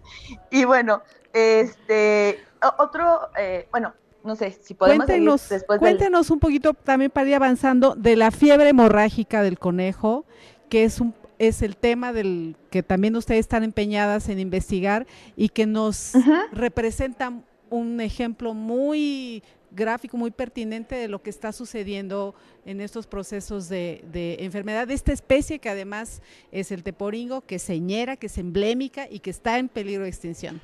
Y 0.51 0.65
bueno, 0.65 1.03
este, 1.33 2.39
otro, 2.79 3.31
eh, 3.39 3.67
bueno, 3.73 3.95
no 4.23 4.37
sé 4.37 4.51
si 4.51 4.75
podemos 4.75 5.07
cuéntenos, 5.07 5.49
después 5.49 5.81
Cuéntenos 5.81 6.31
un 6.31 6.39
poquito 6.39 6.75
también 6.75 7.11
para 7.11 7.29
ir 7.29 7.35
avanzando 7.35 7.95
de 7.95 8.17
la 8.17 8.31
fiebre 8.31 8.69
hemorrágica 8.69 9.43
del 9.43 9.59
conejo, 9.59 10.27
que 10.69 10.85
es 10.85 11.01
un 11.01 11.15
es 11.39 11.63
el 11.63 11.77
tema 11.77 12.13
del 12.13 12.55
que 12.71 12.85
también 12.85 13.17
ustedes 13.17 13.41
están 13.41 13.65
empeñadas 13.65 14.29
en 14.29 14.39
investigar 14.39 15.09
y 15.35 15.49
que 15.49 15.67
nos 15.67 16.13
representa 16.53 17.33
un 17.69 18.01
ejemplo 18.01 18.55
muy 18.55 19.43
gráfico, 19.75 20.17
muy 20.17 20.31
pertinente 20.31 20.95
de 20.95 21.09
lo 21.09 21.23
que 21.23 21.31
está 21.31 21.53
sucediendo 21.53 22.35
en 22.65 22.81
estos 22.81 23.07
procesos 23.07 23.69
de, 23.69 24.37
enfermedad 24.41 24.87
de 24.87 24.95
esta 24.95 25.13
especie 25.13 25.59
que 25.59 25.69
además 25.69 26.23
es 26.51 26.73
el 26.73 26.83
teporingo, 26.83 27.41
que 27.43 27.57
es 27.57 27.63
señera, 27.63 28.17
que 28.17 28.27
es 28.27 28.39
emblémica 28.39 29.07
y 29.09 29.21
que 29.21 29.31
está 29.31 29.59
en 29.59 29.69
peligro 29.69 30.05
de 30.05 30.09
extinción. 30.09 30.61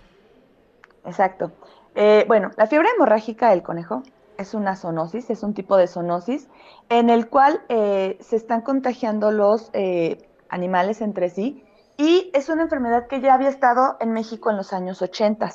Exacto. 1.05 1.53
Eh, 1.95 2.25
bueno, 2.29 2.51
la 2.57 2.67
fiebre 2.67 2.89
hemorrágica 2.95 3.51
del 3.51 3.63
conejo 3.63 4.03
es 4.37 4.55
una 4.55 4.77
zoonosis, 4.77 5.31
es 5.31 5.43
un 5.43 5.55
tipo 5.55 5.77
de 5.77 5.87
zoonosis 5.87 6.49
en 6.89 7.11
el 7.11 7.29
cual 7.29 7.63
eh, 7.69 8.19
se 8.21 8.37
están 8.37 8.61
contagiando 8.61 9.33
los 9.33 9.71
eh, 9.73 10.29
animales 10.49 11.01
entre 11.01 11.31
sí 11.31 11.65
y 11.97 12.31
es 12.35 12.49
una 12.49 12.63
enfermedad 12.63 13.09
que 13.09 13.21
ya 13.21 13.35
había 13.35 13.49
estado 13.49 13.97
en 14.01 14.13
México 14.13 14.51
en 14.51 14.57
los 14.57 14.73
años 14.73 15.03
80 15.03 15.51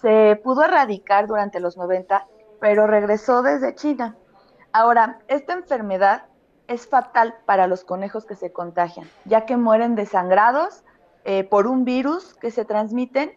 se 0.00 0.40
pudo 0.42 0.64
erradicar 0.64 1.26
durante 1.26 1.60
los 1.60 1.76
90, 1.76 2.26
pero 2.60 2.86
regresó 2.86 3.42
desde 3.42 3.74
China. 3.74 4.16
Ahora, 4.72 5.20
esta 5.28 5.54
enfermedad 5.54 6.24
es 6.68 6.86
fatal 6.88 7.34
para 7.46 7.66
los 7.66 7.84
conejos 7.84 8.24
que 8.24 8.34
se 8.34 8.52
contagian, 8.52 9.08
ya 9.24 9.46
que 9.46 9.56
mueren 9.56 9.94
desangrados 9.94 10.82
eh, 11.24 11.44
por 11.44 11.66
un 11.66 11.84
virus 11.84 12.34
que 12.34 12.50
se 12.50 12.64
transmiten 12.64 13.32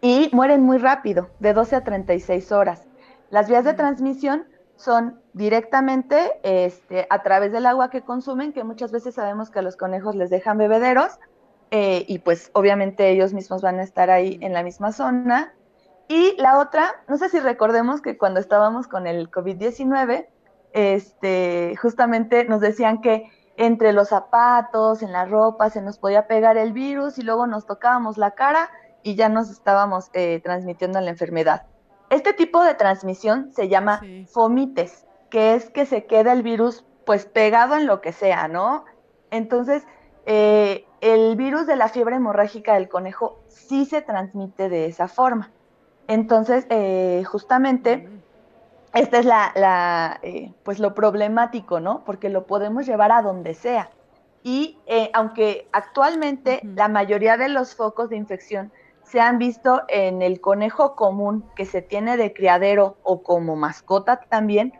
y 0.00 0.30
mueren 0.32 0.62
muy 0.62 0.78
rápido, 0.78 1.30
de 1.38 1.52
12 1.52 1.76
a 1.76 1.84
36 1.84 2.52
horas. 2.52 2.86
Las 3.30 3.48
vías 3.48 3.64
de 3.64 3.74
transmisión 3.74 4.46
son 4.76 5.20
directamente 5.34 6.40
este, 6.42 7.06
a 7.10 7.22
través 7.22 7.52
del 7.52 7.66
agua 7.66 7.90
que 7.90 8.02
consumen, 8.02 8.52
que 8.52 8.64
muchas 8.64 8.92
veces 8.92 9.14
sabemos 9.14 9.50
que 9.50 9.58
a 9.58 9.62
los 9.62 9.76
conejos 9.76 10.16
les 10.16 10.30
dejan 10.30 10.56
bebederos, 10.56 11.18
eh, 11.70 12.04
y 12.08 12.18
pues 12.18 12.50
obviamente 12.54 13.10
ellos 13.10 13.32
mismos 13.32 13.62
van 13.62 13.78
a 13.78 13.82
estar 13.82 14.10
ahí 14.10 14.38
en 14.40 14.52
la 14.52 14.62
misma 14.62 14.90
zona. 14.92 15.54
Y 16.10 16.34
la 16.38 16.58
otra, 16.58 17.04
no 17.06 17.18
sé 17.18 17.28
si 17.28 17.38
recordemos 17.38 18.02
que 18.02 18.18
cuando 18.18 18.40
estábamos 18.40 18.88
con 18.88 19.06
el 19.06 19.30
COVID-19, 19.30 20.26
este, 20.72 21.76
justamente 21.80 22.44
nos 22.46 22.60
decían 22.60 23.00
que 23.00 23.30
entre 23.56 23.92
los 23.92 24.08
zapatos, 24.08 25.04
en 25.04 25.12
la 25.12 25.24
ropa, 25.24 25.70
se 25.70 25.80
nos 25.80 25.98
podía 25.98 26.26
pegar 26.26 26.56
el 26.56 26.72
virus 26.72 27.16
y 27.18 27.22
luego 27.22 27.46
nos 27.46 27.64
tocábamos 27.64 28.18
la 28.18 28.32
cara 28.32 28.70
y 29.04 29.14
ya 29.14 29.28
nos 29.28 29.50
estábamos 29.50 30.10
eh, 30.12 30.40
transmitiendo 30.42 31.00
la 31.00 31.10
enfermedad. 31.10 31.66
Este 32.08 32.32
tipo 32.32 32.60
de 32.64 32.74
transmisión 32.74 33.52
se 33.52 33.68
llama 33.68 34.00
fomites, 34.32 35.06
que 35.30 35.54
es 35.54 35.70
que 35.70 35.86
se 35.86 36.06
queda 36.06 36.32
el 36.32 36.42
virus 36.42 36.84
pues 37.06 37.24
pegado 37.24 37.76
en 37.76 37.86
lo 37.86 38.00
que 38.00 38.10
sea, 38.10 38.48
¿no? 38.48 38.84
Entonces, 39.30 39.86
eh, 40.26 40.86
el 41.00 41.36
virus 41.36 41.68
de 41.68 41.76
la 41.76 41.88
fiebre 41.88 42.16
hemorrágica 42.16 42.74
del 42.74 42.88
conejo 42.88 43.44
sí 43.46 43.84
se 43.84 44.02
transmite 44.02 44.68
de 44.68 44.86
esa 44.86 45.06
forma. 45.06 45.52
Entonces, 46.10 46.66
eh, 46.70 47.22
justamente, 47.24 48.08
esta 48.94 49.18
es 49.20 49.24
la, 49.24 50.18
eh, 50.22 50.52
pues 50.64 50.80
lo 50.80 50.92
problemático, 50.92 51.78
¿no? 51.78 52.02
Porque 52.04 52.30
lo 52.30 52.48
podemos 52.48 52.84
llevar 52.84 53.12
a 53.12 53.22
donde 53.22 53.54
sea. 53.54 53.90
Y 54.42 54.80
eh, 54.86 55.12
aunque 55.14 55.68
actualmente 55.70 56.62
la 56.64 56.88
mayoría 56.88 57.36
de 57.36 57.48
los 57.48 57.76
focos 57.76 58.10
de 58.10 58.16
infección 58.16 58.72
se 59.04 59.20
han 59.20 59.38
visto 59.38 59.82
en 59.86 60.20
el 60.20 60.40
conejo 60.40 60.96
común 60.96 61.44
que 61.54 61.64
se 61.64 61.80
tiene 61.80 62.16
de 62.16 62.32
criadero 62.32 62.96
o 63.04 63.22
como 63.22 63.54
mascota 63.54 64.18
también, 64.28 64.72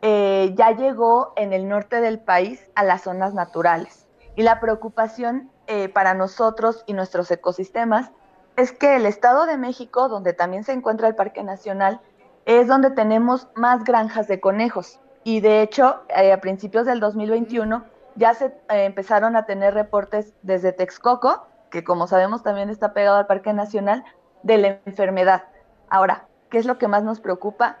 ya 0.00 0.70
llegó 0.78 1.34
en 1.36 1.52
el 1.52 1.68
norte 1.68 2.00
del 2.00 2.20
país 2.20 2.70
a 2.74 2.84
las 2.84 3.02
zonas 3.02 3.34
naturales. 3.34 4.08
Y 4.34 4.44
la 4.44 4.60
preocupación 4.60 5.50
para 5.92 6.14
nosotros 6.14 6.84
y 6.86 6.94
nuestros 6.94 7.30
ecosistemas 7.30 8.12
es 8.60 8.72
que 8.72 8.96
el 8.96 9.06
Estado 9.06 9.46
de 9.46 9.56
México, 9.56 10.08
donde 10.08 10.34
también 10.34 10.64
se 10.64 10.72
encuentra 10.72 11.08
el 11.08 11.14
Parque 11.14 11.42
Nacional, 11.42 12.00
es 12.44 12.68
donde 12.68 12.90
tenemos 12.90 13.48
más 13.54 13.84
granjas 13.84 14.28
de 14.28 14.38
conejos. 14.38 15.00
Y 15.24 15.40
de 15.40 15.62
hecho, 15.62 16.02
eh, 16.08 16.32
a 16.32 16.40
principios 16.40 16.86
del 16.86 17.00
2021 17.00 17.84
ya 18.16 18.34
se 18.34 18.46
eh, 18.46 18.84
empezaron 18.84 19.34
a 19.36 19.46
tener 19.46 19.74
reportes 19.74 20.34
desde 20.42 20.72
Texcoco, 20.72 21.46
que 21.70 21.84
como 21.84 22.06
sabemos 22.06 22.42
también 22.42 22.68
está 22.68 22.92
pegado 22.92 23.16
al 23.16 23.26
Parque 23.26 23.52
Nacional, 23.52 24.04
de 24.42 24.58
la 24.58 24.78
enfermedad. 24.84 25.44
Ahora, 25.88 26.26
¿qué 26.50 26.58
es 26.58 26.66
lo 26.66 26.76
que 26.78 26.88
más 26.88 27.02
nos 27.02 27.20
preocupa? 27.20 27.78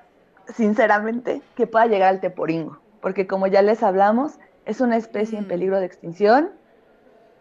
Sinceramente, 0.54 1.42
que 1.56 1.66
pueda 1.66 1.86
llegar 1.86 2.08
al 2.08 2.20
teporingo, 2.20 2.78
porque 3.02 3.26
como 3.26 3.46
ya 3.46 3.62
les 3.62 3.82
hablamos, 3.82 4.38
es 4.64 4.80
una 4.80 4.96
especie 4.96 5.38
en 5.38 5.46
peligro 5.46 5.78
de 5.78 5.86
extinción. 5.86 6.52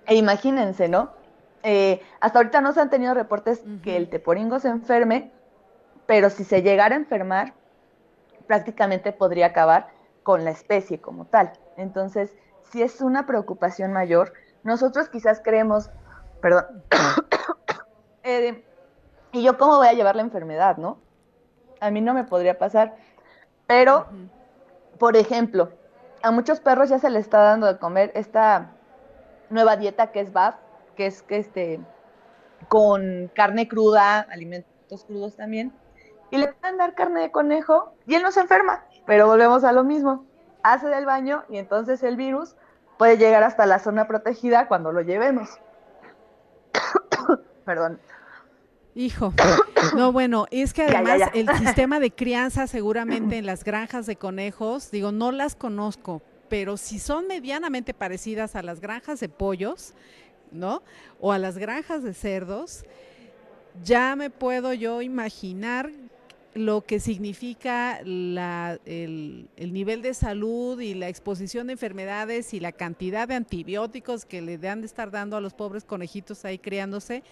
E 0.07 0.15
imagínense, 0.15 0.89
¿no? 0.89 1.11
Eh, 1.63 2.01
hasta 2.19 2.39
ahorita 2.39 2.61
no 2.61 2.71
se 2.71 2.81
han 2.81 2.89
tenido 2.89 3.13
reportes 3.13 3.63
que 3.83 3.97
el 3.97 4.09
teporingo 4.09 4.59
se 4.59 4.69
enferme, 4.69 5.31
pero 6.05 6.29
si 6.29 6.43
se 6.43 6.61
llegara 6.61 6.95
a 6.95 6.99
enfermar, 6.99 7.53
prácticamente 8.47 9.11
podría 9.11 9.47
acabar 9.47 9.89
con 10.23 10.43
la 10.43 10.51
especie 10.51 10.99
como 10.99 11.25
tal. 11.25 11.51
Entonces, 11.77 12.35
si 12.71 12.81
es 12.81 13.01
una 13.01 13.25
preocupación 13.25 13.93
mayor, 13.93 14.33
nosotros 14.63 15.09
quizás 15.09 15.41
creemos, 15.43 15.89
perdón, 16.41 16.83
eh, 18.23 18.63
¿y 19.31 19.43
yo 19.43 19.57
cómo 19.57 19.77
voy 19.77 19.87
a 19.87 19.93
llevar 19.93 20.15
la 20.15 20.21
enfermedad, 20.21 20.77
no? 20.77 20.99
A 21.79 21.91
mí 21.91 22.01
no 22.01 22.13
me 22.13 22.23
podría 22.23 22.57
pasar, 22.57 22.95
pero, 23.67 24.07
por 24.97 25.15
ejemplo, 25.15 25.71
a 26.23 26.31
muchos 26.31 26.59
perros 26.59 26.89
ya 26.89 26.99
se 26.99 27.09
les 27.09 27.25
está 27.25 27.39
dando 27.39 27.67
de 27.67 27.77
comer 27.77 28.11
esta 28.15 28.71
nueva 29.49 29.77
dieta 29.77 30.11
que 30.11 30.19
es 30.19 30.33
BAF, 30.33 30.55
que 30.99 31.05
es 31.05 31.21
que 31.21 31.37
este, 31.37 31.79
con 32.67 33.31
carne 33.33 33.69
cruda, 33.69 34.19
alimentos 34.19 35.05
crudos 35.05 35.37
también, 35.37 35.71
y 36.29 36.35
le 36.35 36.51
pueden 36.51 36.77
dar 36.77 36.93
carne 36.93 37.21
de 37.21 37.31
conejo 37.31 37.93
y 38.05 38.15
él 38.15 38.21
no 38.21 38.33
se 38.33 38.41
enferma, 38.41 38.83
pero 39.05 39.25
volvemos 39.25 39.63
a 39.63 39.71
lo 39.71 39.85
mismo, 39.85 40.25
hace 40.61 40.89
del 40.89 41.05
baño 41.05 41.45
y 41.47 41.57
entonces 41.57 42.03
el 42.03 42.17
virus 42.17 42.57
puede 42.97 43.17
llegar 43.17 43.43
hasta 43.43 43.65
la 43.65 43.79
zona 43.79 44.09
protegida 44.09 44.67
cuando 44.67 44.91
lo 44.91 44.99
llevemos. 44.99 45.47
Perdón. 47.65 48.01
Hijo, 48.93 49.31
no, 49.95 50.11
bueno, 50.11 50.47
es 50.51 50.73
que 50.73 50.83
además 50.83 51.29
el 51.33 51.47
sistema 51.59 52.01
de 52.01 52.11
crianza 52.11 52.67
seguramente 52.67 53.37
en 53.37 53.45
las 53.45 53.63
granjas 53.63 54.05
de 54.05 54.17
conejos, 54.17 54.91
digo, 54.91 55.13
no 55.13 55.31
las 55.31 55.55
conozco, 55.55 56.21
pero 56.49 56.75
si 56.75 56.99
son 56.99 57.27
medianamente 57.27 57.93
parecidas 57.93 58.57
a 58.57 58.63
las 58.63 58.81
granjas 58.81 59.21
de 59.21 59.29
pollos, 59.29 59.93
¿no? 60.51 60.83
O 61.19 61.31
a 61.31 61.37
las 61.37 61.57
granjas 61.57 62.03
de 62.03 62.13
cerdos, 62.13 62.83
ya 63.83 64.15
me 64.15 64.29
puedo 64.29 64.73
yo 64.73 65.01
imaginar 65.01 65.91
lo 66.53 66.81
que 66.81 66.99
significa 66.99 68.01
la, 68.03 68.79
el, 68.85 69.47
nivel 69.57 70.01
de 70.01 70.13
salud 70.13 70.79
y 70.81 70.93
la 70.93 71.07
exposición 71.07 71.67
de 71.67 71.73
enfermedades 71.73 72.53
y 72.53 72.59
la 72.59 72.71
cantidad 72.71 73.27
de 73.27 73.35
antibióticos 73.35 74.25
que 74.25 74.41
le 74.41 74.67
han 74.67 74.81
de 74.81 74.87
estar 74.87 75.11
dando 75.11 75.37
a 75.37 75.41
los 75.41 75.53
pobres 75.53 75.83
conejitos 75.83 76.43
ahí 76.45 76.57
criándose. 76.57 77.23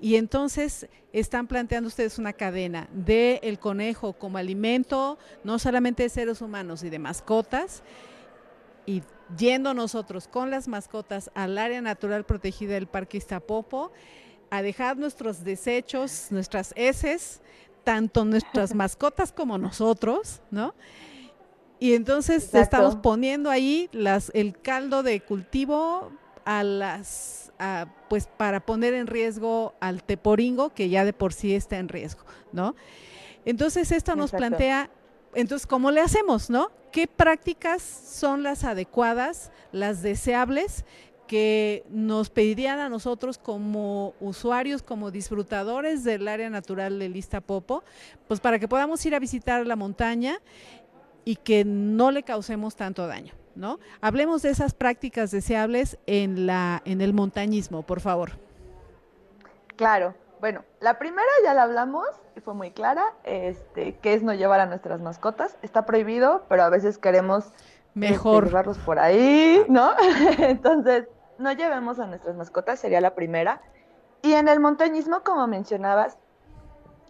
Y 0.00 0.16
entonces 0.16 0.88
están 1.12 1.46
planteando 1.46 1.88
ustedes 1.88 2.18
una 2.18 2.32
cadena 2.32 2.88
de 2.92 3.38
el 3.42 3.58
conejo 3.58 4.12
como 4.12 4.38
alimento, 4.38 5.18
no 5.44 5.58
solamente 5.58 6.02
de 6.02 6.08
seres 6.08 6.40
humanos 6.40 6.82
y 6.82 6.90
de 6.90 6.98
mascotas, 6.98 7.82
y 8.86 9.02
yendo 9.36 9.74
nosotros 9.74 10.28
con 10.28 10.50
las 10.50 10.68
mascotas 10.68 11.30
al 11.34 11.58
área 11.58 11.80
natural 11.80 12.24
protegida 12.24 12.74
del 12.74 12.86
Parque 12.86 13.18
Iztapopo, 13.18 13.92
a 14.50 14.62
dejar 14.62 14.96
nuestros 14.96 15.44
desechos, 15.44 16.28
nuestras 16.30 16.72
heces, 16.76 17.40
tanto 17.82 18.24
nuestras 18.24 18.74
mascotas 18.74 19.32
como 19.32 19.58
nosotros, 19.58 20.40
¿no? 20.50 20.74
Y 21.80 21.94
entonces 21.94 22.54
estamos 22.54 22.96
poniendo 22.96 23.50
ahí 23.50 23.88
las, 23.92 24.30
el 24.34 24.58
caldo 24.58 25.02
de 25.02 25.20
cultivo 25.20 26.12
a 26.44 26.62
las, 26.62 27.52
pues 28.08 28.26
para 28.26 28.60
poner 28.60 28.94
en 28.94 29.06
riesgo 29.06 29.74
al 29.80 30.02
teporingo, 30.02 30.70
que 30.70 30.88
ya 30.88 31.04
de 31.04 31.12
por 31.12 31.32
sí 31.32 31.54
está 31.54 31.78
en 31.78 31.88
riesgo, 31.88 32.24
¿no? 32.52 32.74
Entonces 33.44 33.92
esto 33.92 34.16
nos 34.16 34.30
plantea 34.30 34.88
entonces, 35.34 35.66
¿cómo 35.66 35.90
le 35.90 36.00
hacemos, 36.00 36.50
no? 36.50 36.70
¿Qué 36.92 37.06
prácticas 37.06 37.82
son 37.82 38.42
las 38.42 38.64
adecuadas, 38.64 39.50
las 39.72 40.02
deseables 40.02 40.84
que 41.26 41.84
nos 41.88 42.30
pedirían 42.30 42.78
a 42.78 42.88
nosotros 42.88 43.38
como 43.38 44.14
usuarios, 44.20 44.82
como 44.82 45.10
disfrutadores 45.10 46.04
del 46.04 46.28
área 46.28 46.50
natural 46.50 46.98
de 46.98 47.08
Lista 47.08 47.40
Popo, 47.40 47.82
pues 48.28 48.40
para 48.40 48.58
que 48.58 48.68
podamos 48.68 49.04
ir 49.06 49.14
a 49.14 49.18
visitar 49.18 49.66
la 49.66 49.76
montaña 49.76 50.40
y 51.24 51.36
que 51.36 51.64
no 51.64 52.10
le 52.10 52.22
causemos 52.22 52.76
tanto 52.76 53.06
daño, 53.06 53.32
¿no? 53.54 53.80
Hablemos 54.00 54.42
de 54.42 54.50
esas 54.50 54.74
prácticas 54.74 55.30
deseables 55.30 55.98
en 56.06 56.46
la 56.46 56.82
en 56.84 57.00
el 57.00 57.14
montañismo, 57.14 57.82
por 57.82 58.00
favor. 58.00 58.32
Claro. 59.76 60.14
Bueno, 60.44 60.62
la 60.80 60.98
primera 60.98 61.26
ya 61.42 61.54
la 61.54 61.62
hablamos 61.62 62.06
y 62.36 62.40
fue 62.40 62.52
muy 62.52 62.70
clara, 62.70 63.14
este, 63.22 63.96
que 63.96 64.12
es 64.12 64.22
no 64.22 64.34
llevar 64.34 64.60
a 64.60 64.66
nuestras 64.66 65.00
mascotas. 65.00 65.56
Está 65.62 65.86
prohibido, 65.86 66.44
pero 66.50 66.64
a 66.64 66.68
veces 66.68 66.98
queremos 66.98 67.46
este, 67.46 67.60
mejor 67.94 68.48
llevarlos 68.48 68.76
por 68.76 68.98
ahí, 68.98 69.64
¿no? 69.70 69.92
Entonces, 70.38 71.08
no 71.38 71.50
llevemos 71.52 71.98
a 71.98 72.06
nuestras 72.08 72.36
mascotas, 72.36 72.78
sería 72.78 73.00
la 73.00 73.14
primera. 73.14 73.62
Y 74.20 74.34
en 74.34 74.48
el 74.48 74.60
montañismo, 74.60 75.22
como 75.22 75.46
mencionabas, 75.46 76.18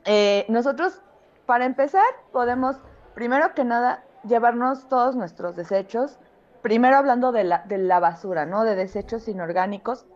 eh, 0.05 0.47
nosotros, 0.49 1.03
para 1.45 1.65
empezar, 1.65 2.05
podemos, 2.31 2.77
primero 3.17 3.53
que 3.53 3.65
nada, 3.65 4.05
llevarnos 4.23 4.89
todos 4.89 5.17
nuestros 5.17 5.57
desechos, 5.57 6.21
primero 6.63 6.97
hablando 6.97 7.33
de 7.33 7.43
la, 7.43 7.65
de 7.67 7.79
la 7.79 7.99
basura, 7.99 8.47
¿no? 8.47 8.63
De 8.63 8.77
desechos 8.77 9.27
inorgánicos, 9.27 10.07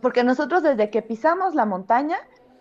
porque 0.00 0.24
nosotros 0.24 0.62
desde 0.62 0.88
que 0.88 1.02
pisamos 1.02 1.54
la 1.54 1.66
montaña 1.66 2.16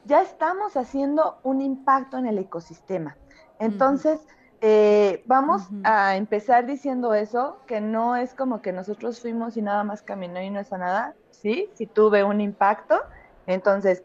ya 0.07 0.21
estamos 0.21 0.75
haciendo 0.77 1.37
un 1.43 1.61
impacto 1.61 2.17
en 2.17 2.25
el 2.25 2.37
ecosistema. 2.39 3.17
Entonces, 3.59 4.19
eh, 4.61 5.23
vamos 5.27 5.67
a 5.83 6.15
empezar 6.15 6.65
diciendo 6.65 7.13
eso, 7.13 7.59
que 7.67 7.81
no 7.81 8.15
es 8.15 8.33
como 8.33 8.61
que 8.61 8.71
nosotros 8.71 9.19
fuimos 9.19 9.57
y 9.57 9.61
nada 9.61 9.83
más 9.83 10.01
caminó 10.01 10.41
y 10.41 10.49
no 10.49 10.61
hizo 10.61 10.77
nada, 10.77 11.13
sí, 11.29 11.69
sí 11.73 11.85
tuve 11.85 12.23
un 12.23 12.41
impacto. 12.41 12.99
Entonces, 13.45 14.03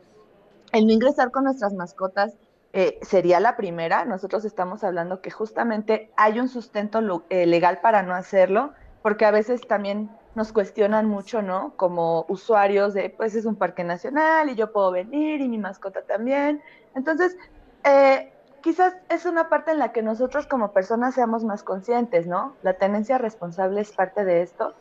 el 0.73 0.87
no 0.87 0.93
ingresar 0.93 1.31
con 1.31 1.45
nuestras 1.45 1.73
mascotas 1.73 2.37
eh, 2.73 2.99
sería 3.03 3.41
la 3.41 3.57
primera. 3.57 4.05
Nosotros 4.05 4.45
estamos 4.45 4.83
hablando 4.85 5.21
que 5.21 5.31
justamente 5.31 6.11
hay 6.17 6.41
un 6.41 6.49
sustento 6.49 7.25
eh, 7.31 7.47
legal 7.47 7.81
para 7.81 8.03
no 8.03 8.15
hacerlo, 8.15 8.73
porque 9.03 9.25
a 9.25 9.31
veces 9.31 9.61
también 9.67 10.11
nos 10.35 10.53
cuestionan 10.53 11.07
mucho, 11.07 11.43
¿no? 11.43 11.75
Como 11.77 12.25
usuarios 12.29 12.95
de, 12.95 13.11
pues 13.11 13.35
es 13.35 13.45
un 13.45 13.57
parque 13.57 13.85
nacional 13.85 14.49
y 14.49 14.55
yo 14.55 14.73
puedo 14.73 14.91
venir 14.91 15.41
y 15.41 15.49
mi 15.49 15.59
mascota 15.59 16.03
también. 16.03 16.63
Entonces, 16.95 17.37
eh, 17.85 18.33
quizás 18.63 18.95
es 19.09 19.27
una 19.27 19.49
parte 19.49 19.73
en 19.73 19.79
la 19.79 19.93
que 19.93 20.03
nosotros 20.03 20.47
como 20.47 20.73
personas 20.73 21.15
seamos 21.15 21.45
más 21.45 21.63
conscientes, 21.63 22.27
¿no? 22.27 22.55
La 22.63 22.75
tenencia 22.75 23.19
responsable 23.19 23.81
es 23.81 23.93
parte 23.93 24.25
de 24.25 24.43
esto. 24.43 24.75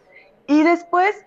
Y 0.47 0.63
después, 0.63 1.25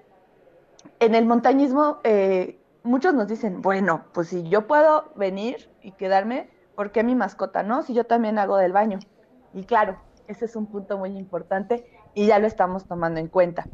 en 1.00 1.14
el 1.14 1.26
montañismo, 1.26 1.98
eh, 2.04 2.58
muchos 2.82 3.14
nos 3.14 3.28
dicen, 3.28 3.60
bueno, 3.60 4.04
pues 4.12 4.28
si 4.28 4.48
yo 4.48 4.66
puedo 4.66 5.12
venir 5.16 5.70
y 5.82 5.92
quedarme, 5.92 6.48
¿por 6.74 6.92
qué 6.92 7.02
mi 7.02 7.14
mascota 7.14 7.62
no? 7.62 7.82
Si 7.82 7.92
yo 7.92 8.04
también 8.04 8.38
hago 8.38 8.56
del 8.56 8.72
baño. 8.72 8.98
Y 9.52 9.64
claro, 9.64 9.98
ese 10.28 10.46
es 10.46 10.56
un 10.56 10.66
punto 10.66 10.98
muy 10.98 11.16
importante 11.16 11.86
y 12.14 12.26
ya 12.26 12.38
lo 12.38 12.46
estamos 12.46 12.86
tomando 12.86 13.20
en 13.20 13.28
cuenta. 13.28 13.66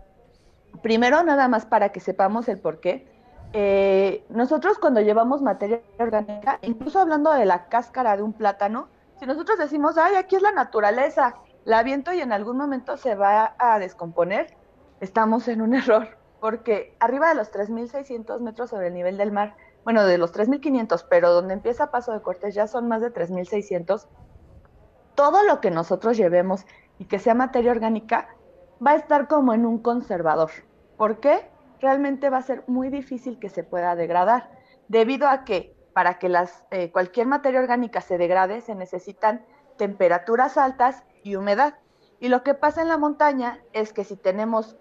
Primero, 0.82 1.22
nada 1.22 1.48
más 1.48 1.66
para 1.66 1.90
que 1.90 2.00
sepamos 2.00 2.48
el 2.48 2.58
por 2.58 2.80
qué. 2.80 3.06
Eh, 3.52 4.24
nosotros 4.28 4.78
cuando 4.78 5.00
llevamos 5.00 5.42
materia 5.42 5.82
orgánica, 5.98 6.58
incluso 6.62 7.00
hablando 7.00 7.32
de 7.32 7.44
la 7.44 7.66
cáscara 7.66 8.16
de 8.16 8.22
un 8.22 8.32
plátano, 8.32 8.88
si 9.18 9.26
nosotros 9.26 9.58
decimos, 9.58 9.98
ay, 9.98 10.14
aquí 10.14 10.36
es 10.36 10.42
la 10.42 10.52
naturaleza, 10.52 11.34
la 11.64 11.82
viento 11.82 12.12
y 12.12 12.20
en 12.20 12.32
algún 12.32 12.56
momento 12.56 12.96
se 12.96 13.14
va 13.16 13.54
a 13.58 13.78
descomponer, 13.78 14.56
estamos 15.00 15.48
en 15.48 15.60
un 15.60 15.74
error, 15.74 16.16
porque 16.40 16.96
arriba 17.00 17.28
de 17.28 17.34
los 17.34 17.52
3.600 17.52 18.40
metros 18.40 18.70
sobre 18.70 18.88
el 18.88 18.94
nivel 18.94 19.16
del 19.18 19.32
mar, 19.32 19.56
bueno, 19.84 20.04
de 20.04 20.16
los 20.16 20.32
3.500, 20.32 21.06
pero 21.10 21.32
donde 21.32 21.54
empieza 21.54 21.90
Paso 21.90 22.12
de 22.12 22.22
Cortés 22.22 22.54
ya 22.54 22.66
son 22.66 22.86
más 22.86 23.02
de 23.02 23.12
3.600, 23.12 24.06
todo 25.14 25.42
lo 25.42 25.60
que 25.60 25.70
nosotros 25.70 26.16
llevemos 26.16 26.64
y 26.98 27.06
que 27.06 27.18
sea 27.18 27.34
materia 27.34 27.72
orgánica 27.72 28.28
va 28.84 28.92
a 28.92 28.96
estar 28.96 29.28
como 29.28 29.52
en 29.52 29.66
un 29.66 29.78
conservador. 29.78 30.50
¿Por 30.96 31.20
qué? 31.20 31.48
Realmente 31.80 32.30
va 32.30 32.38
a 32.38 32.42
ser 32.42 32.64
muy 32.66 32.88
difícil 32.90 33.38
que 33.38 33.48
se 33.48 33.64
pueda 33.64 33.94
degradar, 33.94 34.50
debido 34.88 35.28
a 35.28 35.44
que 35.44 35.74
para 35.92 36.18
que 36.18 36.28
las, 36.28 36.64
eh, 36.70 36.90
cualquier 36.92 37.26
materia 37.26 37.60
orgánica 37.60 38.00
se 38.00 38.18
degrade 38.18 38.60
se 38.60 38.74
necesitan 38.74 39.44
temperaturas 39.76 40.56
altas 40.56 41.02
y 41.22 41.36
humedad. 41.36 41.74
Y 42.20 42.28
lo 42.28 42.42
que 42.42 42.54
pasa 42.54 42.82
en 42.82 42.88
la 42.88 42.98
montaña 42.98 43.60
es 43.72 43.92
que 43.92 44.04
si 44.04 44.16
tenemos 44.16 44.76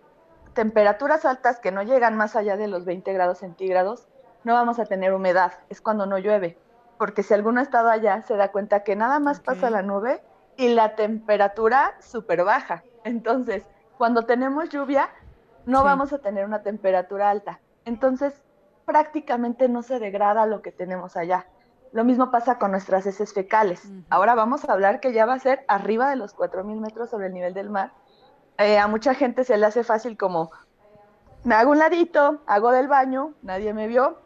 temperaturas 0.54 1.26
altas 1.26 1.60
que 1.60 1.72
no 1.72 1.84
llegan 1.84 2.18
más 2.18 2.36
allá 2.36 2.58
de 2.58 2.68
los 2.68 2.86
20 2.86 3.14
grados 3.14 3.40
centígrados, 3.40 4.08
no 4.44 4.54
vamos 4.54 4.80
a 4.80 4.86
tener 4.86 5.14
humedad, 5.14 5.54
es 5.70 5.82
cuando 5.82 6.06
no 6.06 6.18
llueve, 6.18 6.58
porque 6.98 7.24
si 7.24 7.34
alguno 7.34 7.60
ha 7.60 7.64
estado 7.64 7.90
allá 7.90 8.22
se 8.22 8.36
da 8.36 8.52
cuenta 8.52 8.84
que 8.84 8.96
nada 8.96 9.20
más 9.20 9.40
pasa 9.40 9.70
la 9.70 9.82
nube 9.82 10.22
y 10.58 10.70
la 10.70 10.96
temperatura 10.96 11.96
súper 12.00 12.44
baja. 12.44 12.84
Entonces, 13.04 13.64
cuando 14.00 14.24
tenemos 14.24 14.70
lluvia, 14.70 15.10
no 15.66 15.84
vamos 15.84 16.14
a 16.14 16.20
tener 16.20 16.46
una 16.46 16.64
temperatura 16.64 17.30
alta. 17.30 17.60
Entonces, 17.84 18.42
prácticamente 18.86 19.68
no 19.68 19.84
se 19.84 20.00
degrada 20.00 20.46
lo 20.46 20.62
que 20.62 20.72
tenemos 20.72 21.18
allá. 21.18 21.48
Lo 21.92 22.06
mismo 22.06 22.32
pasa 22.32 22.58
con 22.60 22.72
nuestras 22.72 23.06
heces 23.06 23.34
fecales. 23.34 23.92
Ahora 24.10 24.36
vamos 24.36 24.64
a 24.64 24.72
hablar 24.72 25.02
que 25.02 25.12
ya 25.12 25.26
va 25.26 25.34
a 25.34 25.40
ser 25.40 25.66
arriba 25.68 26.10
de 26.10 26.16
los 26.16 26.34
4.000 26.34 26.80
metros 26.80 27.10
sobre 27.10 27.28
el 27.28 27.34
nivel 27.34 27.54
del 27.54 27.70
mar. 27.70 27.92
Eh, 28.58 28.80
a 28.80 28.88
mucha 28.88 29.16
gente 29.16 29.44
se 29.44 29.58
le 29.58 29.66
hace 29.66 29.84
fácil 29.84 30.16
como, 30.18 30.50
me 31.44 31.56
hago 31.56 31.72
un 31.72 31.80
ladito, 31.80 32.42
hago 32.48 32.72
del 32.72 32.88
baño, 32.88 33.34
nadie 33.42 33.74
me 33.74 33.88
vio 33.88 34.22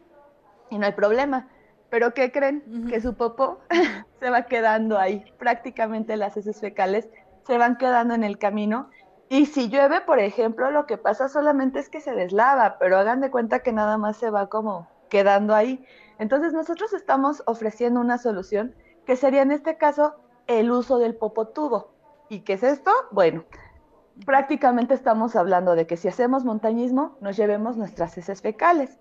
y 0.70 0.78
no 0.78 0.86
hay 0.86 0.92
problema. 0.92 1.48
Pero 1.90 2.14
¿qué 2.14 2.32
creen? 2.32 2.86
Que 2.88 3.02
su 3.02 3.16
popó 3.16 3.62
se 4.20 4.30
va 4.30 4.44
quedando 4.44 5.00
ahí. 5.00 5.26
Prácticamente 5.40 6.16
las 6.16 6.38
heces 6.38 6.60
fecales 6.60 7.10
se 7.48 7.58
van 7.58 7.78
quedando 7.78 8.14
en 8.14 8.24
el 8.24 8.38
camino 8.38 8.92
y 9.30 9.46
si 9.48 9.70
llueve, 9.70 10.02
por 10.02 10.20
ejemplo, 10.20 10.70
lo 10.72 10.86
que 10.86 10.98
pasa 10.98 11.28
solamente 11.28 11.80
es 11.80 11.90
que 11.90 12.02
se 12.02 12.14
deslava, 12.14 12.78
pero 12.78 12.98
hagan 12.98 13.22
de 13.22 13.32
cuenta 13.32 13.60
que 13.60 13.72
nada 13.72 13.98
más 13.98 14.18
se 14.18 14.30
va 14.30 14.48
como 14.48 14.88
quedando 15.10 15.56
ahí. 15.56 15.86
Entonces 16.20 16.54
nosotros 16.54 16.94
estamos 16.94 17.44
ofreciendo 17.46 18.00
una 18.00 18.18
solución 18.18 18.76
que 19.06 19.16
sería 19.16 19.42
en 19.42 19.52
este 19.52 19.78
caso 19.78 20.16
el 20.48 20.72
uso 20.72 20.98
del 21.00 21.16
popotubo. 21.16 21.94
¿Y 22.30 22.42
qué 22.42 22.54
es 22.54 22.64
esto? 22.64 22.92
Bueno, 23.12 23.44
prácticamente 24.26 24.94
estamos 24.94 25.36
hablando 25.36 25.76
de 25.76 25.88
que 25.88 25.98
si 25.98 26.08
hacemos 26.08 26.46
montañismo, 26.46 27.18
nos 27.22 27.36
llevemos 27.38 27.78
nuestras 27.78 28.18
heces 28.18 28.42
fecales. 28.42 29.00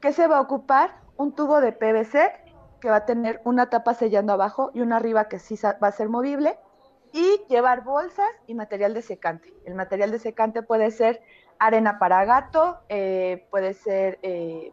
¿Qué 0.00 0.12
se 0.12 0.26
va 0.26 0.38
a 0.38 0.42
ocupar? 0.42 1.00
Un 1.16 1.34
tubo 1.34 1.60
de 1.60 1.72
PVC 1.72 2.32
que 2.80 2.90
va 2.90 2.96
a 2.96 3.04
tener 3.04 3.40
una 3.44 3.70
tapa 3.70 3.94
sellando 3.94 4.32
abajo 4.32 4.70
y 4.74 4.80
una 4.80 4.96
arriba 4.96 5.28
que 5.28 5.38
sí 5.38 5.56
va 5.62 5.86
a 5.86 5.92
ser 5.92 6.08
movible 6.08 6.58
y 7.12 7.42
llevar 7.48 7.84
bolsas 7.84 8.28
y 8.46 8.54
material 8.54 8.94
de 8.94 9.02
secante. 9.02 9.52
El 9.64 9.74
material 9.74 10.10
de 10.10 10.18
secante 10.18 10.62
puede 10.62 10.90
ser 10.90 11.22
arena 11.58 11.98
para 11.98 12.24
gato, 12.24 12.78
eh, 12.88 13.46
puede 13.50 13.74
ser 13.74 14.18
eh, 14.22 14.72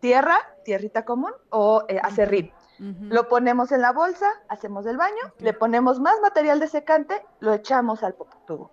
tierra, 0.00 0.36
tierrita 0.64 1.04
común 1.04 1.32
o 1.50 1.84
eh, 1.88 1.98
acerrín. 2.02 2.52
Lo 2.78 3.28
ponemos 3.28 3.72
en 3.72 3.80
la 3.80 3.92
bolsa, 3.92 4.26
hacemos 4.50 4.84
el 4.84 4.98
baño, 4.98 5.32
le 5.38 5.54
ponemos 5.54 5.98
más 5.98 6.20
material 6.20 6.60
de 6.60 6.68
secante, 6.68 7.22
lo 7.40 7.54
echamos 7.54 8.02
al 8.02 8.14
tubo. 8.46 8.70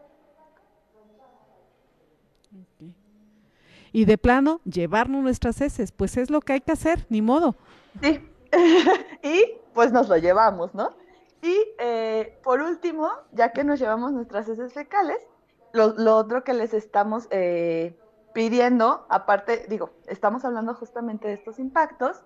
Y 3.93 4.03
de 4.03 4.17
plano, 4.17 4.59
llevarnos 4.65 5.23
nuestras 5.23 5.61
heces, 5.61 5.93
pues 5.93 6.17
es 6.17 6.29
lo 6.29 6.41
que 6.41 6.51
hay 6.51 6.59
que 6.59 6.73
hacer, 6.73 7.05
ni 7.07 7.21
modo. 7.21 7.55
Sí, 8.01 8.29
y 9.23 9.53
pues 9.73 9.93
nos 9.93 10.09
lo 10.09 10.17
llevamos, 10.17 10.75
¿no? 10.75 10.89
Y 11.43 11.75
eh, 11.77 12.39
por 12.41 12.61
último, 12.61 13.11
ya 13.33 13.51
que 13.51 13.65
nos 13.65 13.77
llevamos 13.77 14.13
nuestras 14.13 14.47
heces 14.47 14.73
fecales, 14.73 15.17
lo, 15.73 16.15
otro 16.15 16.45
que 16.45 16.53
les 16.53 16.73
estamos 16.73 17.27
eh, 17.31 17.99
pidiendo, 18.33 19.05
aparte, 19.09 19.65
digo, 19.67 19.89
estamos 20.07 20.45
hablando 20.45 20.73
justamente 20.73 21.27
de 21.27 21.33
estos 21.33 21.59
impactos, 21.59 22.23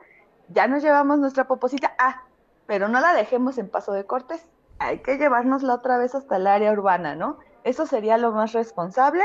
ya 0.49 0.67
nos 0.67 0.83
llevamos 0.83 1.17
nuestra 1.17 1.47
poposita, 1.47 1.95
ah, 1.97 2.25
pero 2.67 2.89
no 2.89 3.01
la 3.01 3.15
dejemos 3.15 3.57
en 3.57 3.69
paso 3.69 3.91
de 3.91 4.05
cortes, 4.05 4.45
hay 4.77 4.99
que 4.99 5.17
llevárnosla 5.17 5.73
otra 5.73 5.97
vez 5.97 6.13
hasta 6.13 6.35
el 6.35 6.45
área 6.45 6.71
urbana, 6.71 7.15
¿no? 7.15 7.39
Eso 7.63 7.87
sería 7.87 8.19
lo 8.19 8.31
más 8.33 8.53
responsable. 8.53 9.23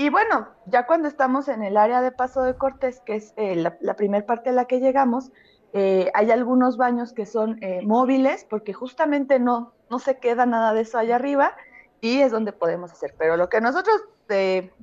Y 0.00 0.08
bueno, 0.08 0.48
ya 0.64 0.86
cuando 0.86 1.08
estamos 1.08 1.46
en 1.48 1.62
el 1.62 1.76
área 1.76 2.00
de 2.00 2.10
paso 2.10 2.42
de 2.42 2.54
cortes, 2.54 3.02
que 3.04 3.16
es 3.16 3.34
eh, 3.36 3.54
la, 3.54 3.76
la 3.82 3.96
primera 3.96 4.24
parte 4.24 4.48
a 4.48 4.52
la 4.54 4.64
que 4.64 4.80
llegamos, 4.80 5.30
eh, 5.74 6.10
hay 6.14 6.30
algunos 6.30 6.78
baños 6.78 7.12
que 7.12 7.26
son 7.26 7.62
eh, 7.62 7.82
móviles 7.84 8.46
porque 8.48 8.72
justamente 8.72 9.38
no, 9.38 9.74
no 9.90 9.98
se 9.98 10.18
queda 10.18 10.46
nada 10.46 10.72
de 10.72 10.80
eso 10.80 10.96
allá 10.96 11.16
arriba 11.16 11.54
y 12.00 12.22
es 12.22 12.32
donde 12.32 12.54
podemos 12.54 12.90
hacer. 12.90 13.14
Pero 13.18 13.36
lo 13.36 13.50
que 13.50 13.60
nosotros 13.60 14.00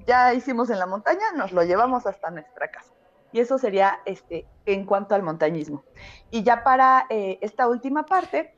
ya 0.06 0.36
hicimos 0.36 0.70
en 0.70 0.78
la 0.78 0.86
montaña, 0.86 1.32
nos 1.36 1.52
lo 1.52 1.64
llevamos 1.64 2.06
hasta 2.06 2.30
nuestra 2.30 2.70
casa. 2.70 2.94
Y 3.32 3.40
eso 3.40 3.58
sería 3.58 4.02
este, 4.06 4.46
en 4.68 4.86
cuanto 4.86 5.16
al 5.16 5.24
montañismo. 5.24 5.84
Y 6.30 6.44
ya 6.44 6.64
para 6.64 7.08
esta 7.10 7.68
última 7.68 8.06
parte, 8.06 8.54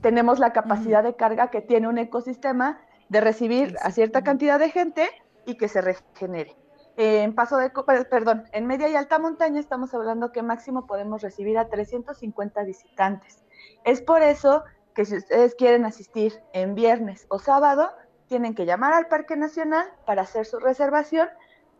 tenemos 0.00 0.38
la 0.38 0.54
capacidad 0.54 1.02
de 1.02 1.14
carga 1.14 1.50
que 1.50 1.60
tiene 1.60 1.88
un 1.88 1.98
ecosistema 1.98 2.80
de 3.08 3.20
recibir 3.20 3.76
a 3.82 3.90
cierta 3.90 4.22
cantidad 4.22 4.58
de 4.58 4.70
gente 4.70 5.08
y 5.46 5.56
que 5.56 5.68
se 5.68 5.80
regenere 5.80 6.56
en 6.96 7.34
paso 7.34 7.56
de, 7.56 7.70
perdón, 8.08 8.44
en 8.52 8.66
media 8.66 8.88
y 8.88 8.94
alta 8.94 9.18
montaña 9.18 9.58
estamos 9.58 9.92
hablando 9.94 10.32
que 10.32 10.42
máximo 10.42 10.86
podemos 10.86 11.22
recibir 11.22 11.58
a 11.58 11.68
350 11.68 12.62
visitantes. 12.62 13.42
Es 13.84 14.00
por 14.00 14.22
eso 14.22 14.64
que 14.94 15.04
si 15.04 15.16
ustedes 15.16 15.54
quieren 15.56 15.84
asistir 15.84 16.40
en 16.52 16.74
viernes 16.74 17.26
o 17.28 17.38
sábado, 17.38 17.90
tienen 18.28 18.54
que 18.54 18.64
llamar 18.64 18.92
al 18.92 19.08
Parque 19.08 19.36
Nacional 19.36 19.86
para 20.06 20.22
hacer 20.22 20.46
su 20.46 20.60
reservación, 20.60 21.28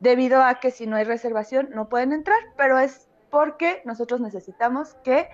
debido 0.00 0.42
a 0.42 0.56
que 0.56 0.72
si 0.72 0.86
no 0.86 0.96
hay 0.96 1.04
reservación 1.04 1.70
no 1.72 1.88
pueden 1.88 2.12
entrar, 2.12 2.38
pero 2.56 2.78
es 2.78 3.08
porque 3.30 3.82
nosotros 3.84 4.20
necesitamos 4.20 4.94
que 5.04 5.28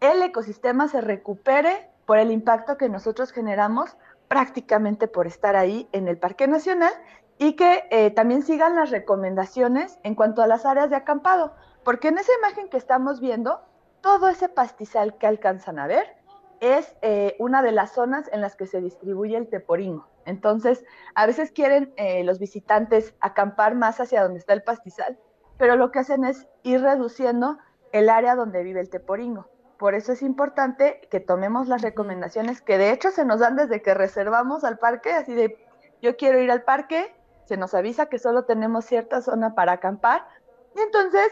el 0.00 0.22
ecosistema 0.22 0.88
se 0.88 1.00
recupere 1.02 1.90
por 2.06 2.18
el 2.18 2.30
impacto 2.30 2.78
que 2.78 2.88
nosotros 2.88 3.32
generamos 3.32 3.96
prácticamente 4.28 5.08
por 5.08 5.26
estar 5.26 5.56
ahí 5.56 5.88
en 5.92 6.08
el 6.08 6.18
Parque 6.18 6.46
Nacional 6.48 6.92
y 7.38 7.54
que 7.54 7.84
eh, 7.90 8.10
también 8.10 8.42
sigan 8.42 8.74
las 8.76 8.90
recomendaciones 8.90 9.98
en 10.02 10.14
cuanto 10.14 10.42
a 10.42 10.46
las 10.46 10.64
áreas 10.64 10.90
de 10.90 10.96
acampado, 10.96 11.54
porque 11.84 12.08
en 12.08 12.18
esa 12.18 12.32
imagen 12.38 12.68
que 12.68 12.78
estamos 12.78 13.20
viendo, 13.20 13.60
todo 14.00 14.28
ese 14.28 14.48
pastizal 14.48 15.18
que 15.18 15.26
alcanzan 15.26 15.78
a 15.78 15.86
ver 15.86 16.16
es 16.60 16.96
eh, 17.02 17.36
una 17.38 17.62
de 17.62 17.72
las 17.72 17.92
zonas 17.92 18.30
en 18.32 18.40
las 18.40 18.56
que 18.56 18.66
se 18.66 18.80
distribuye 18.80 19.36
el 19.36 19.48
teporingo. 19.48 20.08
Entonces, 20.24 20.84
a 21.14 21.26
veces 21.26 21.52
quieren 21.52 21.92
eh, 21.96 22.24
los 22.24 22.38
visitantes 22.38 23.14
acampar 23.20 23.74
más 23.74 24.00
hacia 24.00 24.22
donde 24.22 24.38
está 24.38 24.54
el 24.54 24.62
pastizal, 24.62 25.18
pero 25.58 25.76
lo 25.76 25.90
que 25.90 26.00
hacen 26.00 26.24
es 26.24 26.48
ir 26.62 26.80
reduciendo 26.80 27.58
el 27.92 28.08
área 28.08 28.34
donde 28.34 28.62
vive 28.62 28.80
el 28.80 28.90
teporingo. 28.90 29.48
Por 29.78 29.94
eso 29.94 30.12
es 30.12 30.22
importante 30.22 31.06
que 31.10 31.20
tomemos 31.20 31.68
las 31.68 31.82
recomendaciones 31.82 32.62
que 32.62 32.78
de 32.78 32.92
hecho 32.92 33.10
se 33.10 33.24
nos 33.24 33.40
dan 33.40 33.56
desde 33.56 33.82
que 33.82 33.94
reservamos 33.94 34.64
al 34.64 34.78
parque, 34.78 35.12
así 35.12 35.34
de 35.34 35.58
yo 36.00 36.16
quiero 36.16 36.40
ir 36.40 36.50
al 36.50 36.62
parque, 36.62 37.14
se 37.44 37.56
nos 37.56 37.74
avisa 37.74 38.06
que 38.06 38.18
solo 38.18 38.44
tenemos 38.44 38.84
cierta 38.84 39.20
zona 39.20 39.54
para 39.54 39.72
acampar 39.72 40.26
y 40.74 40.80
entonces, 40.80 41.28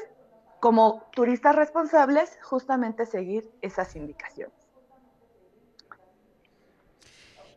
como 0.60 1.04
turistas 1.12 1.54
responsables, 1.54 2.38
justamente 2.42 3.06
seguir 3.06 3.50
esas 3.60 3.94
indicaciones. 3.96 4.54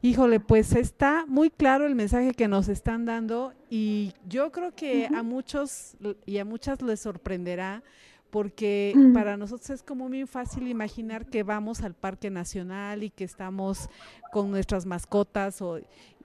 Híjole, 0.01 0.39
pues 0.39 0.75
está 0.75 1.25
muy 1.27 1.49
claro 1.49 1.85
el 1.85 1.95
mensaje 1.95 2.33
que 2.33 2.47
nos 2.47 2.67
están 2.67 3.05
dando 3.05 3.53
y 3.69 4.13
yo 4.27 4.51
creo 4.51 4.75
que 4.75 5.09
a 5.13 5.23
muchos 5.23 5.97
y 6.25 6.37
a 6.37 6.45
muchas 6.45 6.81
les 6.81 6.99
sorprenderá 6.99 7.83
porque 8.29 8.93
para 9.13 9.37
nosotros 9.37 9.69
es 9.69 9.83
como 9.83 10.09
muy 10.09 10.25
fácil 10.25 10.67
imaginar 10.67 11.25
que 11.25 11.43
vamos 11.43 11.81
al 11.81 11.93
Parque 11.93 12.29
Nacional 12.29 13.03
y 13.03 13.09
que 13.09 13.23
estamos 13.23 13.89
con 14.31 14.51
nuestras 14.51 14.85
mascotas 14.85 15.61
o, 15.61 15.79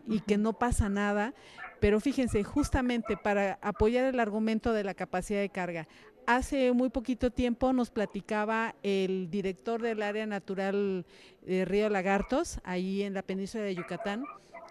y 0.06 0.20
que 0.20 0.36
no 0.36 0.52
pasa 0.52 0.88
nada, 0.88 1.34
pero 1.80 2.00
fíjense, 2.00 2.42
justamente 2.44 3.16
para 3.16 3.58
apoyar 3.62 4.04
el 4.04 4.20
argumento 4.20 4.72
de 4.72 4.84
la 4.84 4.94
capacidad 4.94 5.40
de 5.40 5.48
carga, 5.48 5.88
hace 6.26 6.72
muy 6.72 6.90
poquito 6.90 7.30
tiempo 7.30 7.72
nos 7.72 7.90
platicaba 7.90 8.74
el 8.82 9.30
director 9.30 9.82
del 9.82 10.02
área 10.02 10.26
natural 10.26 11.04
de 11.44 11.64
Río 11.64 11.88
Lagartos, 11.88 12.60
ahí 12.64 13.02
en 13.02 13.14
la 13.14 13.22
península 13.22 13.64
de 13.64 13.74
Yucatán, 13.74 14.24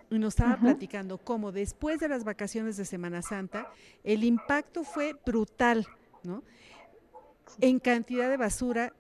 y 0.10 0.20
nos 0.20 0.36
estaba 0.36 0.58
platicando 0.58 1.18
cómo 1.18 1.52
después 1.52 2.00
de 2.00 2.10
las 2.10 2.24
vacaciones 2.24 2.76
de 2.78 2.86
Semana 2.86 3.22
Santa, 3.22 3.72
el 4.04 4.24
impacto 4.24 4.84
fue 4.84 5.16
brutal, 5.26 5.88
¿no? 6.24 6.44
En 7.60 7.80
cantidad 7.80 8.30
de 8.30 8.38
basura, 8.38 8.94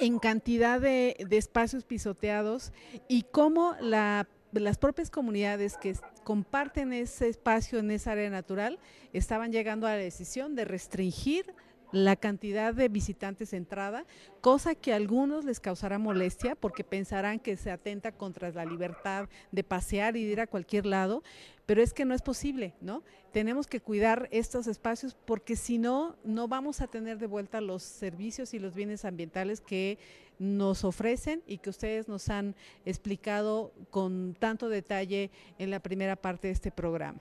en 0.00 0.18
cantidad 0.18 0.80
de, 0.80 1.16
espacios 1.30 1.84
pisoteados 1.84 2.72
y 3.08 3.22
cómo 3.22 3.74
la 3.80 4.28
las 4.52 4.78
propias 4.78 5.10
comunidades 5.10 5.76
que 5.76 5.94
comparten 6.24 6.92
ese 6.94 7.28
espacio 7.28 7.78
en 7.78 7.90
esa 7.90 8.12
área 8.12 8.30
natural 8.30 8.78
estaban 9.12 9.52
llegando 9.52 9.86
a 9.86 9.90
la 9.90 9.96
decisión 9.96 10.54
de 10.54 10.64
restringir 10.64 11.54
la 11.92 12.16
cantidad 12.16 12.74
de 12.74 12.88
visitantes 12.88 13.52
entrada, 13.52 14.04
cosa 14.40 14.74
que 14.74 14.92
a 14.92 14.96
algunos 14.96 15.44
les 15.44 15.60
causará 15.60 15.98
molestia 15.98 16.54
porque 16.56 16.84
pensarán 16.84 17.38
que 17.38 17.56
se 17.56 17.70
atenta 17.70 18.12
contra 18.12 18.50
la 18.50 18.64
libertad 18.64 19.28
de 19.52 19.64
pasear 19.64 20.16
y 20.16 20.22
ir 20.22 20.40
a 20.40 20.46
cualquier 20.46 20.86
lado, 20.86 21.22
pero 21.64 21.82
es 21.82 21.92
que 21.92 22.04
no 22.04 22.14
es 22.14 22.22
posible, 22.22 22.74
¿no? 22.80 23.02
Tenemos 23.36 23.66
que 23.66 23.80
cuidar 23.80 24.30
estos 24.32 24.66
espacios 24.66 25.14
porque 25.26 25.56
si 25.56 25.76
no, 25.76 26.16
no 26.24 26.48
vamos 26.48 26.80
a 26.80 26.86
tener 26.86 27.18
de 27.18 27.26
vuelta 27.26 27.60
los 27.60 27.82
servicios 27.82 28.54
y 28.54 28.58
los 28.58 28.74
bienes 28.74 29.04
ambientales 29.04 29.60
que 29.60 29.98
nos 30.38 30.84
ofrecen 30.84 31.42
y 31.46 31.58
que 31.58 31.68
ustedes 31.68 32.08
nos 32.08 32.30
han 32.30 32.54
explicado 32.86 33.74
con 33.90 34.34
tanto 34.38 34.70
detalle 34.70 35.30
en 35.58 35.70
la 35.70 35.80
primera 35.80 36.16
parte 36.16 36.48
de 36.48 36.54
este 36.54 36.70
programa. 36.70 37.20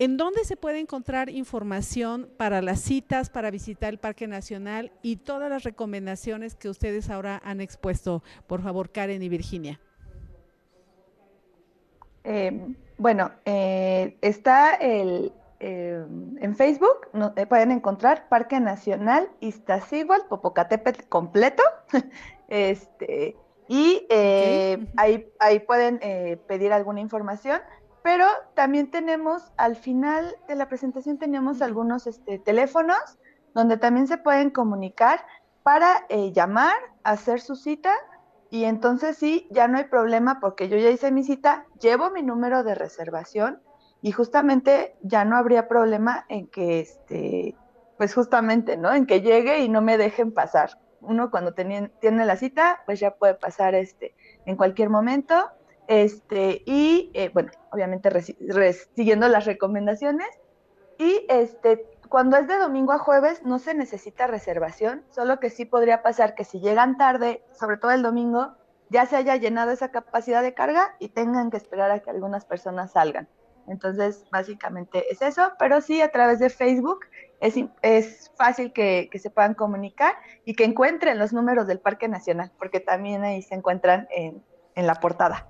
¿En 0.00 0.16
dónde 0.16 0.42
se 0.42 0.56
puede 0.56 0.80
encontrar 0.80 1.30
información 1.30 2.28
para 2.36 2.60
las 2.60 2.80
citas, 2.80 3.30
para 3.30 3.52
visitar 3.52 3.92
el 3.92 4.00
Parque 4.00 4.26
Nacional 4.26 4.90
y 5.00 5.14
todas 5.14 5.48
las 5.48 5.62
recomendaciones 5.62 6.56
que 6.56 6.68
ustedes 6.68 7.08
ahora 7.08 7.40
han 7.44 7.60
expuesto? 7.60 8.24
Por 8.48 8.64
favor, 8.64 8.90
Karen 8.90 9.22
y 9.22 9.28
Virginia. 9.28 9.78
Eh, 12.24 12.74
bueno, 12.98 13.30
eh, 13.44 14.16
está 14.20 14.74
el, 14.74 15.32
eh, 15.60 16.04
en 16.40 16.56
Facebook, 16.56 17.08
pueden 17.48 17.72
encontrar 17.72 18.28
Parque 18.28 18.60
Nacional 18.60 19.28
Iztaccíhuatl, 19.40 20.28
Popocatépetl 20.28 21.04
completo, 21.08 21.62
este, 22.48 23.36
y 23.68 24.06
ahí, 24.96 25.28
ahí 25.38 25.60
pueden 25.60 25.98
pedir 26.46 26.72
alguna 26.72 27.00
información 27.00 27.60
pero 28.06 28.24
también 28.54 28.88
tenemos, 28.92 29.50
al 29.56 29.74
final 29.74 30.36
de 30.46 30.54
la 30.54 30.68
presentación 30.68 31.18
tenemos 31.18 31.60
algunos 31.60 32.06
este, 32.06 32.38
teléfonos 32.38 33.18
donde 33.52 33.78
también 33.78 34.06
se 34.06 34.16
pueden 34.16 34.50
comunicar 34.50 35.26
para 35.64 36.06
eh, 36.08 36.30
llamar, 36.30 36.76
hacer 37.02 37.40
su 37.40 37.56
cita 37.56 37.92
y 38.56 38.64
entonces 38.64 39.18
sí, 39.18 39.46
ya 39.50 39.68
no 39.68 39.76
hay 39.76 39.84
problema 39.84 40.40
porque 40.40 40.68
yo 40.68 40.78
ya 40.78 40.90
hice 40.90 41.12
mi 41.12 41.24
cita, 41.24 41.66
llevo 41.80 42.10
mi 42.10 42.22
número 42.22 42.64
de 42.64 42.74
reservación 42.74 43.60
y 44.00 44.12
justamente 44.12 44.96
ya 45.02 45.24
no 45.24 45.36
habría 45.36 45.68
problema 45.68 46.24
en 46.28 46.46
que, 46.48 46.80
este, 46.80 47.54
pues 47.98 48.14
justamente, 48.14 48.76
¿no? 48.76 48.94
En 48.94 49.06
que 49.06 49.20
llegue 49.20 49.60
y 49.60 49.68
no 49.68 49.82
me 49.82 49.98
dejen 49.98 50.32
pasar. 50.32 50.70
Uno 51.00 51.30
cuando 51.30 51.52
tiene, 51.52 51.90
tiene 52.00 52.24
la 52.24 52.36
cita, 52.36 52.82
pues 52.86 52.98
ya 52.98 53.10
puede 53.10 53.34
pasar 53.34 53.74
este, 53.74 54.14
en 54.46 54.56
cualquier 54.56 54.88
momento 54.88 55.34
este, 55.86 56.62
y 56.66 57.10
eh, 57.14 57.30
bueno, 57.32 57.50
obviamente 57.70 58.10
siguiendo 58.94 59.28
las 59.28 59.44
recomendaciones. 59.44 60.28
Y 60.98 61.26
este, 61.28 61.84
cuando 62.08 62.36
es 62.36 62.48
de 62.48 62.58
domingo 62.58 62.92
a 62.92 62.98
jueves 62.98 63.42
no 63.44 63.58
se 63.58 63.74
necesita 63.74 64.26
reservación, 64.26 65.04
solo 65.10 65.40
que 65.40 65.50
sí 65.50 65.64
podría 65.64 66.02
pasar 66.02 66.34
que 66.34 66.44
si 66.44 66.60
llegan 66.60 66.96
tarde, 66.96 67.42
sobre 67.52 67.76
todo 67.76 67.90
el 67.90 68.02
domingo, 68.02 68.54
ya 68.88 69.06
se 69.06 69.16
haya 69.16 69.36
llenado 69.36 69.72
esa 69.72 69.90
capacidad 69.90 70.42
de 70.42 70.54
carga 70.54 70.94
y 70.98 71.08
tengan 71.08 71.50
que 71.50 71.56
esperar 71.56 71.90
a 71.90 72.00
que 72.00 72.10
algunas 72.10 72.44
personas 72.44 72.92
salgan. 72.92 73.28
Entonces, 73.68 74.24
básicamente 74.30 75.10
es 75.10 75.22
eso, 75.22 75.52
pero 75.58 75.80
sí 75.80 76.00
a 76.00 76.12
través 76.12 76.38
de 76.38 76.50
Facebook 76.50 77.00
es, 77.40 77.56
es 77.82 78.30
fácil 78.36 78.72
que, 78.72 79.08
que, 79.10 79.18
se 79.18 79.30
puedan 79.30 79.54
comunicar 79.54 80.14
y 80.44 80.54
que 80.54 80.64
encuentren 80.64 81.18
los 81.18 81.32
números 81.32 81.66
del 81.66 81.80
Parque 81.80 82.06
Nacional, 82.06 82.52
porque 82.58 82.78
también 82.78 83.24
ahí 83.24 83.42
se 83.42 83.56
encuentran 83.56 84.06
en, 84.10 84.42
en 84.76 84.86
la 84.86 84.94
portada 84.94 85.48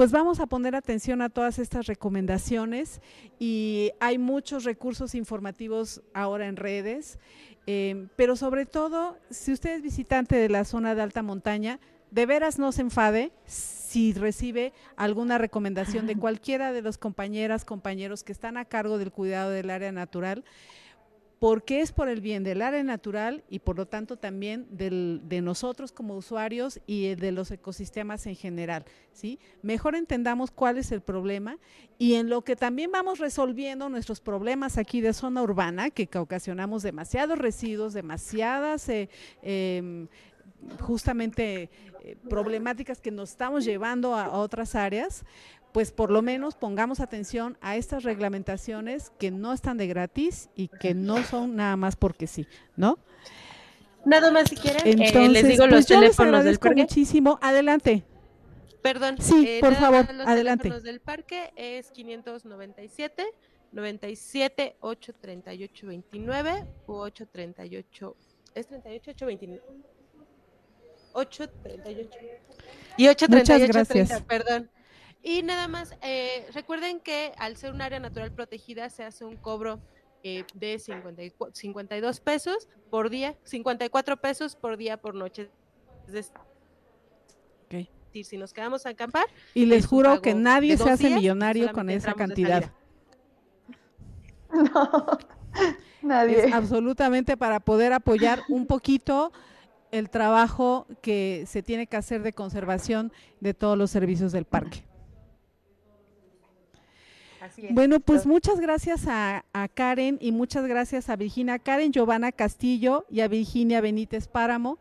pues 0.00 0.12
vamos 0.12 0.40
a 0.40 0.46
poner 0.46 0.74
atención 0.74 1.20
a 1.20 1.28
todas 1.28 1.58
estas 1.58 1.84
recomendaciones 1.84 3.02
y 3.38 3.90
hay 4.00 4.16
muchos 4.16 4.64
recursos 4.64 5.14
informativos 5.14 6.00
ahora 6.14 6.46
en 6.46 6.56
redes, 6.56 7.18
eh, 7.66 8.06
pero 8.16 8.34
sobre 8.34 8.64
todo, 8.64 9.18
si 9.28 9.52
usted 9.52 9.74
es 9.76 9.82
visitante 9.82 10.36
de 10.36 10.48
la 10.48 10.64
zona 10.64 10.94
de 10.94 11.02
alta 11.02 11.22
montaña, 11.22 11.80
de 12.10 12.24
veras 12.24 12.58
no 12.58 12.72
se 12.72 12.80
enfade 12.80 13.30
si 13.44 14.14
recibe 14.14 14.72
alguna 14.96 15.36
recomendación 15.36 16.06
de 16.06 16.16
cualquiera 16.16 16.72
de 16.72 16.80
los 16.80 16.96
compañeras, 16.96 17.66
compañeros 17.66 18.24
que 18.24 18.32
están 18.32 18.56
a 18.56 18.64
cargo 18.64 18.96
del 18.96 19.12
cuidado 19.12 19.50
del 19.50 19.68
área 19.68 19.92
natural 19.92 20.44
porque 21.40 21.80
es 21.80 21.90
por 21.90 22.10
el 22.10 22.20
bien 22.20 22.44
del 22.44 22.60
área 22.60 22.82
natural 22.82 23.42
y 23.48 23.60
por 23.60 23.78
lo 23.78 23.86
tanto 23.86 24.18
también 24.18 24.66
de 24.70 25.40
nosotros 25.40 25.90
como 25.90 26.14
usuarios 26.14 26.80
y 26.86 27.14
de 27.14 27.32
los 27.32 27.50
ecosistemas 27.50 28.26
en 28.26 28.36
general. 28.36 28.84
¿sí? 29.14 29.40
Mejor 29.62 29.94
entendamos 29.94 30.50
cuál 30.50 30.76
es 30.76 30.92
el 30.92 31.00
problema 31.00 31.56
y 31.98 32.14
en 32.14 32.28
lo 32.28 32.42
que 32.42 32.56
también 32.56 32.92
vamos 32.92 33.18
resolviendo 33.18 33.88
nuestros 33.88 34.20
problemas 34.20 34.76
aquí 34.76 35.00
de 35.00 35.14
zona 35.14 35.42
urbana, 35.42 35.88
que 35.88 36.06
ocasionamos 36.18 36.82
demasiados 36.82 37.38
residuos, 37.38 37.94
demasiadas... 37.94 38.88
Eh, 38.90 39.08
em, 39.42 40.08
justamente 40.80 41.70
eh, 42.02 42.16
problemáticas 42.28 43.00
que 43.00 43.10
nos 43.10 43.30
estamos 43.30 43.64
llevando 43.64 44.14
a 44.14 44.30
otras 44.38 44.74
áreas, 44.74 45.24
pues 45.72 45.92
por 45.92 46.10
lo 46.10 46.22
menos 46.22 46.54
pongamos 46.54 47.00
atención 47.00 47.56
a 47.60 47.76
estas 47.76 48.02
reglamentaciones 48.02 49.10
que 49.18 49.30
no 49.30 49.52
están 49.52 49.76
de 49.76 49.86
gratis 49.86 50.48
y 50.54 50.68
que 50.68 50.94
no 50.94 51.22
son 51.24 51.56
nada 51.56 51.76
más 51.76 51.96
porque 51.96 52.26
sí, 52.26 52.46
¿no? 52.76 52.98
Nada 54.04 54.30
más 54.30 54.48
si 54.48 54.56
quieren, 54.56 55.00
eh, 55.00 55.28
les 55.28 55.46
digo 55.46 55.66
los 55.66 55.86
pues 55.86 55.86
teléfonos 55.86 56.44
del 56.44 56.58
parque. 56.58 56.82
muchísimo. 56.82 57.38
Adelante. 57.42 58.02
Perdón. 58.82 59.16
Sí, 59.20 59.46
eh, 59.46 59.58
por 59.60 59.74
favor, 59.74 60.12
los 60.14 60.26
adelante. 60.26 60.62
Teléfonos 60.64 60.84
del 60.84 61.00
parque 61.00 61.52
es 61.54 61.90
597 61.90 63.26
97 63.72 64.76
838 64.80 65.86
29 65.86 66.66
u 66.86 66.92
838 66.94 68.16
es 68.54 68.66
38 68.66 69.10
829 69.10 69.62
838 71.12 72.18
y 72.96 73.08
838 73.08 73.84
30, 73.84 74.20
perdón. 74.26 74.70
Y 75.22 75.42
nada 75.42 75.68
más, 75.68 75.94
eh, 76.02 76.46
recuerden 76.54 77.00
que 77.00 77.32
al 77.38 77.56
ser 77.56 77.72
un 77.72 77.82
área 77.82 78.00
natural 78.00 78.32
protegida 78.32 78.88
se 78.88 79.04
hace 79.04 79.24
un 79.24 79.36
cobro 79.36 79.80
eh, 80.22 80.44
de 80.54 80.78
52 80.78 82.20
pesos 82.20 82.68
por 82.90 83.10
día, 83.10 83.36
54 83.44 84.16
pesos 84.18 84.56
por 84.56 84.76
día 84.76 84.96
por 84.96 85.14
noche. 85.14 85.50
Es 86.06 86.12
decir, 86.12 86.32
si 88.24 88.36
nos 88.36 88.52
quedamos 88.52 88.86
a 88.86 88.90
acampar. 88.90 89.26
Y 89.54 89.66
les 89.66 89.86
juro 89.86 90.20
que 90.20 90.34
nadie 90.34 90.76
se 90.76 90.90
hace 90.90 91.10
millonario 91.10 91.72
con 91.72 91.90
esa 91.90 92.14
cantidad. 92.14 92.72
No, 94.52 95.06
nadie. 96.02 96.46
Es 96.46 96.52
absolutamente 96.52 97.36
para 97.36 97.60
poder 97.60 97.92
apoyar 97.92 98.42
un 98.48 98.66
poquito 98.66 99.32
el 99.92 100.10
trabajo 100.10 100.86
que 101.02 101.44
se 101.46 101.62
tiene 101.62 101.86
que 101.86 101.96
hacer 101.96 102.22
de 102.22 102.32
conservación 102.32 103.12
de 103.40 103.54
todos 103.54 103.78
los 103.78 103.90
servicios 103.90 104.32
del 104.32 104.44
parque. 104.44 104.84
Bueno, 107.70 108.00
pues 108.00 108.26
muchas 108.26 108.60
gracias 108.60 109.06
a, 109.06 109.44
Karen 109.74 110.18
y 110.20 110.32
muchas 110.32 110.66
gracias 110.66 111.08
a 111.08 111.16
Virginia 111.16 111.58
Karen, 111.58 111.92
Giovanna 111.92 112.32
Castillo 112.32 113.06
y 113.10 113.20
a 113.20 113.28
Virginia 113.28 113.80
Benítez 113.80 114.28
Páramo. 114.28 114.78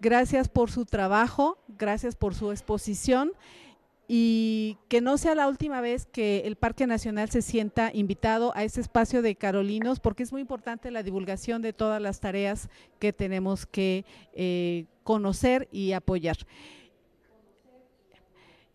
Gracias 0.00 0.48
por 0.48 0.70
su 0.70 0.84
trabajo, 0.84 1.58
gracias 1.68 2.14
por 2.14 2.34
su 2.34 2.50
exposición 2.52 3.32
y 4.06 4.78
que 4.88 5.00
no 5.00 5.18
sea 5.18 5.34
la 5.34 5.48
última 5.48 5.80
vez 5.80 6.06
que 6.06 6.42
el 6.46 6.56
Parque 6.56 6.86
Nacional 6.86 7.28
se 7.30 7.42
sienta 7.42 7.90
invitado 7.92 8.52
a 8.56 8.64
este 8.64 8.80
espacio 8.80 9.20
de 9.20 9.34
Carolinos, 9.34 10.00
porque 10.00 10.22
es 10.22 10.32
muy 10.32 10.40
importante 10.40 10.90
la 10.90 11.02
divulgación 11.02 11.60
de 11.60 11.74
todas 11.74 12.00
las 12.00 12.20
tareas 12.20 12.70
que 12.98 13.12
tenemos 13.12 13.66
que 13.66 14.06
eh, 14.32 14.86
conocer 15.02 15.68
y 15.72 15.92
apoyar. 15.92 16.38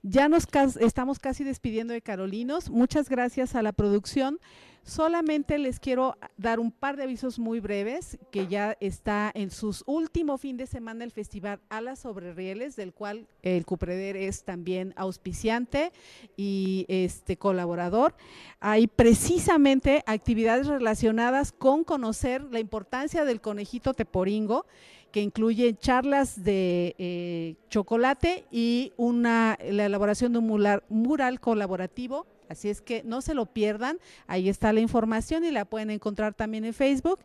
Ya 0.05 0.27
nos 0.27 0.45
estamos 0.81 1.19
casi 1.19 1.45
despidiendo 1.45 1.93
de 1.93 2.01
Carolinos. 2.01 2.69
Muchas 2.69 3.07
gracias 3.07 3.55
a 3.55 3.61
la 3.61 3.71
producción. 3.71 4.37
Solamente 4.85 5.57
les 5.59 5.79
quiero 5.79 6.17
dar 6.35 6.59
un 6.59 6.69
par 6.69 6.97
de 6.97 7.03
avisos 7.03 7.39
muy 7.39 7.61
breves, 7.61 8.17
que 8.31 8.47
ya 8.47 8.75
está 8.81 9.31
en 9.33 9.49
su 9.49 9.73
último 9.85 10.37
fin 10.37 10.57
de 10.57 10.67
semana 10.67 11.05
el 11.05 11.11
Festival 11.11 11.61
Alas 11.69 11.99
sobre 11.99 12.33
Rieles, 12.33 12.75
del 12.75 12.93
cual 12.93 13.25
el 13.43 13.65
Cupreder 13.65 14.17
es 14.17 14.43
también 14.43 14.93
auspiciante 14.97 15.93
y 16.35 16.85
este 16.89 17.37
colaborador. 17.37 18.13
Hay 18.59 18.87
precisamente 18.87 20.03
actividades 20.05 20.67
relacionadas 20.67 21.53
con 21.53 21.85
conocer 21.85 22.43
la 22.51 22.59
importancia 22.59 23.23
del 23.23 23.39
conejito 23.39 23.93
teporingo 23.93 24.65
que 25.13 25.21
incluye 25.21 25.77
charlas 25.77 26.43
de 26.43 26.95
eh, 26.97 27.55
chocolate 27.69 28.45
y 28.51 28.91
una, 28.97 29.57
la 29.63 29.85
elaboración 29.85 30.33
de 30.33 30.39
un 30.39 30.47
mural, 30.47 30.83
mural 30.89 31.39
colaborativo. 31.39 32.25
Así 32.53 32.69
es 32.69 32.81
que 32.81 33.01
no 33.03 33.21
se 33.21 33.33
lo 33.33 33.47
pierdan, 33.47 33.97
ahí 34.27 34.47
está 34.47 34.71
la 34.73 34.79
información 34.79 35.43
y 35.43 35.51
la 35.51 35.65
pueden 35.65 35.89
encontrar 35.89 36.33
también 36.33 36.65
en 36.65 36.73
Facebook. 36.73 37.19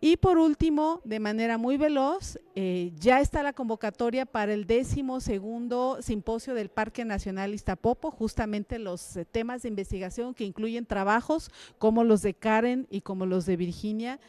Y 0.00 0.16
por 0.16 0.38
último, 0.38 1.00
de 1.04 1.18
manera 1.18 1.58
muy 1.58 1.76
veloz, 1.76 2.38
eh, 2.54 2.92
ya 2.98 3.20
está 3.20 3.42
la 3.42 3.52
convocatoria 3.52 4.26
para 4.26 4.54
el 4.54 4.64
décimo 4.64 5.20
segundo 5.20 5.98
simposio 6.00 6.54
del 6.54 6.68
Parque 6.68 7.04
Nacional 7.04 7.52
Iztapopo, 7.52 8.10
justamente 8.10 8.78
los 8.78 9.16
eh, 9.16 9.24
temas 9.24 9.62
de 9.62 9.68
investigación 9.68 10.34
que 10.34 10.44
incluyen 10.44 10.86
trabajos 10.86 11.50
como 11.78 12.04
los 12.04 12.22
de 12.22 12.32
Karen 12.32 12.86
y 12.90 13.00
como 13.00 13.26
los 13.26 13.44
de 13.44 13.56
Virginia, 13.56 14.20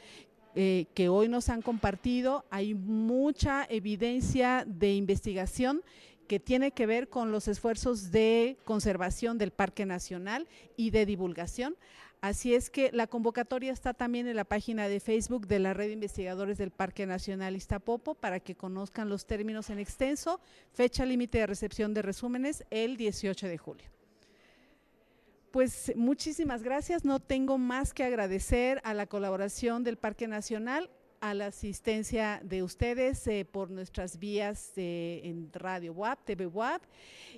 eh, 0.55 0.87
que 0.95 1.07
hoy 1.07 1.29
nos 1.29 1.49
han 1.49 1.61
compartido. 1.61 2.43
Hay 2.49 2.73
mucha 2.73 3.65
evidencia 3.69 4.65
de 4.67 4.95
investigación 4.95 5.83
que 6.29 6.39
tiene 6.39 6.71
que 6.71 6.85
ver 6.85 7.09
con 7.09 7.31
los 7.31 7.47
esfuerzos 7.47 8.11
de 8.11 8.55
conservación 8.63 9.39
del 9.39 9.49
Parque 9.49 9.87
Nacional 9.87 10.47
y 10.77 10.91
de 10.91 11.07
divulgación. 11.07 11.75
Así 12.21 12.53
es 12.53 12.69
que 12.69 12.91
la 12.91 13.07
convocatoria 13.07 13.73
está 13.73 13.95
también 13.95 14.27
en 14.27 14.35
la 14.35 14.43
página 14.43 14.87
de 14.87 14.99
Facebook 14.99 15.47
de 15.47 15.57
la 15.57 15.73
Red 15.73 15.87
de 15.87 15.93
Investigadores 15.93 16.59
del 16.59 16.69
Parque 16.69 17.07
Nacional 17.07 17.55
Iztapopo 17.55 18.13
para 18.13 18.39
que 18.39 18.53
conozcan 18.53 19.09
los 19.09 19.25
términos 19.25 19.71
en 19.71 19.79
extenso. 19.79 20.39
Fecha 20.71 21.03
límite 21.03 21.39
de 21.39 21.47
recepción 21.47 21.95
de 21.95 22.03
resúmenes 22.03 22.63
el 22.69 22.95
18 22.95 23.47
de 23.47 23.57
julio. 23.57 23.89
Pues 25.49 25.93
muchísimas 25.95 26.61
gracias. 26.61 27.05
No 27.05 27.19
tengo 27.19 27.57
más 27.57 27.91
que 27.91 28.03
agradecer 28.03 28.81
a 28.83 28.93
la 28.93 29.07
colaboración 29.07 29.83
del 29.83 29.97
Parque 29.97 30.27
Nacional 30.27 30.91
a 31.21 31.33
la 31.33 31.47
asistencia 31.47 32.41
de 32.43 32.63
ustedes 32.63 33.25
eh, 33.27 33.45
por 33.45 33.69
nuestras 33.69 34.19
vías 34.19 34.73
eh, 34.75 35.21
en 35.23 35.51
Radio 35.53 35.93
WAP, 35.93 36.23
TV 36.23 36.45
WAP. 36.45 36.81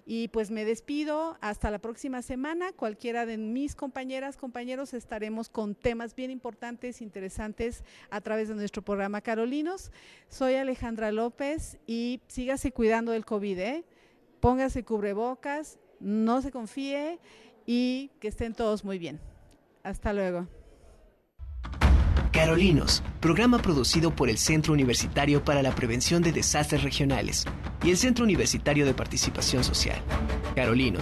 Y 0.05 0.27
pues 0.29 0.51
me 0.51 0.65
despido 0.65 1.37
hasta 1.41 1.71
la 1.71 1.79
próxima 1.79 2.21
semana. 2.21 2.71
Cualquiera 2.73 3.25
de 3.25 3.37
mis 3.37 3.75
compañeras, 3.75 4.37
compañeros, 4.37 4.93
estaremos 4.93 5.49
con 5.49 5.75
temas 5.75 6.15
bien 6.15 6.31
importantes, 6.31 7.01
interesantes 7.01 7.83
a 8.09 8.21
través 8.21 8.47
de 8.49 8.55
nuestro 8.55 8.81
programa 8.81 9.21
Carolinos. 9.21 9.91
Soy 10.29 10.55
Alejandra 10.55 11.11
López 11.11 11.79
y 11.87 12.21
sígase 12.27 12.71
cuidando 12.71 13.11
del 13.11 13.25
COVID. 13.25 13.59
¿eh? 13.59 13.83
Póngase 14.39 14.83
cubrebocas, 14.83 15.79
no 15.99 16.41
se 16.41 16.51
confíe 16.51 17.19
y 17.65 18.11
que 18.19 18.27
estén 18.27 18.53
todos 18.53 18.83
muy 18.83 18.97
bien. 18.97 19.19
Hasta 19.83 20.13
luego. 20.13 20.60
Carolinos, 22.31 23.03
programa 23.19 23.57
producido 23.57 24.15
por 24.15 24.29
el 24.29 24.37
Centro 24.37 24.71
Universitario 24.71 25.43
para 25.43 25.61
la 25.61 25.75
Prevención 25.75 26.21
de 26.23 26.31
Desastres 26.31 26.81
Regionales 26.81 27.45
y 27.83 27.89
el 27.89 27.97
Centro 27.97 28.23
Universitario 28.23 28.85
de 28.85 28.93
Participación 28.93 29.65
Social. 29.65 30.01
Carolinos 30.55 30.99